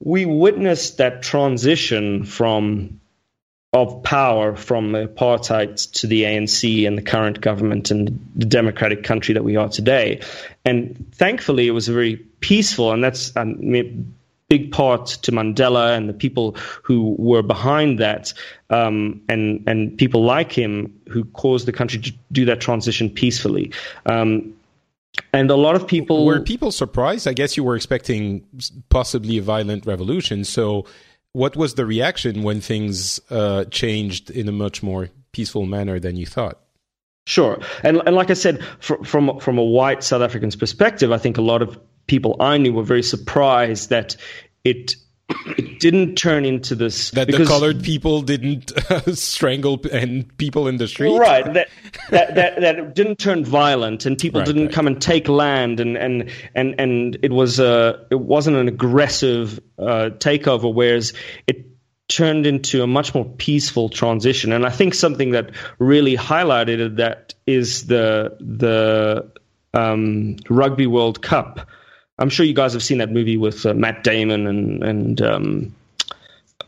[0.00, 2.98] we witnessed that transition from
[3.74, 9.02] of power from the apartheid to the ANC and the current government and the democratic
[9.02, 10.20] country that we are today.
[10.64, 14.14] And thankfully, it was a very peaceful, and that's I mean,
[14.48, 18.32] big part to Mandela and the people who were behind that,
[18.70, 23.72] um, and and people like him who caused the country to do that transition peacefully.
[24.06, 24.54] Um,
[25.32, 27.26] and a lot of people were people surprised.
[27.26, 28.44] I guess you were expecting
[28.88, 30.44] possibly a violent revolution.
[30.44, 30.86] So,
[31.34, 36.16] what was the reaction when things uh, changed in a much more peaceful manner than
[36.16, 36.60] you thought?
[37.26, 41.36] Sure, and and like I said, from from a white South African's perspective, I think
[41.36, 44.16] a lot of people I knew were very surprised that
[44.62, 44.94] it
[45.28, 50.68] it didn't turn into this that because, the colored people didn't uh, strangle and people
[50.68, 51.16] in the street?
[51.16, 51.44] Right.
[51.52, 51.68] That,
[52.10, 54.74] that that that didn't turn violent and people right, didn't right.
[54.74, 59.60] come and take land and and and and it was a it wasn't an aggressive
[59.78, 61.14] uh, takeover whereas
[61.46, 61.66] it
[62.08, 64.52] turned into a much more peaceful transition.
[64.52, 69.30] And i think something that really highlighted that is the the
[69.72, 71.66] um, rugby world cup
[72.18, 75.74] I'm sure you guys have seen that movie with uh, Matt Damon and and um,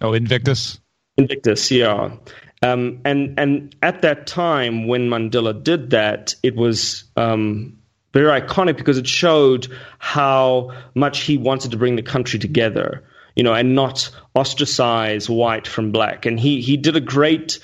[0.01, 0.79] oh Invictus.
[1.17, 2.17] Invictus, yeah.
[2.63, 7.79] Um, and and at that time when Mandela did that, it was um,
[8.13, 9.69] very iconic because it showed
[9.99, 13.05] how much he wanted to bring the country together,
[13.35, 16.27] you know, and not ostracize white from black.
[16.27, 17.59] And he he did a great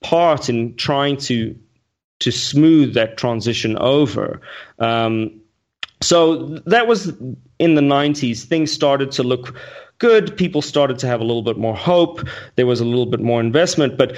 [0.00, 1.56] part in trying to
[2.20, 4.40] to smooth that transition over.
[4.78, 5.40] Um,
[6.00, 7.08] so that was
[7.58, 8.44] in the 90s.
[8.44, 9.56] Things started to look
[9.98, 10.36] good.
[10.36, 12.20] People started to have a little bit more hope.
[12.56, 13.96] There was a little bit more investment.
[13.96, 14.16] But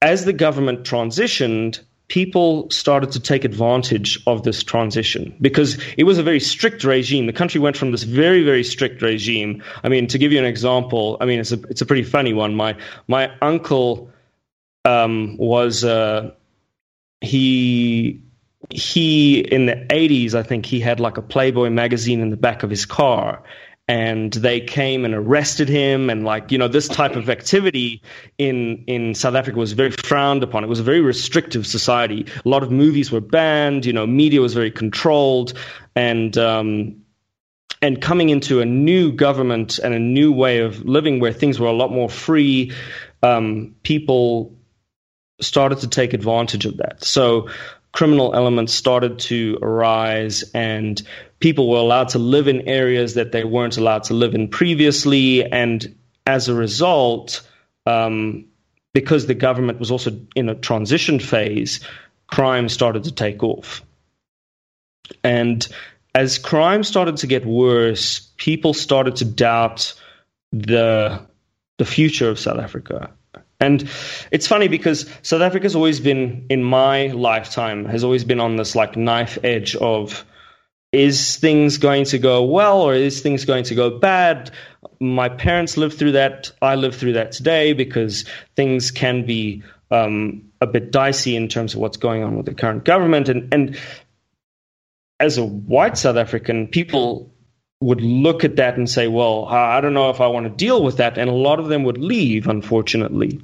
[0.00, 6.18] as the government transitioned, people started to take advantage of this transition because it was
[6.18, 7.26] a very strict regime.
[7.26, 9.62] The country went from this very, very strict regime.
[9.84, 12.32] I mean, to give you an example, I mean, it's a, it's a pretty funny
[12.32, 12.54] one.
[12.54, 12.76] My,
[13.06, 14.10] my uncle
[14.84, 16.32] um, was, uh,
[17.20, 18.20] he
[18.70, 22.62] he in the 80s i think he had like a playboy magazine in the back
[22.62, 23.42] of his car
[23.88, 28.02] and they came and arrested him and like you know this type of activity
[28.38, 30.62] in in south africa was very frowned upon.
[30.62, 32.26] It was a very restrictive society.
[32.44, 35.54] A lot of movies were banned you know media was very controlled
[35.96, 37.02] and um
[37.82, 41.66] and coming into a new government and a new way of living where things were
[41.66, 42.72] a lot more free
[43.24, 44.56] um, people
[45.40, 47.04] started to take advantage of that.
[47.04, 47.48] So
[47.92, 51.02] criminal elements started to arise and
[51.40, 55.44] people were allowed to live in areas that they weren't allowed to live in previously.
[55.44, 55.94] And
[56.26, 57.46] as a result,
[57.84, 58.46] um,
[58.94, 61.80] because the government was also in a transition phase,
[62.28, 63.82] crime started to take off.
[65.22, 65.66] And
[66.14, 69.94] as crime started to get worse, people started to doubt
[70.52, 71.26] the
[71.78, 73.10] the future of South Africa.
[73.62, 73.88] And
[74.32, 78.74] it's funny because South Africa's always been, in my lifetime, has always been on this
[78.74, 80.24] like knife edge of
[80.90, 84.50] is things going to go well or is things going to go bad?
[85.00, 86.50] My parents lived through that.
[86.60, 88.24] I live through that today because
[88.56, 89.62] things can be
[89.92, 93.28] um, a bit dicey in terms of what's going on with the current government.
[93.28, 93.78] And, and
[95.20, 97.32] as a white South African, people
[97.80, 100.82] would look at that and say, well, I don't know if I want to deal
[100.82, 101.16] with that.
[101.16, 103.40] And a lot of them would leave, unfortunately.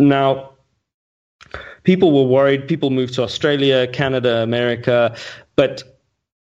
[0.00, 0.50] Now,
[1.84, 2.68] people were worried.
[2.68, 5.16] People moved to Australia, Canada, America,
[5.56, 5.82] but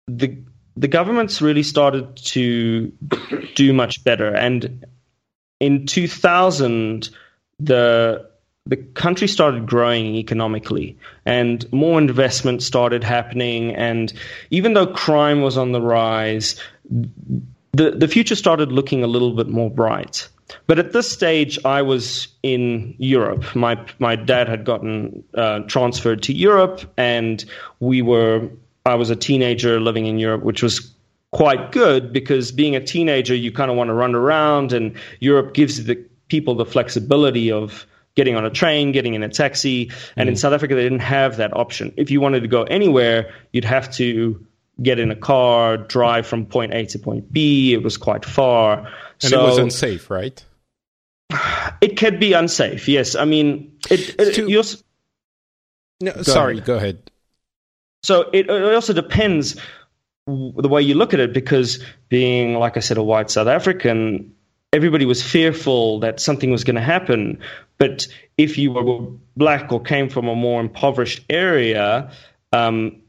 [0.07, 0.37] the
[0.77, 2.91] the governments really started to
[3.55, 4.35] do much better.
[4.35, 4.85] And
[5.59, 7.09] in 2000,
[7.59, 8.29] the
[8.67, 14.11] the country started growing economically and more investment started happening and
[14.49, 16.59] even though crime was on the rise
[17.73, 20.27] the the future started looking a little bit more bright.
[20.67, 23.55] But at this stage, I was in Europe.
[23.55, 27.43] My my dad had gotten uh, transferred to Europe, and
[27.79, 28.49] we were.
[28.85, 30.91] I was a teenager living in Europe, which was
[31.31, 35.53] quite good because being a teenager, you kind of want to run around, and Europe
[35.53, 35.95] gives the
[36.27, 39.91] people the flexibility of getting on a train, getting in a taxi.
[40.15, 40.31] And mm.
[40.31, 41.93] in South Africa, they didn't have that option.
[41.97, 44.45] If you wanted to go anywhere, you'd have to
[44.81, 47.73] get in a car, drive from point A to point B.
[47.73, 48.79] It was quite far.
[49.21, 50.43] And so, it was unsafe, right?
[51.81, 52.87] It can be unsafe.
[52.87, 54.15] Yes, I mean, it.
[54.19, 54.47] it too,
[56.01, 56.65] no, go sorry, ahead.
[56.65, 57.11] go ahead.
[58.03, 59.55] So it, it also depends
[60.27, 64.33] the way you look at it, because being, like I said, a white South African,
[64.73, 67.39] everybody was fearful that something was going to happen.
[67.77, 68.07] But
[68.37, 69.07] if you were
[69.37, 72.11] black or came from a more impoverished area,
[72.51, 73.01] um,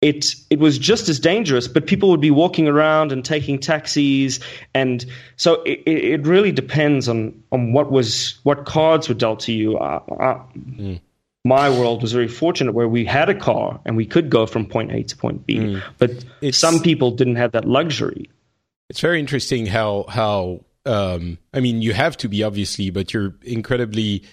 [0.00, 4.40] it it was just as dangerous, but people would be walking around and taking taxis,
[4.74, 5.04] and
[5.36, 9.76] so it, it really depends on on what was what cards were dealt to you.
[9.76, 11.00] Uh, uh, mm.
[11.44, 14.66] My world was very fortunate where we had a car and we could go from
[14.66, 15.82] point A to point B, mm.
[15.98, 18.30] but it's, some people didn't have that luxury.
[18.88, 23.34] It's very interesting how how um, I mean you have to be obviously, but you're
[23.42, 24.24] incredibly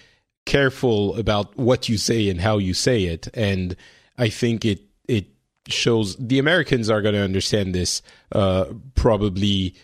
[0.46, 3.76] careful about what you say and how you say it, and
[4.16, 5.26] I think it it
[5.70, 9.74] shows the Americans are going to understand this uh, probably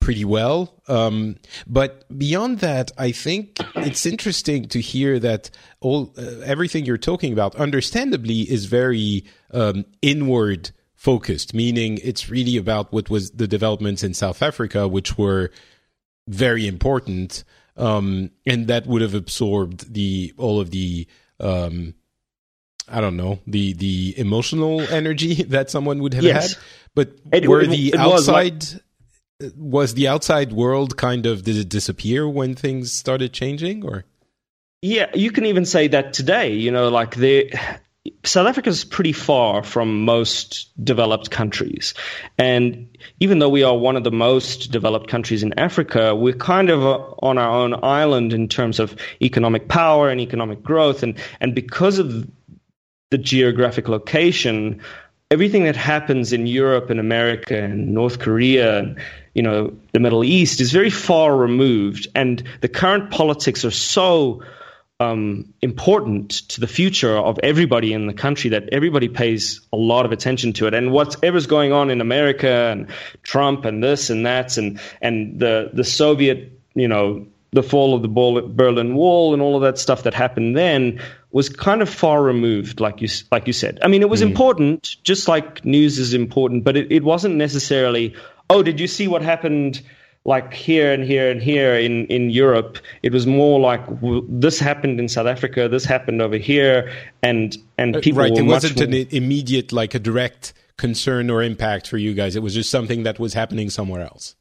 [0.00, 0.82] pretty well.
[0.88, 1.36] Um,
[1.66, 7.32] but beyond that, I think it's interesting to hear that all uh, everything you're talking
[7.32, 11.54] about, understandably, is very um, inward focused.
[11.54, 15.50] Meaning, it's really about what was the developments in South Africa, which were
[16.26, 17.44] very important,
[17.76, 21.06] um, and that would have absorbed the all of the
[21.38, 21.94] um,
[22.90, 26.54] I don't know the the emotional energy that someone would have yes.
[26.54, 26.62] had.
[26.94, 28.74] But it, were it, the it outside was,
[29.40, 34.04] like, was the outside world kind of did it disappear when things started changing or?
[34.82, 36.54] Yeah, you can even say that today.
[36.54, 37.52] You know, like the
[38.24, 41.92] South Africa is pretty far from most developed countries.
[42.38, 46.70] And even though we are one of the most developed countries in Africa, we're kind
[46.70, 51.02] of uh, on our own island in terms of economic power and economic growth.
[51.02, 52.26] And, and because of
[53.10, 54.80] the geographic location,
[55.30, 58.98] everything that happens in Europe and America and North Korea and
[59.34, 64.42] you know the Middle East is very far removed, and the current politics are so
[64.98, 70.04] um, important to the future of everybody in the country that everybody pays a lot
[70.04, 70.74] of attention to it.
[70.74, 72.88] And whatever's going on in America and
[73.22, 78.02] Trump and this and that and and the the Soviet you know the fall of
[78.02, 81.00] the Berlin Wall and all of that stuff that happened then
[81.32, 83.78] was kind of far removed, like you like you said.
[83.82, 84.28] I mean, it was mm.
[84.28, 88.14] important, just like news is important, but it, it wasn't necessarily.
[88.48, 89.82] Oh, did you see what happened?
[90.26, 94.58] Like here and here and here in, in Europe, it was more like w- this
[94.58, 96.92] happened in South Africa, this happened over here,
[97.22, 98.20] and and uh, people.
[98.20, 98.84] right, it wasn't more...
[98.84, 102.36] an immediate, like a direct concern or impact for you guys.
[102.36, 104.36] It was just something that was happening somewhere else.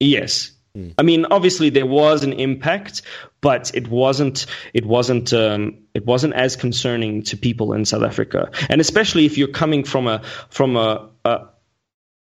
[0.00, 0.94] Yes, Mm.
[0.96, 3.02] I mean, obviously there was an impact,
[3.40, 8.50] but it wasn't it wasn't um, it wasn't as concerning to people in South Africa,
[8.70, 11.48] and especially if you're coming from a from a, a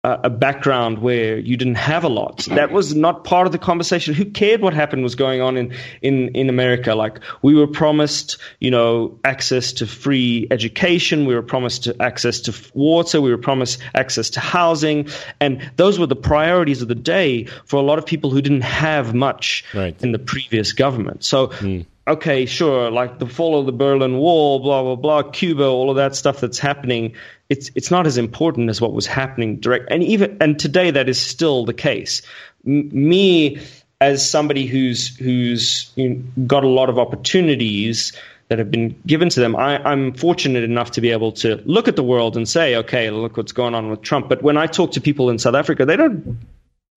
[0.04, 2.46] a background where you didn't have a lot.
[2.46, 4.16] That was not part of the conversation.
[4.16, 6.96] Who cared what happened was going on in, in, in America?
[6.96, 11.28] Like we were promised, you know, access to free education.
[11.28, 13.22] We were promised to access to water.
[13.22, 15.08] We were promised access to housing.
[15.40, 18.62] And those were the priorities of the day for a lot of people who didn't
[18.62, 19.96] have much right.
[20.02, 21.24] in the previous government.
[21.24, 25.66] So, mm okay, sure, like the fall of the Berlin Wall, blah blah blah, Cuba,
[25.66, 27.14] all of that stuff that's happening
[27.52, 31.10] it's it's not as important as what was happening direct and even and today that
[31.10, 32.22] is still the case.
[32.66, 33.60] M- me
[34.00, 38.14] as somebody who's who's you know, got a lot of opportunities
[38.48, 41.90] that have been given to them I, i'm fortunate enough to be able to look
[41.90, 44.30] at the world and say okay look what's going on with trump.
[44.30, 46.40] But when i talk to people in south africa they don't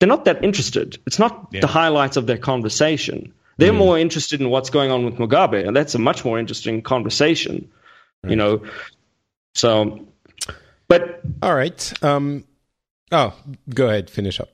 [0.01, 0.98] they're not that interested.
[1.06, 1.60] It's not yeah.
[1.60, 3.78] the highlights of their conversation they're mm.
[3.78, 7.70] more interested in what's going on with mugabe and that's a much more interesting conversation
[8.22, 8.31] right.
[8.31, 8.62] you know
[9.55, 10.06] so
[10.89, 12.05] but all right.
[12.05, 12.44] Um,
[13.12, 13.35] oh,
[13.68, 14.10] go ahead.
[14.10, 14.51] Finish up.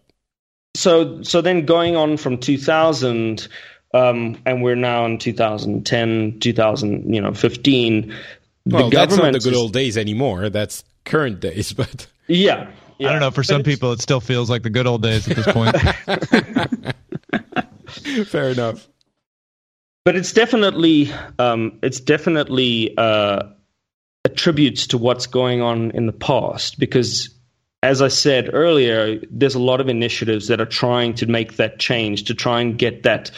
[0.77, 3.48] So so then going on from 2000,
[3.93, 8.14] um, and we're now in 2010, 2000, you know, 15.
[8.66, 10.48] Well, that's not the good old days anymore.
[10.48, 12.70] That's current days, but yeah.
[12.98, 13.09] yeah.
[13.09, 13.31] I don't know.
[13.31, 15.77] For some people, it still feels like the good old days at this point.
[18.27, 18.89] Fair enough.
[20.05, 23.43] But it's definitely, um, it's definitely uh,
[24.25, 27.35] attributes to what's going on in the past because
[27.83, 31.79] as I said earlier, there's a lot of initiatives that are trying to make that
[31.79, 33.31] change, to try and get that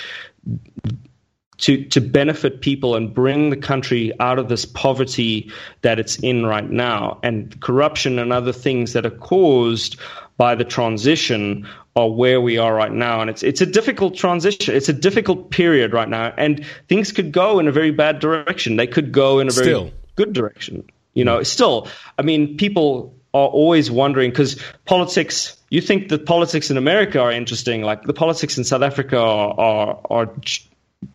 [1.58, 5.52] to to benefit people and bring the country out of this poverty
[5.82, 9.96] that it's in right now, and corruption and other things that are caused
[10.38, 14.74] by the transition are where we are right now, and it's it's a difficult transition.
[14.74, 18.76] It's a difficult period right now, and things could go in a very bad direction.
[18.76, 19.90] They could go in a very Still.
[20.16, 20.84] good direction.
[21.14, 21.46] You know, mm.
[21.46, 21.88] still,
[22.18, 25.56] I mean, people are always wondering because politics.
[25.70, 29.54] You think that politics in America are interesting, like the politics in South Africa are
[29.60, 30.62] are, are j-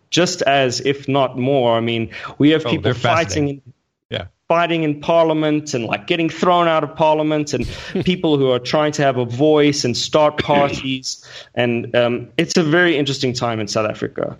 [0.10, 1.78] just as, if not more.
[1.78, 3.50] I mean, we have Oh, people fighting fascinating.
[3.50, 3.74] in Yeah.
[4.48, 7.66] Fighting in parliament and like getting thrown out of parliament and
[8.06, 11.26] people who are trying to have a voice and start parties
[11.56, 14.38] and um, it's a very interesting time in south africa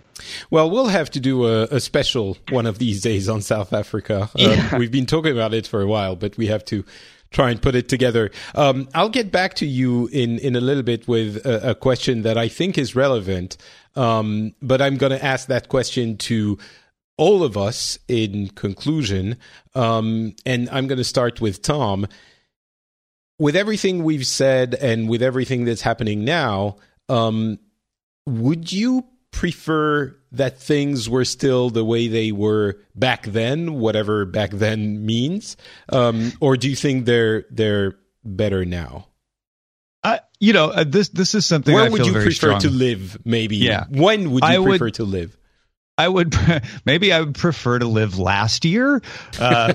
[0.50, 4.30] Well, we'll have to do a, a special one of these days on South Africa.
[4.38, 6.84] Um, we've been talking about it for a while, but we have to
[7.30, 8.30] try and put it together.
[8.54, 12.22] Um, I'll get back to you in, in a little bit with a, a question
[12.22, 13.56] that I think is relevant.
[13.96, 16.58] Um, but I'm going to ask that question to
[17.18, 19.36] all of us in conclusion.
[19.74, 22.06] Um, and I'm going to start with Tom.
[23.38, 26.76] With everything we've said and with everything that's happening now,
[27.08, 27.58] um,
[28.26, 34.50] would you prefer that things were still the way they were back then, whatever back
[34.50, 35.56] then means,
[35.90, 39.06] um, or do you think they're they're better now?
[40.02, 42.60] I, you know, uh, this this is something Where I would you prefer strong.
[42.62, 43.18] to live?
[43.24, 43.56] Maybe.
[43.58, 43.84] Yeah.
[43.88, 45.37] When would you I would- prefer to live?
[45.98, 46.34] I would
[46.86, 49.02] maybe I would prefer to live last year.
[49.38, 49.74] Uh,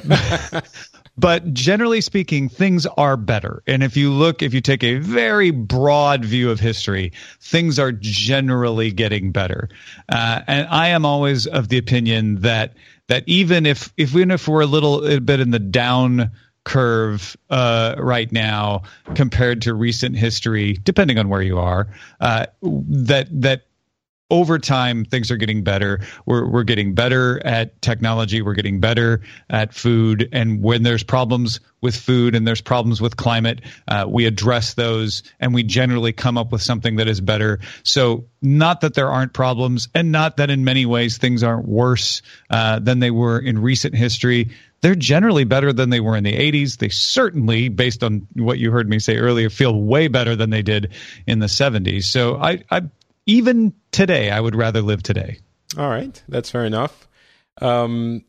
[1.18, 3.62] but generally speaking, things are better.
[3.68, 7.92] And if you look, if you take a very broad view of history, things are
[7.92, 9.70] generally getting better.
[10.10, 12.74] Uh, and I am always of the opinion that
[13.08, 16.32] that even if if even if we're a little a bit in the down
[16.64, 18.84] curve uh, right now
[19.16, 21.90] compared to recent history, depending on where you are,
[22.22, 23.64] uh, that that
[24.34, 26.00] over time things are getting better.
[26.26, 28.42] We're we're getting better at technology.
[28.42, 30.28] We're getting better at food.
[30.32, 35.22] And when there's problems with food and there's problems with climate uh, we address those
[35.40, 37.60] and we generally come up with something that is better.
[37.84, 42.24] So not that there aren't problems and not that in many ways things aren't worse
[42.50, 44.50] uh, than they were in recent history.
[44.82, 46.78] They're generally better than they were in the 80s.
[46.78, 50.62] They certainly, based on what you heard me say earlier, feel way better than they
[50.62, 50.92] did
[51.26, 52.04] in the 70s.
[52.04, 52.82] So I, I
[53.26, 55.40] even today, I would rather live today.
[55.78, 57.08] All right, that's fair enough.
[57.62, 58.24] Um,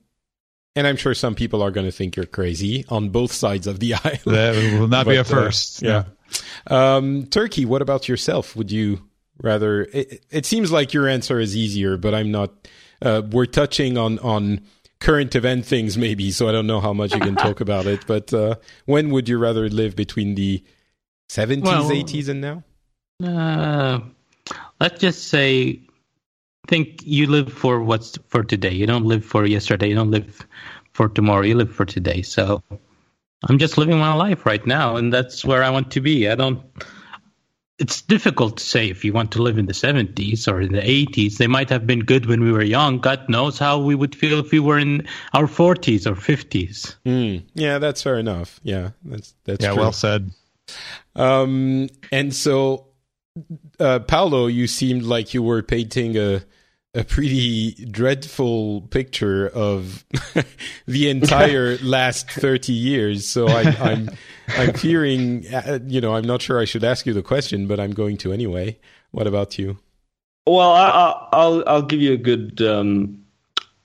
[0.77, 3.81] and I'm sure some people are going to think you're crazy on both sides of
[3.81, 4.19] the aisle.
[4.27, 5.83] That will not be a But, uh, first.
[5.83, 6.05] yeah.
[6.67, 8.57] Um, Turki, what about yourself?
[8.57, 9.01] Would you
[9.43, 9.83] rather?
[9.83, 12.53] It, it seems like your answer is easier, but I'm not.
[13.03, 14.63] Uh, we're touching on on
[15.01, 18.07] current event things, maybe, so I don't know how much you can talk about it.
[18.07, 18.55] But uh,
[18.87, 20.65] when would you rather live between the
[21.31, 22.65] 70s, Well- 80s, and now?
[24.81, 25.81] Let's just say,
[26.67, 28.73] think you live for what's for today.
[28.73, 29.89] You don't live for yesterday.
[29.89, 30.47] You don't live
[30.93, 31.43] for tomorrow.
[31.43, 32.23] You live for today.
[32.23, 32.63] So
[33.49, 36.29] I'm just living my life right now, and that's where I want to be.
[36.29, 36.63] I don't.
[37.79, 40.81] It's difficult to say if you want to live in the 70s or in the
[40.81, 41.39] 80s.
[41.39, 43.01] They might have been good when we were young.
[43.01, 46.95] God knows how we would feel if we were in our 40s or 50s.
[47.05, 47.45] Hmm.
[47.55, 48.61] Yeah, that's fair enough.
[48.63, 49.83] Yeah, that's that's Yeah, true.
[49.83, 50.31] well said.
[51.17, 52.87] Um, and so,
[53.81, 56.43] uh, Paulo, you seemed like you were painting a
[56.97, 60.05] a pretty dreadful picture of
[60.87, 63.27] the entire last thirty years.
[63.27, 64.11] So I, I'm
[64.49, 67.81] I'm fearing, uh, you know, I'm not sure I should ask you the question, but
[67.81, 68.79] I'm going to anyway.
[69.11, 69.79] What about you?
[70.47, 73.25] well I, I, i'll i'll give you a good um,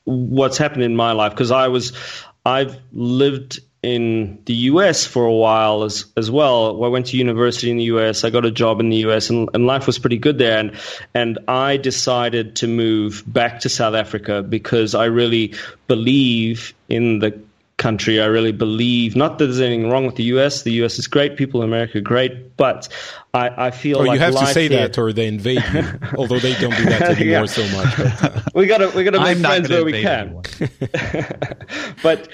[0.06, 1.94] what's happened in my life because i was
[2.46, 6.84] i've lived in the US for a while as as well.
[6.84, 8.24] I went to university in the US.
[8.26, 10.60] I got a job in the US, and, and life was pretty good there.
[10.60, 10.72] And
[11.14, 15.54] and I decided to move back to South Africa because I really
[15.88, 17.40] believe in the
[17.78, 18.20] country.
[18.20, 20.64] I really believe not that there's anything wrong with the US.
[20.64, 21.38] The US is great.
[21.38, 22.90] People in America are great, but
[23.34, 25.84] I, I feel Oh, like you have to say here- that, or they invade you.
[26.18, 27.46] Although they don't do that anymore Yeah.
[27.46, 28.22] so much.
[28.22, 30.42] But, we gotta we gotta make I'm friends where we can.
[32.04, 32.28] but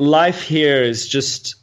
[0.00, 1.56] life here is just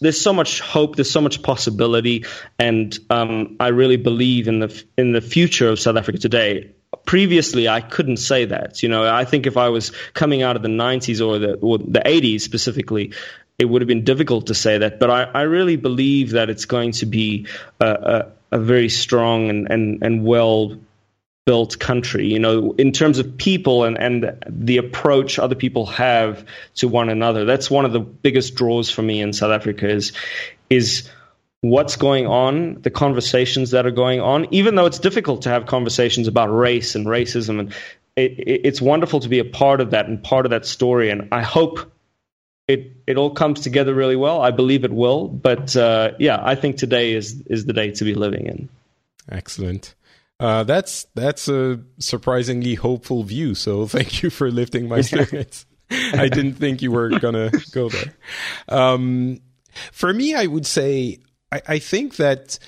[0.00, 2.24] there's so much hope there's so much possibility
[2.58, 6.70] and um, i really believe in the in the future of south africa today.
[7.04, 9.12] Previously i couldn't say that you know.
[9.12, 12.42] I think if i was coming out of the 90s or the or the 80s
[12.42, 13.12] specifically
[13.58, 16.64] it would have been difficult to say that but i, I really believe that it's
[16.64, 17.48] going to be
[17.80, 20.78] a, a, a very strong and, and, and well
[21.44, 26.44] built country you know in terms of people and and the approach other people have
[26.74, 30.12] to one another that's one of the biggest draws for me in south africa is
[30.70, 31.10] is
[31.62, 35.66] what's going on, the conversations that are going on, even though it's difficult to have
[35.66, 37.60] conversations about race and racism.
[37.60, 37.74] And
[38.16, 41.08] it, it, it's wonderful to be a part of that and part of that story.
[41.10, 41.90] And I hope
[42.68, 44.42] it it all comes together really well.
[44.42, 45.28] I believe it will.
[45.28, 48.68] But uh, yeah, I think today is is the day to be living in.
[49.30, 49.94] Excellent.
[50.42, 53.54] Uh, that's that's a surprisingly hopeful view.
[53.54, 55.66] So thank you for lifting my spirits.
[55.90, 58.14] I didn't think you were gonna go there.
[58.68, 59.40] Um,
[59.92, 61.20] for me, I would say
[61.52, 62.58] I, I think that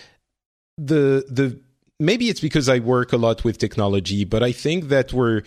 [0.79, 1.61] the the
[1.99, 5.43] maybe it's because I work a lot with technology, but I think that we're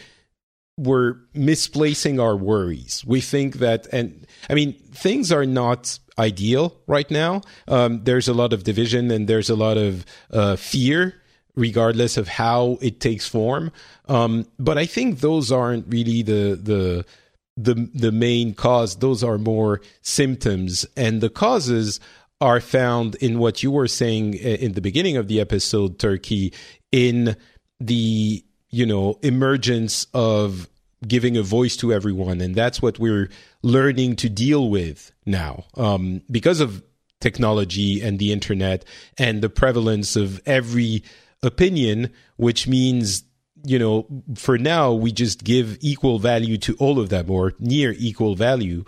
[0.77, 3.03] we're misplacing our worries.
[3.05, 7.41] We think that, and I mean, things are not ideal right now.
[7.67, 11.15] Um, there's a lot of division and there's a lot of uh, fear,
[11.57, 13.71] regardless of how it takes form.
[14.07, 17.05] Um, but I think those aren't really the the
[17.57, 18.95] the the main cause.
[18.95, 21.99] Those are more symptoms, and the causes
[22.39, 26.53] are found in what you were saying in the beginning of the episode, Turki,
[26.91, 27.35] in
[27.79, 30.69] the you know emergence of
[31.07, 33.29] giving a voice to everyone and that's what we're
[33.61, 36.81] learning to deal with now um, because of
[37.21, 38.83] technology and the internet
[39.15, 41.03] and the prevalence of every
[41.43, 43.23] opinion which means
[43.63, 44.05] you know
[44.35, 48.83] for now we just give equal value to all of them or near equal value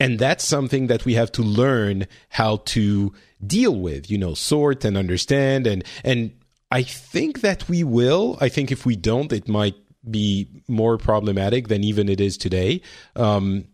[0.00, 3.12] and that's something that we have to learn how to
[3.46, 6.32] deal with you know sort and understand and and
[6.72, 8.38] I think that we will.
[8.40, 9.74] I think if we don't, it might
[10.10, 12.80] be more problematic than even it is today.
[13.14, 13.66] Um,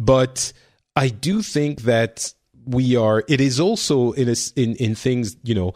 [0.00, 0.52] but
[0.96, 2.34] I do think that
[2.66, 3.22] we are.
[3.28, 5.74] It is also in a, in in things you know.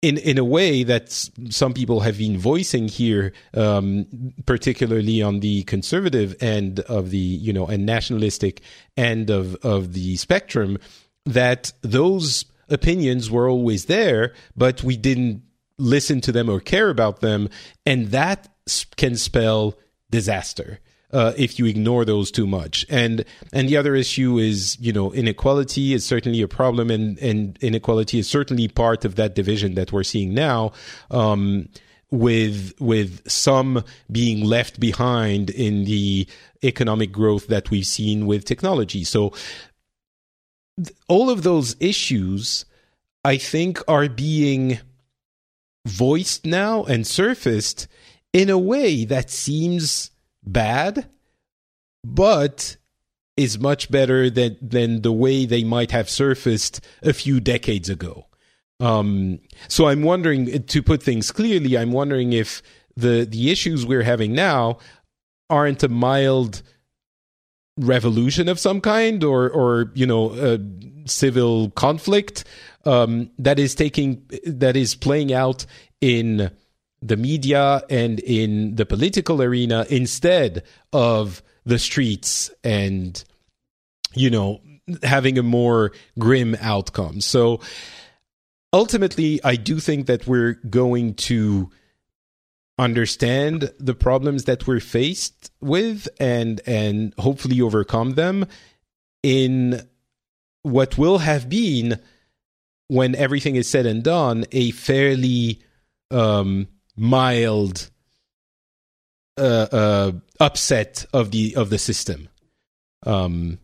[0.00, 1.10] In in a way that
[1.50, 7.52] some people have been voicing here, um, particularly on the conservative end of the you
[7.52, 8.60] know and nationalistic
[8.96, 10.78] end of of the spectrum,
[11.26, 15.42] that those opinions were always there, but we didn't
[15.78, 17.48] listen to them or care about them.
[17.86, 18.48] And that
[18.96, 19.78] can spell
[20.10, 20.80] disaster.
[21.10, 22.84] Uh, if you ignore those too much.
[22.90, 23.24] And
[23.54, 28.18] and the other issue is, you know, inequality is certainly a problem, and and inequality
[28.18, 30.72] is certainly part of that division that we're seeing now.
[31.10, 31.70] Um,
[32.10, 36.26] with with some being left behind in the
[36.62, 39.04] economic growth that we've seen with technology.
[39.04, 39.32] So
[41.08, 42.64] all of those issues
[43.24, 44.80] I think are being
[45.86, 47.88] voiced now and surfaced
[48.32, 50.10] in a way that seems
[50.52, 51.08] bad,
[52.04, 52.76] but
[53.36, 58.26] is much better than than the way they might have surfaced a few decades ago.
[58.80, 62.62] Um, so I'm wondering, to put things clearly, I'm wondering if
[62.96, 64.78] the the issues we're having now
[65.50, 66.62] aren't a mild
[67.78, 70.58] revolution of some kind, or or you know, a
[71.08, 72.44] civil conflict
[72.84, 75.64] um, that is taking that is playing out
[76.00, 76.50] in
[77.00, 83.24] the media and in the political arena instead of the streets and
[84.14, 84.60] you know
[85.02, 87.20] having a more grim outcome.
[87.20, 87.60] So
[88.72, 91.70] ultimately i do think that we're going to
[92.78, 98.46] understand the problems that we're faced with and and hopefully overcome them
[99.22, 99.80] in
[100.62, 101.98] what will have been
[102.88, 105.60] when everything is said and done a fairly
[106.10, 106.68] um
[106.98, 107.90] mild
[109.36, 112.28] uh, uh, upset of the of the system,
[113.06, 113.58] um,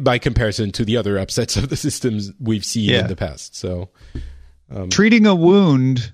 [0.00, 3.00] by comparison to the other upsets of the systems we've seen yeah.
[3.00, 3.56] in the past.
[3.56, 3.90] So,
[4.70, 6.12] um, treating a wound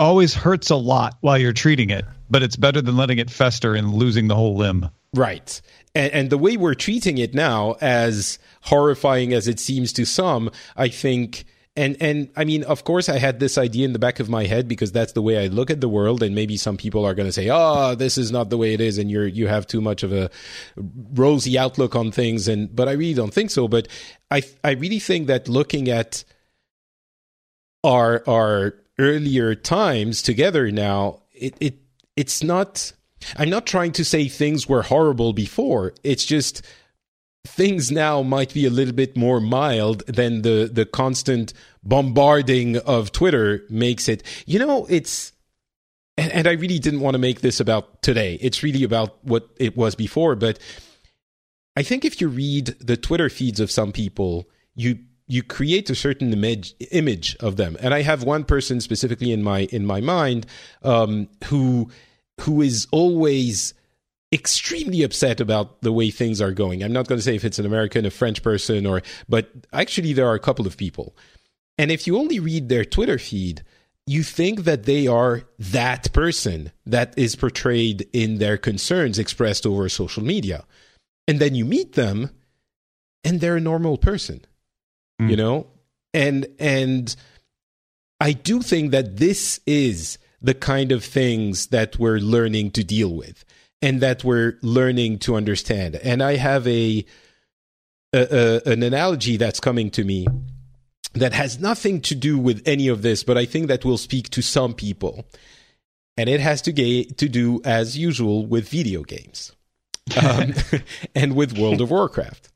[0.00, 3.74] always hurts a lot while you're treating it, but it's better than letting it fester
[3.74, 4.90] and losing the whole limb.
[5.14, 5.60] Right.
[5.94, 10.50] And, and the way we're treating it now, as horrifying as it seems to some,
[10.76, 11.44] I think
[11.76, 14.44] and and I mean, of course, I had this idea in the back of my
[14.44, 16.22] head because that's the way I look at the world.
[16.22, 18.80] And maybe some people are going to say, "Oh, this is not the way it
[18.80, 20.30] is," and you're you have too much of a
[21.14, 22.46] rosy outlook on things.
[22.46, 23.66] And but I really don't think so.
[23.66, 23.88] But
[24.30, 26.22] I I really think that looking at
[27.82, 31.78] our our earlier times together now, it it
[32.16, 32.92] it's not.
[33.36, 35.94] I'm not trying to say things were horrible before.
[36.04, 36.62] It's just
[37.44, 41.52] things now might be a little bit more mild than the the constant
[41.82, 44.22] bombarding of Twitter makes it.
[44.46, 45.32] You know, it's
[46.16, 48.38] and, and I really didn't want to make this about today.
[48.40, 50.58] It's really about what it was before, but
[51.76, 55.94] I think if you read the Twitter feeds of some people, you you create a
[55.94, 57.76] certain image image of them.
[57.80, 60.46] And I have one person specifically in my in my mind
[60.82, 61.90] um, who
[62.42, 63.74] who is always
[64.34, 66.82] extremely upset about the way things are going.
[66.82, 70.12] I'm not going to say if it's an American, a French person, or but actually
[70.12, 71.14] there are a couple of people
[71.78, 73.62] And if you only read their Twitter feed,
[74.06, 79.88] you think that they are that person that is portrayed in their concerns expressed over
[79.88, 80.64] social media.
[81.26, 82.30] And then you meet them
[83.24, 84.44] and they're a normal person.
[85.20, 85.30] Mm.
[85.30, 85.66] You know?
[86.12, 87.16] And and
[88.20, 93.12] I do think that this is the kind of things that we're learning to deal
[93.12, 93.44] with
[93.84, 95.96] and that we're learning to understand.
[95.96, 97.04] And I have a,
[98.14, 100.26] a, a an analogy that's coming to me
[101.12, 104.30] that has nothing to do with any of this, but I think that will speak
[104.30, 105.26] to some people.
[106.16, 109.52] And it has to, ga- to do, as usual, with video games
[110.22, 110.54] um,
[111.14, 112.48] and with World of Warcraft,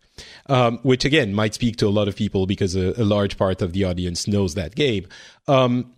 [0.47, 3.61] um, which again might speak to a lot of people because a, a large part
[3.61, 5.07] of the audience knows that game.
[5.47, 5.93] Um,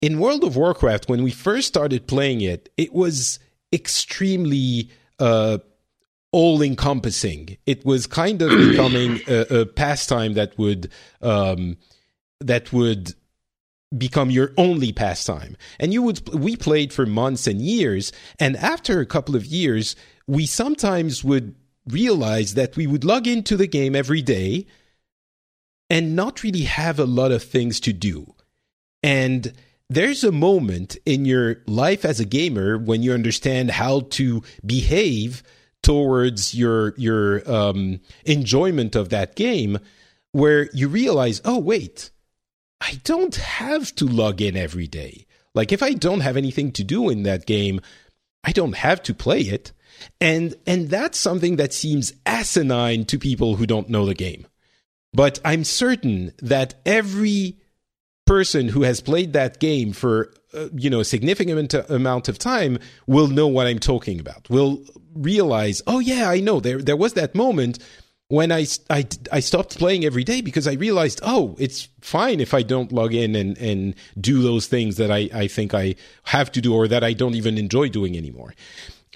[0.00, 3.38] in World of Warcraft, when we first started playing it, it was
[3.72, 5.58] extremely uh,
[6.32, 7.56] all encompassing.
[7.66, 10.90] It was kind of becoming a, a, pastime that would
[11.22, 11.76] um,
[12.40, 13.14] that would
[13.96, 15.56] become your only pastime.
[15.78, 19.96] And you would we played for months and years, and after a couple of years,
[20.26, 21.54] we sometimes would
[21.86, 24.66] realize that we would log into the game every day
[25.88, 28.34] and not really have a lot of things to do.
[29.02, 29.52] And
[29.88, 35.42] there's a moment in your life as a gamer when you understand how to behave
[35.82, 39.78] towards your your um, enjoyment of that game,
[40.32, 42.10] where you realize, oh wait,
[42.80, 45.26] I don't have to log in every day.
[45.54, 47.80] Like if I don't have anything to do in that game,
[48.44, 49.72] I don't have to play it.
[50.20, 54.46] And and that's something that seems asinine to people who don't know the game.
[55.12, 57.56] But I'm certain that every
[58.26, 62.78] person who has played that game for uh, you know a significant amount of time
[63.06, 64.48] will know what I'm talking about.
[64.50, 64.82] Will
[65.14, 67.78] realize, oh yeah, I know there there was that moment
[68.28, 72.54] when I, I, I stopped playing every day because I realized, oh, it's fine if
[72.54, 75.94] I don't log in and, and do those things that I, I think I
[76.24, 78.54] have to do or that I don't even enjoy doing anymore.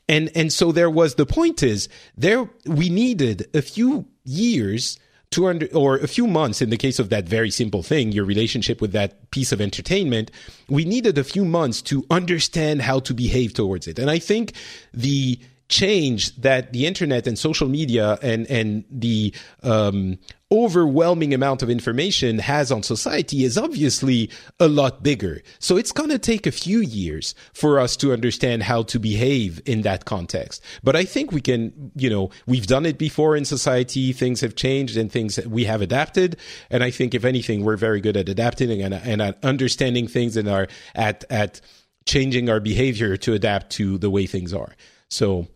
[0.08, 4.98] And and so there was the point is there we needed a few years
[5.30, 8.24] to under, or a few months in the case of that very simple thing, your
[8.24, 10.30] relationship with that piece of entertainment,
[10.68, 13.98] we needed a few months to understand how to behave towards it.
[13.98, 14.54] And I think
[14.92, 15.38] the
[15.68, 19.32] change that the internet and social media and and the
[19.62, 20.18] um,
[20.52, 24.28] overwhelming amount of information has on society is obviously
[24.58, 25.42] a lot bigger.
[25.60, 29.62] So it's going to take a few years for us to understand how to behave
[29.64, 30.62] in that context.
[30.82, 34.12] But I think we can, you know, we've done it before in society.
[34.12, 36.36] Things have changed and things we have adapted.
[36.68, 40.36] And I think if anything, we're very good at adapting and, and at understanding things
[40.36, 40.66] and are
[40.96, 41.60] at, at
[42.06, 44.74] changing our behavior to adapt to the way things are.
[45.08, 45.46] So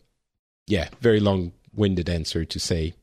[0.67, 2.95] yeah, very long winded answer to say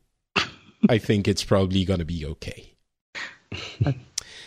[0.90, 2.74] I think it's probably going to be okay.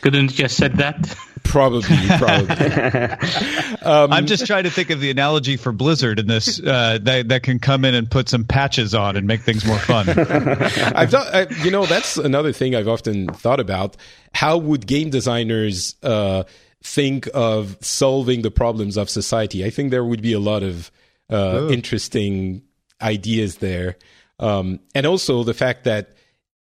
[0.01, 1.16] Couldn't just said that.
[1.44, 2.56] Probably, probably.
[3.82, 7.28] um, I'm just trying to think of the analogy for Blizzard in this uh, that
[7.28, 10.09] that can come in and put some patches on and make things more fun.
[10.11, 13.97] I've thought, I, you know, that's another thing I've often thought about.
[14.35, 16.44] How would game designers uh,
[16.82, 19.65] think of solving the problems of society?
[19.65, 20.90] I think there would be a lot of
[21.31, 22.62] uh, interesting
[23.01, 23.97] ideas there.
[24.39, 26.15] Um, and also the fact that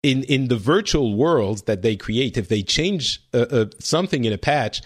[0.06, 4.32] in in the virtual world that they create, if they change uh, uh, something in
[4.32, 4.82] a patch,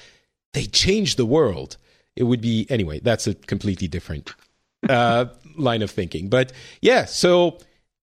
[0.54, 1.76] they change the world.
[2.16, 3.00] It would be anyway.
[3.00, 4.34] That's a completely different
[4.88, 5.26] uh,
[5.58, 6.30] line of thinking.
[6.30, 7.58] But yeah, so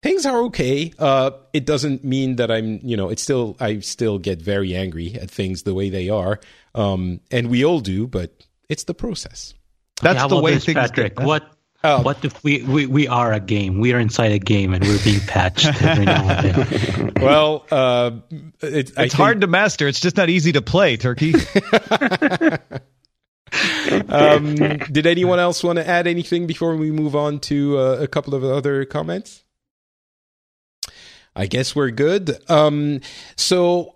[0.02, 0.92] things are okay.
[0.98, 5.14] Uh, it doesn't mean that I'm, you know, it's still I still get very angry
[5.14, 6.40] at things the way they are,
[6.74, 8.08] um, and we all do.
[8.08, 9.54] But it's the process.
[10.02, 10.74] That's okay, the way things.
[10.74, 11.53] Patrick, get, what
[11.86, 12.00] Oh.
[12.00, 13.78] What if we, we, we are a game?
[13.78, 17.12] We are inside a game and we're being patched every now and then.
[17.20, 19.12] Well, uh, it, it's think...
[19.12, 19.86] hard to master.
[19.86, 21.34] It's just not easy to play, Turki.
[24.08, 28.06] um, did anyone else want to add anything before we move on to uh, a
[28.06, 29.44] couple of other comments?
[31.36, 32.38] I guess we're good.
[32.50, 33.02] Um,
[33.36, 33.93] so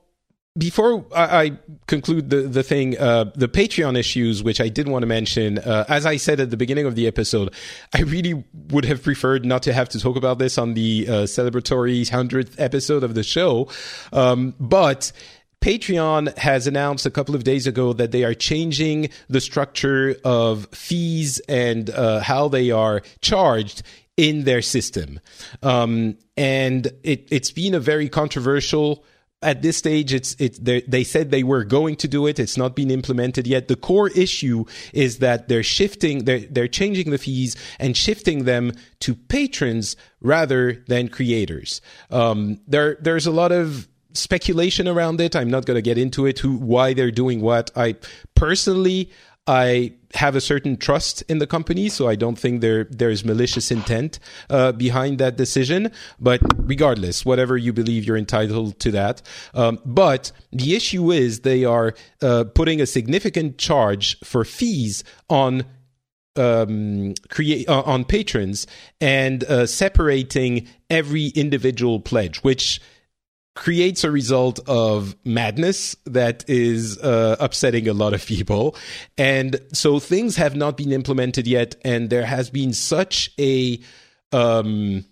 [0.58, 1.56] before I,
[1.86, 5.84] conclude the the thing, uh, the Patreon issues, which I did want to mention, uh,
[5.88, 7.54] as I said at the beginning of the episode,
[7.94, 11.12] I really would have preferred not to have to talk about this on the uh,
[11.22, 13.68] celebratory hundredth episode of the show,
[14.12, 15.12] um, but.
[15.60, 20.68] Patreon has announced a couple of days ago that they are changing the structure of
[20.70, 23.82] fees and uh, how they are charged
[24.16, 25.18] in their system.
[25.60, 29.04] Um, and it, it's been a very controversial
[29.40, 32.74] at this stage it's it's they said they were going to do it it's not
[32.74, 37.54] been implemented yet the core issue is that they're shifting they're they're changing the fees
[37.78, 44.88] and shifting them to patrons rather than creators um, there there's a lot of speculation
[44.88, 45.36] around it.
[45.36, 46.38] I'm not going to get into it.
[46.40, 47.70] Who, why they're doing what.
[47.76, 47.96] I
[48.34, 49.10] personally,
[49.48, 53.70] I have a certain trust in the company, so I don't think there there's malicious
[53.70, 54.18] intent
[54.50, 55.90] uh, behind that decision.
[56.20, 59.22] But regardless, whatever you believe, you're entitled to that.
[59.54, 65.64] Um, but the issue is they are uh, putting a significant charge for fees on
[66.36, 68.66] um, create uh, on patrons
[69.00, 72.80] and uh, separating every individual pledge, which
[73.58, 78.76] creates a result of madness that is uh, upsetting a lot of people.
[79.18, 83.80] And so things have not been implemented yet, and there has been such a
[84.30, 85.04] um,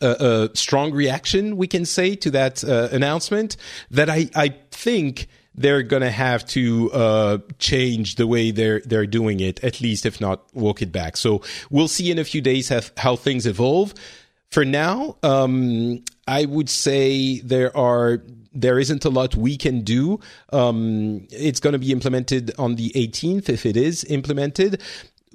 [0.00, 3.56] a, a strong reaction, we can say, to that uh, announcement
[3.90, 9.06] that I, I think they're going to have to uh, change the way they're they're
[9.06, 11.16] doing it, at least if not walk it back.
[11.16, 13.94] So we'll see in a few days how, how things evolve.
[14.50, 18.22] For now, um, I would say there are
[18.52, 20.20] there isn't a lot we can do.
[20.52, 24.82] Um, it's going to be implemented on the 18th if it is implemented.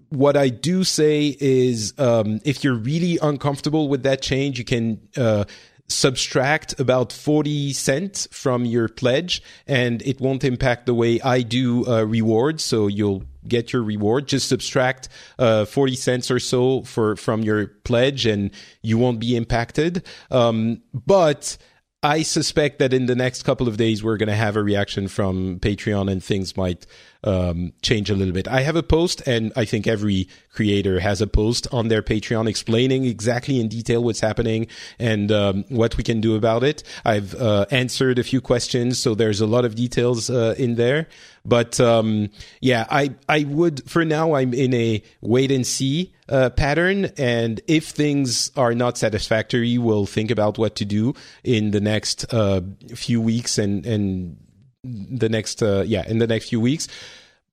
[0.10, 5.00] What I do say is, um, if you're really uncomfortable with that change, you can
[5.18, 5.46] uh,
[5.88, 11.88] subtract about 40 cents from your pledge and it won't impact the way I do
[11.88, 12.64] uh, rewards.
[12.64, 14.28] So you'll get your reward.
[14.28, 15.10] Just subtract
[15.40, 18.52] uh, 40 cents or so for from your pledge and
[18.82, 20.04] you won't be impacted.
[20.32, 21.58] Um, but
[22.04, 25.08] I suspect that in the next couple of days, we're going to have a reaction
[25.08, 26.86] from Patreon and things might
[27.24, 28.46] um, change a little bit.
[28.46, 32.50] I have a post, and I think every creator has a post on their Patreon
[32.50, 34.68] explaining exactly in detail what's happening
[35.00, 36.84] and um, what we can do about it.
[37.06, 41.08] I've uh, answered a few questions, so there's a lot of details uh, in there.
[41.46, 42.30] But um,
[42.62, 47.60] yeah, I I would for now I'm in a wait and see uh, pattern, and
[47.68, 51.14] if things are not satisfactory, we'll think about what to do
[51.44, 52.62] in the next uh,
[52.96, 54.38] few weeks and and
[54.84, 56.88] the next uh, yeah in the next few weeks.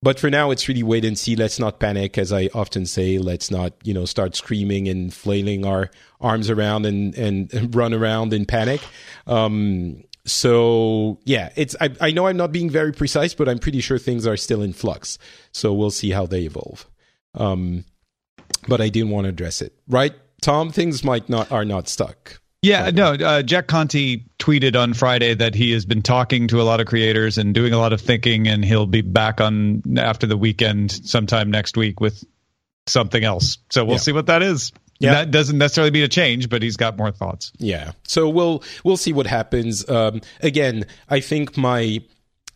[0.02, 1.36] But for now, it's really wait and see.
[1.36, 3.18] Let's not panic, as I often say.
[3.18, 5.90] Let's not, you know, start screaming and flailing our
[6.20, 8.80] arms around and and, run around in panic.
[9.26, 13.81] Um, so yeah, it's I, I know I'm not being very precise, but I'm pretty
[13.81, 15.19] sure things are still in flux.
[15.52, 16.86] So we'll see how they evolve.
[17.35, 17.85] Um,
[18.69, 20.15] but I didn't want to address it, right?
[20.43, 22.40] Tom, things might not are not stuck.
[22.62, 23.15] Yeah, no.
[23.15, 26.86] Uh, Jack Conte tweeted on Friday that he has been talking to a lot of
[26.86, 30.93] creators and doing a lot of thinking, and he'll be back on after the weekend
[30.93, 32.23] sometime next week with
[32.86, 33.59] something else.
[33.70, 34.01] So we'll yeah.
[34.01, 34.73] see what that is.
[35.01, 35.14] Yeah.
[35.14, 37.52] That doesn't necessarily mean a change, but he's got more thoughts.
[37.59, 37.93] Yeah.
[38.06, 39.89] So we'll we'll see what happens.
[39.89, 42.02] Um, again, I think my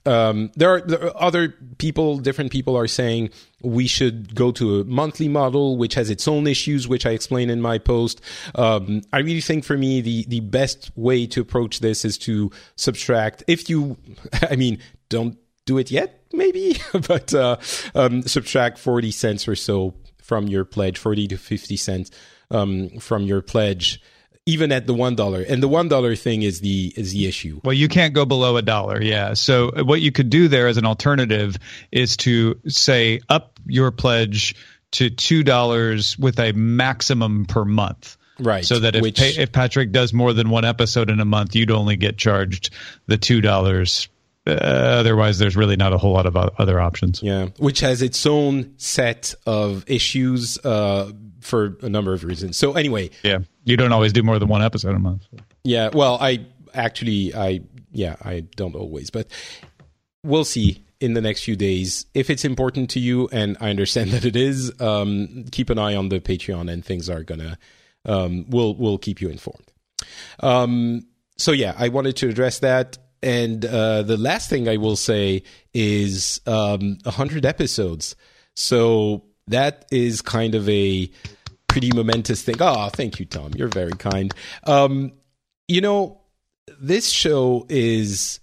[0.07, 3.31] um, there, are, there, are, other people, different people are saying
[3.63, 7.49] we should go to a monthly model, which has its own issues, which I explain
[7.49, 8.21] in my post.
[8.55, 12.51] Um, I really think for me, the, the best way to approach this is to
[12.77, 13.45] subtract.
[13.47, 13.97] If you,
[14.51, 17.57] I mean, don't do it yet, maybe, but uh,
[17.95, 22.11] um, subtract 40 cents or so from your pledge, 40 to 50 cents
[22.51, 24.01] um, from your pledge
[24.47, 25.41] even at the one dollar.
[25.41, 27.61] And the one dollar thing is the is the issue.
[27.65, 29.01] Well, you can't go below a dollar.
[29.01, 29.35] Yeah.
[29.35, 31.57] So what you could do there as an alternative
[31.91, 34.55] is to say up your pledge
[34.93, 38.17] to two dollars with a maximum per month.
[38.39, 38.65] Right.
[38.65, 41.71] So that if Which, if Patrick does more than one episode in a month, you'd
[41.71, 42.71] only get charged
[43.07, 44.09] the two dollars
[44.47, 47.23] uh, otherwise, there's really not a whole lot of other options.
[47.23, 52.57] Yeah, which has its own set of issues uh, for a number of reasons.
[52.57, 55.27] So anyway, yeah, you don't always do more than one episode a month.
[55.63, 57.61] Yeah, well, I actually, I
[57.93, 59.29] yeah, I don't always, but
[60.23, 64.11] we'll see in the next few days if it's important to you, and I understand
[64.13, 64.79] that it is.
[64.81, 67.59] Um, keep an eye on the Patreon, and things are gonna.
[68.05, 69.73] Um, we'll we'll keep you informed.
[70.41, 71.07] Um,
[71.39, 72.99] so yeah, I wanted to address that.
[73.25, 75.43] And uh, the last thing I will say
[75.73, 78.17] is um, 100 episodes.
[78.55, 81.11] So that is kind of a
[81.67, 82.57] pretty momentous thing.
[82.61, 83.53] Oh, thank you, Tom.
[83.57, 84.33] You're very kind.
[84.65, 85.13] Um,
[85.69, 86.21] you know,
[86.79, 88.41] this show is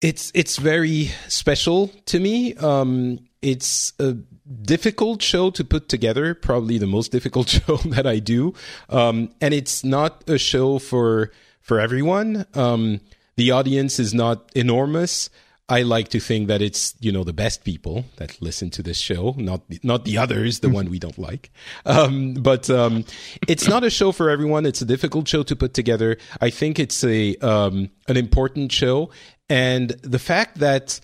[0.00, 2.54] it's it's very special to me.
[2.54, 4.14] Um, it's a
[4.62, 8.54] difficult show to put together, probably the most difficult show that I do,
[8.88, 11.30] um, and it's not a show for
[11.60, 12.46] for everyone.
[12.54, 13.00] Um,
[13.36, 15.30] the audience is not enormous.
[15.68, 18.98] I like to think that it's you know the best people that listen to this
[18.98, 21.50] show, not not the others, the one we don't like.
[21.86, 23.04] Um, but um,
[23.48, 24.66] it's not a show for everyone.
[24.66, 26.18] It's a difficult show to put together.
[26.40, 29.10] I think it's a um, an important show,
[29.48, 31.00] and the fact that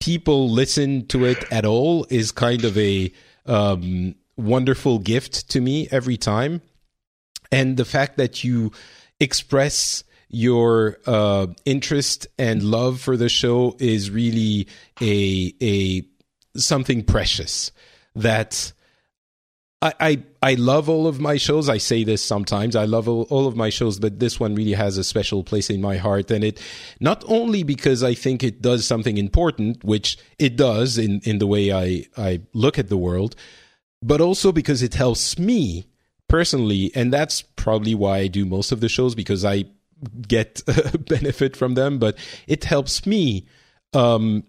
[0.00, 3.10] people listen to it at all is kind of a
[3.46, 6.62] um, wonderful gift to me every time.
[7.50, 8.72] And the fact that you
[9.18, 14.68] express your uh, interest and love for the show is really
[15.00, 16.02] a a
[16.58, 17.72] something precious
[18.14, 18.72] that
[19.80, 21.68] I, I, I love all of my shows.
[21.68, 22.74] I say this sometimes.
[22.74, 25.70] I love all, all, of my shows, but this one really has a special place
[25.70, 26.30] in my heart.
[26.30, 26.60] And it
[26.98, 31.46] not only because I think it does something important, which it does in, in the
[31.46, 33.36] way I, I look at the world,
[34.02, 35.86] but also because it helps me
[36.28, 36.90] personally.
[36.96, 39.66] And that's probably why I do most of the shows because I
[40.26, 40.62] get
[41.08, 42.16] benefit from them, but
[42.46, 43.46] it helps me
[43.92, 44.44] um,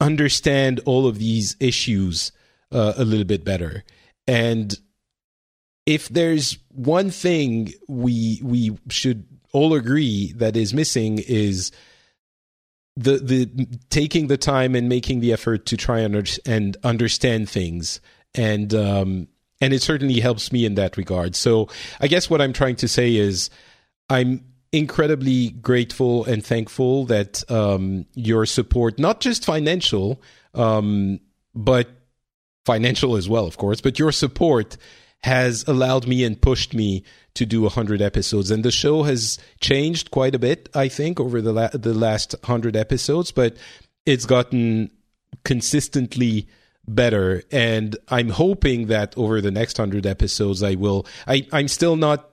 [0.00, 2.32] understand all of these issues
[2.72, 3.84] uh, a little bit better.
[4.26, 4.74] And
[5.86, 11.72] if there's one thing we we should all agree that is missing is
[12.96, 18.00] the the taking the time and making the effort to try and, and understand things
[18.34, 19.28] and um,
[19.60, 21.36] and it certainly helps me in that regard.
[21.36, 21.68] So
[22.00, 23.50] I guess what I'm trying to say is
[24.08, 30.22] I'm incredibly grateful and thankful that um, your support, not just financial,
[30.54, 31.20] um,
[31.54, 31.88] but
[32.64, 34.76] financial as well, of course, but your support
[35.22, 38.50] has allowed me and pushed me to do 100 episodes.
[38.50, 42.34] And the show has changed quite a bit i think over the la- the last
[42.42, 43.56] 100 episodes but
[44.06, 44.90] it's gotten
[45.44, 46.48] consistently
[46.88, 47.42] better.
[47.52, 52.29] And i'm hoping that over the next 100 episodes i will i i'm still not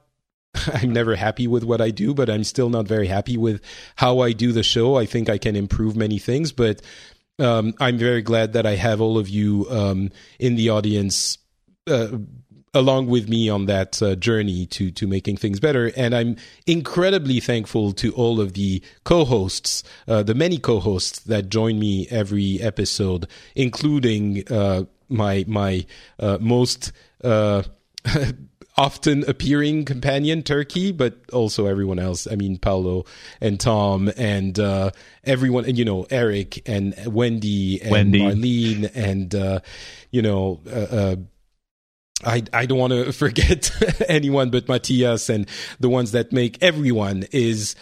[0.74, 3.62] I'm never happy with what I do, but I'm still not very happy with
[3.96, 4.96] how I do the show.
[4.96, 6.82] I think I can improve many things, but
[7.40, 11.38] um, I'm very glad that I have all of you um, in the audience
[11.88, 12.18] uh,
[12.74, 15.92] along with me on that uh, journey to to making things better.
[15.98, 21.80] And I'm incredibly thankful to all of the co-hosts, uh, the many co-hosts that join
[21.80, 25.86] me every episode, including uh, my my
[26.20, 26.92] uh, most
[27.24, 27.64] uh,
[28.78, 32.28] often appearing companion, Turki, but also everyone else.
[32.30, 33.06] I mean, Paulo
[33.42, 34.92] and Tom and uh,
[35.24, 38.20] everyone, and you know, Eric and Wendy and Wendy.
[38.20, 39.60] Marlene and uh,
[40.12, 40.62] you know.
[40.68, 41.16] Uh, uh
[42.26, 43.70] I, I don't want to forget
[44.10, 45.48] anyone but Matthias and
[45.80, 47.76] the ones that make everyone is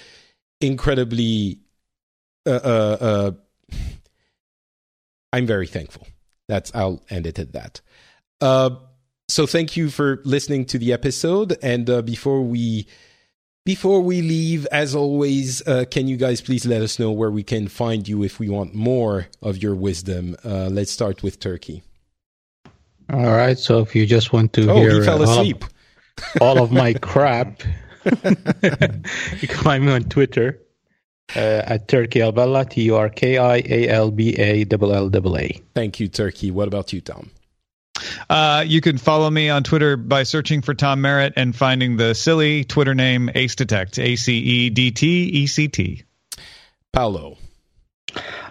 [0.60, 1.62] incredibly
[2.46, 3.32] uh, uh,
[5.34, 6.08] I'm very thankful.
[6.48, 7.82] That's I'll end it at that.
[9.28, 11.58] So thank you for listening to the episode.
[11.62, 12.88] And uh, before we
[13.66, 17.42] before we leave, as always, uh, can you guys please let us know where we
[17.42, 20.36] can find you if we want more of your wisdom?
[20.46, 21.82] Uh, let's start with Turki.
[23.12, 23.58] All right.
[23.58, 25.66] So if you just want to oh, hear he fell asleep.
[26.40, 27.64] All, of, all of my crap,
[28.06, 30.62] you can find me on Twitter
[31.36, 35.38] uh, at Turki Alballaa, T U R K I A L B A L L
[35.38, 35.62] A.
[35.74, 36.52] Thank you, Turki.
[36.52, 37.32] What about you, Tom?
[38.30, 42.14] Uh, you can follow me on Twitter by searching for Tom Merritt and finding the
[42.14, 46.04] silly Twitter name Ace Detect, A C E D T E C T.
[46.92, 47.38] Paulo.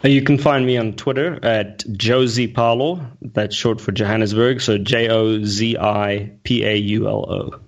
[0.04, 3.06] Uh, you can find me on Twitter at Jozi Paulo.
[3.22, 4.60] That's short for Johannesburg.
[4.60, 7.60] So J O Z I P A U L O.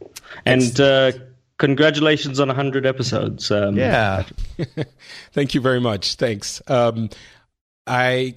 [0.44, 1.12] And uh,
[1.58, 3.50] congratulations on 100 episodes.
[3.50, 4.24] Um, yeah.
[5.32, 6.16] Thank you very much.
[6.16, 6.60] Thanks.
[6.66, 7.08] Um,
[7.86, 8.34] I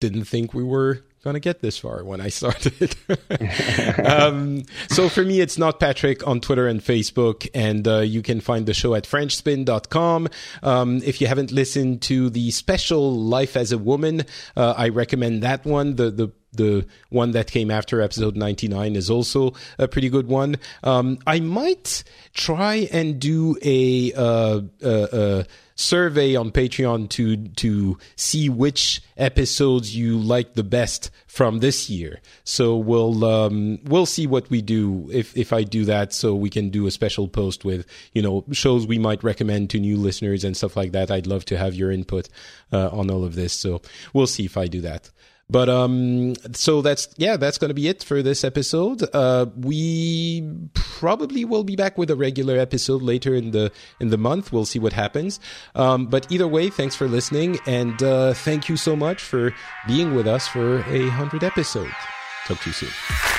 [0.00, 2.94] didn't think we were going to get this far when I started.
[4.04, 8.40] um, so for me, it's not Patrick on Twitter and Facebook, and uh, you can
[8.40, 10.28] find the show at FrenchSpin.com.
[10.62, 14.24] Um, if you haven't listened to the special Life as a Woman,
[14.56, 15.96] uh, I recommend that one.
[15.96, 20.56] The the the one that came after episode 99 is also a pretty good one.
[20.82, 25.42] Um, I might try and do a, uh, uh,
[25.74, 32.20] survey on Patreon to to see which episodes you like the best from this year.
[32.44, 36.12] So we'll um, we'll see what we do if if I do that.
[36.12, 39.80] So we can do a special post with you know shows we might recommend to
[39.80, 41.10] new listeners and stuff like that.
[41.10, 42.28] I'd love to have your input
[42.72, 43.52] uh, on all of this.
[43.52, 43.82] So
[44.12, 45.10] we'll see if I do that.
[45.50, 49.02] But um, so that's yeah, that's going to be it for this episode.
[49.14, 54.18] Uh, we probably will be back with a regular episode later in the in the
[54.18, 54.52] month.
[54.52, 55.40] We'll see what happens.
[55.74, 59.54] Um, but either way, thanks for listening, and uh, thank you so much for
[59.86, 61.92] being with us for a hundred episodes.
[62.46, 63.33] Talk to you soon.